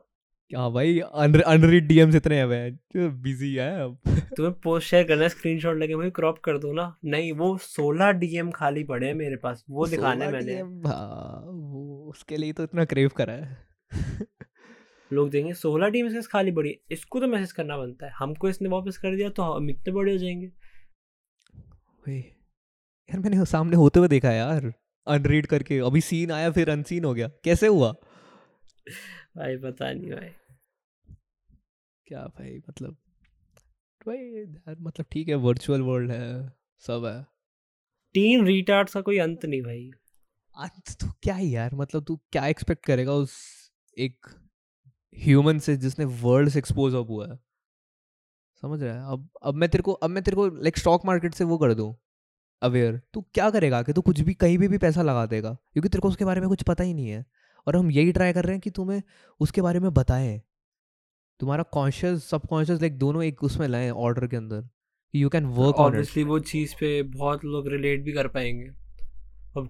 क्या 0.51 0.67
भाई 0.69 0.99
अनरीड 0.99 1.87
डीएम्स 1.87 2.15
इतने 2.15 2.35
हैं 2.35 2.71
जो 2.95 3.09
बिज़ी 3.21 3.53
है 3.53 3.81
अब। 3.81 3.97
तुम्हें 4.37 4.53
पोस्ट 4.53 4.87
शेयर 4.87 5.07
करना 5.07 5.23
है 5.23 5.29
स्क्रीनशॉट 5.29 5.77
लेके 5.77 5.95
भाई 5.95 6.09
क्रॉप 6.11 6.39
कर 6.39 6.57
दो 6.57 6.71
ना। 6.73 6.85
नहीं 7.05 7.31
वो 7.33 7.57
सोलह 7.59 8.11
डीएम 8.13 8.51
खाली 8.51 8.83
पड़े 8.83 9.07
हैं 9.07 9.13
मेरे 9.15 9.35
पास 9.35 9.63
वो 9.69 9.87
दिखाने 9.87 10.27
मैंने। 10.27 10.55
हाँ, 10.87 11.43
वो 11.45 12.09
उसके 12.09 12.37
लिए 12.37 12.53
तो 12.53 12.63
इतना 12.63 12.85
क्रेव 12.85 13.09
करा 13.17 13.33
है। 13.33 13.57
लोग 15.11 15.29
देंगे 15.29 15.53
सोलह 15.53 15.89
डीएम 15.89 16.09
से 16.09 16.21
खाली 16.31 16.51
पड़ी 16.51 16.69
है 16.69 16.75
इसको 16.91 17.19
तो 17.19 17.27
मैसेज 17.27 17.51
करना 17.51 17.77
बनता 17.77 18.05
है। 18.05 18.11
हमको 18.19 18.49
इसने 18.49 18.69
वापस 18.69 18.97
कर 18.97 19.15
दिया 19.15 19.29
तो 19.29 19.43
हम 19.43 19.69
इतने 19.69 19.93
बड़े 19.93 20.11
हो 20.11 20.17
जाएँगे। 20.17 20.51
यार 23.09 23.19
मैंने 23.19 23.45
सामने 23.45 23.75
होते 23.75 23.99
हुए 23.99 24.07
देखा 24.07 24.31
यार। 24.31 24.73
अनरीड 25.07 25.45
करके। 25.45 25.79
अभी 25.79 26.01
सीन 26.01 26.31
आया 26.31 26.51
फिर 26.51 26.69
अनसीन 26.69 27.05
हो 27.05 27.13
गया। 27.13 27.27
कैसे 27.43 27.67
हुआ? 27.67 27.91
भाई 29.37 29.57
पता 29.57 29.91
नहीं 29.93 30.11
भाई। 30.11 30.29
क्या 32.07 32.21
भाई 32.27 32.57
मतलब 32.69 32.97
भाई 34.07 34.17
यार 34.17 34.75
मतलब 34.79 35.05
ठीक 35.11 35.27
है 35.27 35.35
वर्चुअल 35.35 35.81
वर्ल्ड 35.81 36.11
है 36.11 36.53
सब 36.79 37.05
है। 37.05 37.25
टीन 38.13 38.45
रिटार्ड्स 38.45 38.93
का 38.93 39.01
कोई 39.01 39.17
अंत 39.17 39.45
नहीं 39.45 39.61
भाई। 39.61 39.91
अंत 40.57 40.91
तो 41.01 41.11
क्या 41.23 41.35
है 41.35 41.45
यार 41.45 41.75
मतलब 41.75 42.03
तू 42.03 42.15
क्या 42.31 42.45
एक्सपेक्ट 42.47 42.85
करेगा 42.85 43.13
उस 43.13 43.37
एक 43.97 44.27
ह्यूमन 45.17 45.59
से 45.59 45.77
जिसने 45.77 46.05
वर्ल्ड 46.05 46.49
से 46.49 46.59
एक्सपोज 46.59 46.95
अप 46.95 47.09
हुआ 47.09 47.27
है? 47.27 47.39
समझ 48.61 48.83
रहा 48.83 48.93
है? 48.95 49.11
अब 49.11 49.29
अब 49.43 49.55
मैं 49.55 49.69
तेरे 49.69 49.81
को 49.81 49.93
अब 49.93 50.09
मैं 50.09 50.23
तेरे 50.23 50.35
को 50.35 50.47
लाइक 50.47 50.77
स्टॉक 50.77 51.05
मार्केट 51.05 51.33
से 51.33 51.43
वो 51.43 51.57
कर 51.57 51.73
दूँ। 51.73 51.95
अवेयर 52.61 53.01
तू 53.13 53.21
क्या 53.21 53.49
करेगा 53.49 53.81
कि 53.81 53.93
तू 53.93 54.01
कुछ 54.01 54.19
भी 54.19 54.33
कहीं 54.33 54.57
भी 54.57 54.67
भी 54.67 54.77
पैसा 54.77 55.01
लगा 55.01 55.25
देगा? 55.25 55.57
क्योंकि 55.73 55.89
तेरे 55.89 55.99
को 55.99 56.07
उसके 56.07 56.25
बारे 56.25 56.41
में 56.41 56.49
कुछ 56.49 56.63
पता 56.63 56.83
ही 56.83 56.93
नहीं 56.93 57.09
है। 57.09 57.25
और 57.67 57.75
हम 57.75 57.91
यही 57.91 58.11
ट्राई 58.11 58.33
कर 58.33 58.43
रहे 58.43 58.53
हैं 58.53 58.61
कि 58.61 58.69
तुम्हें 58.69 59.01
उसके 59.39 59.61
बारे 59.61 59.79
में 59.79 59.93
बताएँ। 59.93 60.41
तुम्हारा 61.39 61.63
कॉन्शियस 61.63 62.29
सबकॉन्शियस 62.29 62.81
लाइक 62.81 62.97
दोनों 62.97 63.23
एक 63.23 63.43
उसमें 63.43 63.67
लाएँ 63.67 63.89
ऑर्डर 63.89 64.27
के 64.27 64.35
अंदर 64.35 64.69
यू 65.15 65.29
कैन 65.29 65.45
वर्क 65.45 65.75
ऑब्वियसली 65.75 66.23
वो 66.23 66.39
चीज़ 66.39 66.75
पे 66.75 67.03
बहुत 67.03 67.45
लोग 67.45 67.67
रिलेट 67.67 68.03
भी 68.03 68.13
कर 68.13 68.27
पाएँगे। 68.27 68.67
अब 69.57 69.69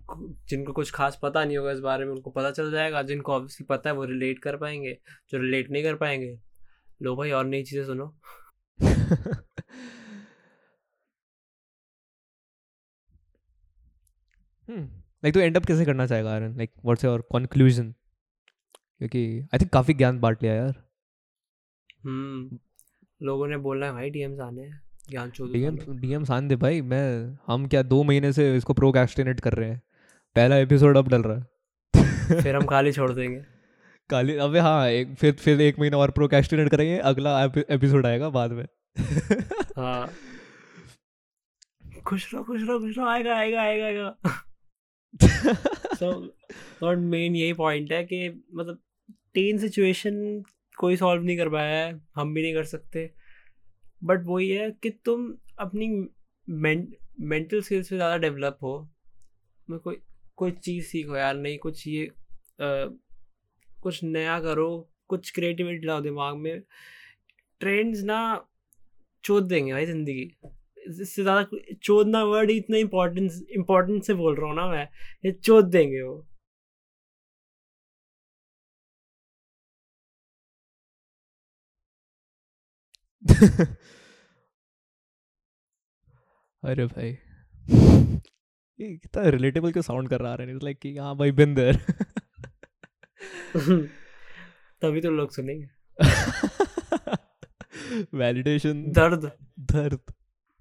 जिनको 0.50 0.74
कुछ 0.74 0.92
खास 0.92 1.20
पता 1.24 1.46
नहीं 1.46 1.58
होगा 1.58 1.72
इस 1.72 1.80
बारे 1.80 2.06
में 2.06 2.12
उनको 2.12 2.30
पता 2.30 2.52
चल 2.52 2.72
जाएगा। 2.72 3.02
जिनको 3.02 3.34
ऑब्वियसली 3.34 3.66
पता 3.66 3.90
है 3.90 3.96
वो 3.96 4.06
रिलेट 4.06 4.40
कर 4.40 4.58
पाएँगे। 4.58 4.98
जो 5.32 5.38
रिलेट 5.38 5.72
नहीं 5.72 5.84
कर 5.84 5.96
पाएँगे 5.96 6.40
लो 7.02 7.16
भाई 7.16 7.32
और 7.32 7.46
नई 7.46 7.64
चीज़ें 7.64 7.86
सुनो। 7.86 8.16
लाइक 14.70 15.34
तो 15.34 15.40
एंड 15.40 15.58
अप 15.58 15.66
कैसे 15.66 15.86
करना 15.86 16.08
चाहेगा 16.08 16.32
iron 16.32 16.58
like 16.58 16.72
what's 16.86 17.04
your 17.04 17.22
conclusion 17.22 17.92
क्योंकि 18.98 19.42
आई 19.42 19.60
थिंक 19.60 19.72
काफ़ी 19.72 19.94
ज्ञान 19.94 20.20
बांट 20.20 20.44
लिया 20.44 20.54
यार। 20.54 20.74
हम्म 22.06 22.60
लोगों 23.22 23.48
ने 23.48 23.58
बोलना 23.58 23.86
है 23.86 23.92
भाई 23.94 24.10
डीएम्स 24.10 24.40
आने 24.40 24.62
हैं। 24.62 24.82
ज्ञान 25.10 25.30
डीएम 25.42 25.78
डीएम 26.00 26.24
सान 26.24 26.48
दे 26.48 26.56
भाई 26.56 26.82
मैं 26.82 27.38
हम 27.48 27.68
क्या 27.68 27.82
दो 27.82 28.04
महीने 28.04 28.34
से 28.34 28.56
इसको 28.56 28.74
प्रोकैस्टिनेट 28.74 29.40
कर 29.40 29.54
रहे 29.54 29.70
हैं? 29.70 29.82
पहला 30.36 30.56
एपिसोड 30.56 30.98
अब 30.98 31.08
डल 31.08 31.22
रहा 31.22 31.38
है। 31.38 32.42
फिर 32.42 32.56
हम 32.56 32.66
खाली 32.72 32.92
छोड़ 32.92 33.12
देंगे। 33.12 33.46
काली 34.10 34.36
अबे 34.36 34.60
हाँ 34.60 34.88
एक 34.90 35.16
फिर 35.16 35.34
फिर 35.34 35.62
एक 35.62 35.80
महीना 35.80 35.98
और 35.98 36.12
प्रोकैस्टिनेट 36.12 36.70
करेंगे 36.70 36.98
अगला 36.98 37.44
एपिसोड 37.70 38.06
आएगा 38.06 38.30
बाद 38.30 38.52
में। 38.52 38.66
हाँ। 39.78 40.10
खुश 42.06 42.34
रहो 42.34 42.44
खुश 42.44 42.62
रहो 42.62 42.80
खुश 42.80 42.98
रहो। 42.98 43.08
आएगा 43.08 43.36
आएगा 43.36 43.62
आएगा 43.62 43.86
आएगा। 43.86 44.44
सो 45.96 46.96
मेन 46.96 47.36
यही 47.36 47.54
पॉइंट 47.54 47.92
है 47.92 48.04
कि 48.04 48.28
मतलब 48.30 48.80
टेन 49.34 49.58
सिचुएशन 49.58 50.44
कोई 50.78 50.96
सॉल्व 50.98 51.24
नहीं 51.24 51.38
कर 51.38 51.50
पाया 51.50 51.76
है 51.78 52.00
हम 52.16 52.34
भी 52.34 52.42
नहीं 52.42 52.54
कर 52.54 52.64
सकते। 52.64 53.10
बट 54.02 54.24
वही 54.26 54.50
है 54.50 54.70
कि 54.84 54.90
तुम 55.06 55.34
अपनी 55.60 55.88
मेंटल 56.48 57.62
स्किल्स 57.62 57.90
पे 57.90 57.96
ज़्यादा 57.96 58.18
डेवलप 58.18 58.58
हो। 58.64 58.78
मैं 59.68 59.80
कोई 59.80 59.98
कोई 60.38 60.52
चीज़ 60.52 60.86
सीखो 60.86 61.16
यार 61.18 61.36
नहीं 61.36 61.58
कुछ 61.58 61.88
ये 61.88 62.06
अ, 62.06 62.12
कुछ 63.84 64.04
नया 64.04 64.40
करो 64.40 64.70
कुछ 65.10 65.32
क्रिएटिविटी 65.32 65.88
लाओ 65.88 66.02
दिमाग 66.02 66.36
में। 66.36 66.62
ट्रेंड्स 67.62 68.02
ना 68.04 68.20
चोद 69.24 69.48
देंगे 69.48 69.74
भाई 69.74 69.86
ज़िंदगी। 69.86 70.32
इससे 70.90 71.24
ज़्यादा 71.24 71.44
चोदना 71.84 72.24
वर्ड 72.26 72.50
ही 72.50 72.58
इतना 72.58 72.78
इम्पोर्टेंस 72.78 73.42
इम्पोर्टेंट 73.58 74.04
से 74.04 74.14
बोल 74.16 74.36
रहा 74.36 74.48
हूँ 74.48 74.56
ना 74.56 74.68
मैं 74.70 74.88
ये 75.26 75.32
चोद 75.34 75.66
देंगे 75.70 76.02
वो। 76.02 76.26
अरे 86.64 86.86
भाई। 86.88 87.18
ये 88.80 88.88
कितना 88.96 89.30
रिलेटेबल 89.30 89.72
क्यों 89.72 89.82
साउंड 89.84 90.10
कर 90.10 90.20
रहा 90.22 90.34
है? 90.34 90.58
लाइक 90.60 90.80
कि 90.80 90.96
हाँ 90.98 91.16
भाई 91.18 91.32
बिन 91.34 91.54
देयर 91.56 91.78
तभी 94.82 95.02
तो 95.02 95.10
लोग 95.12 95.32
सुनेंगे। 95.32 95.68
वैलिडेशन 98.16 98.84
दर्द। 98.94 99.32
दर्द। 99.72 100.00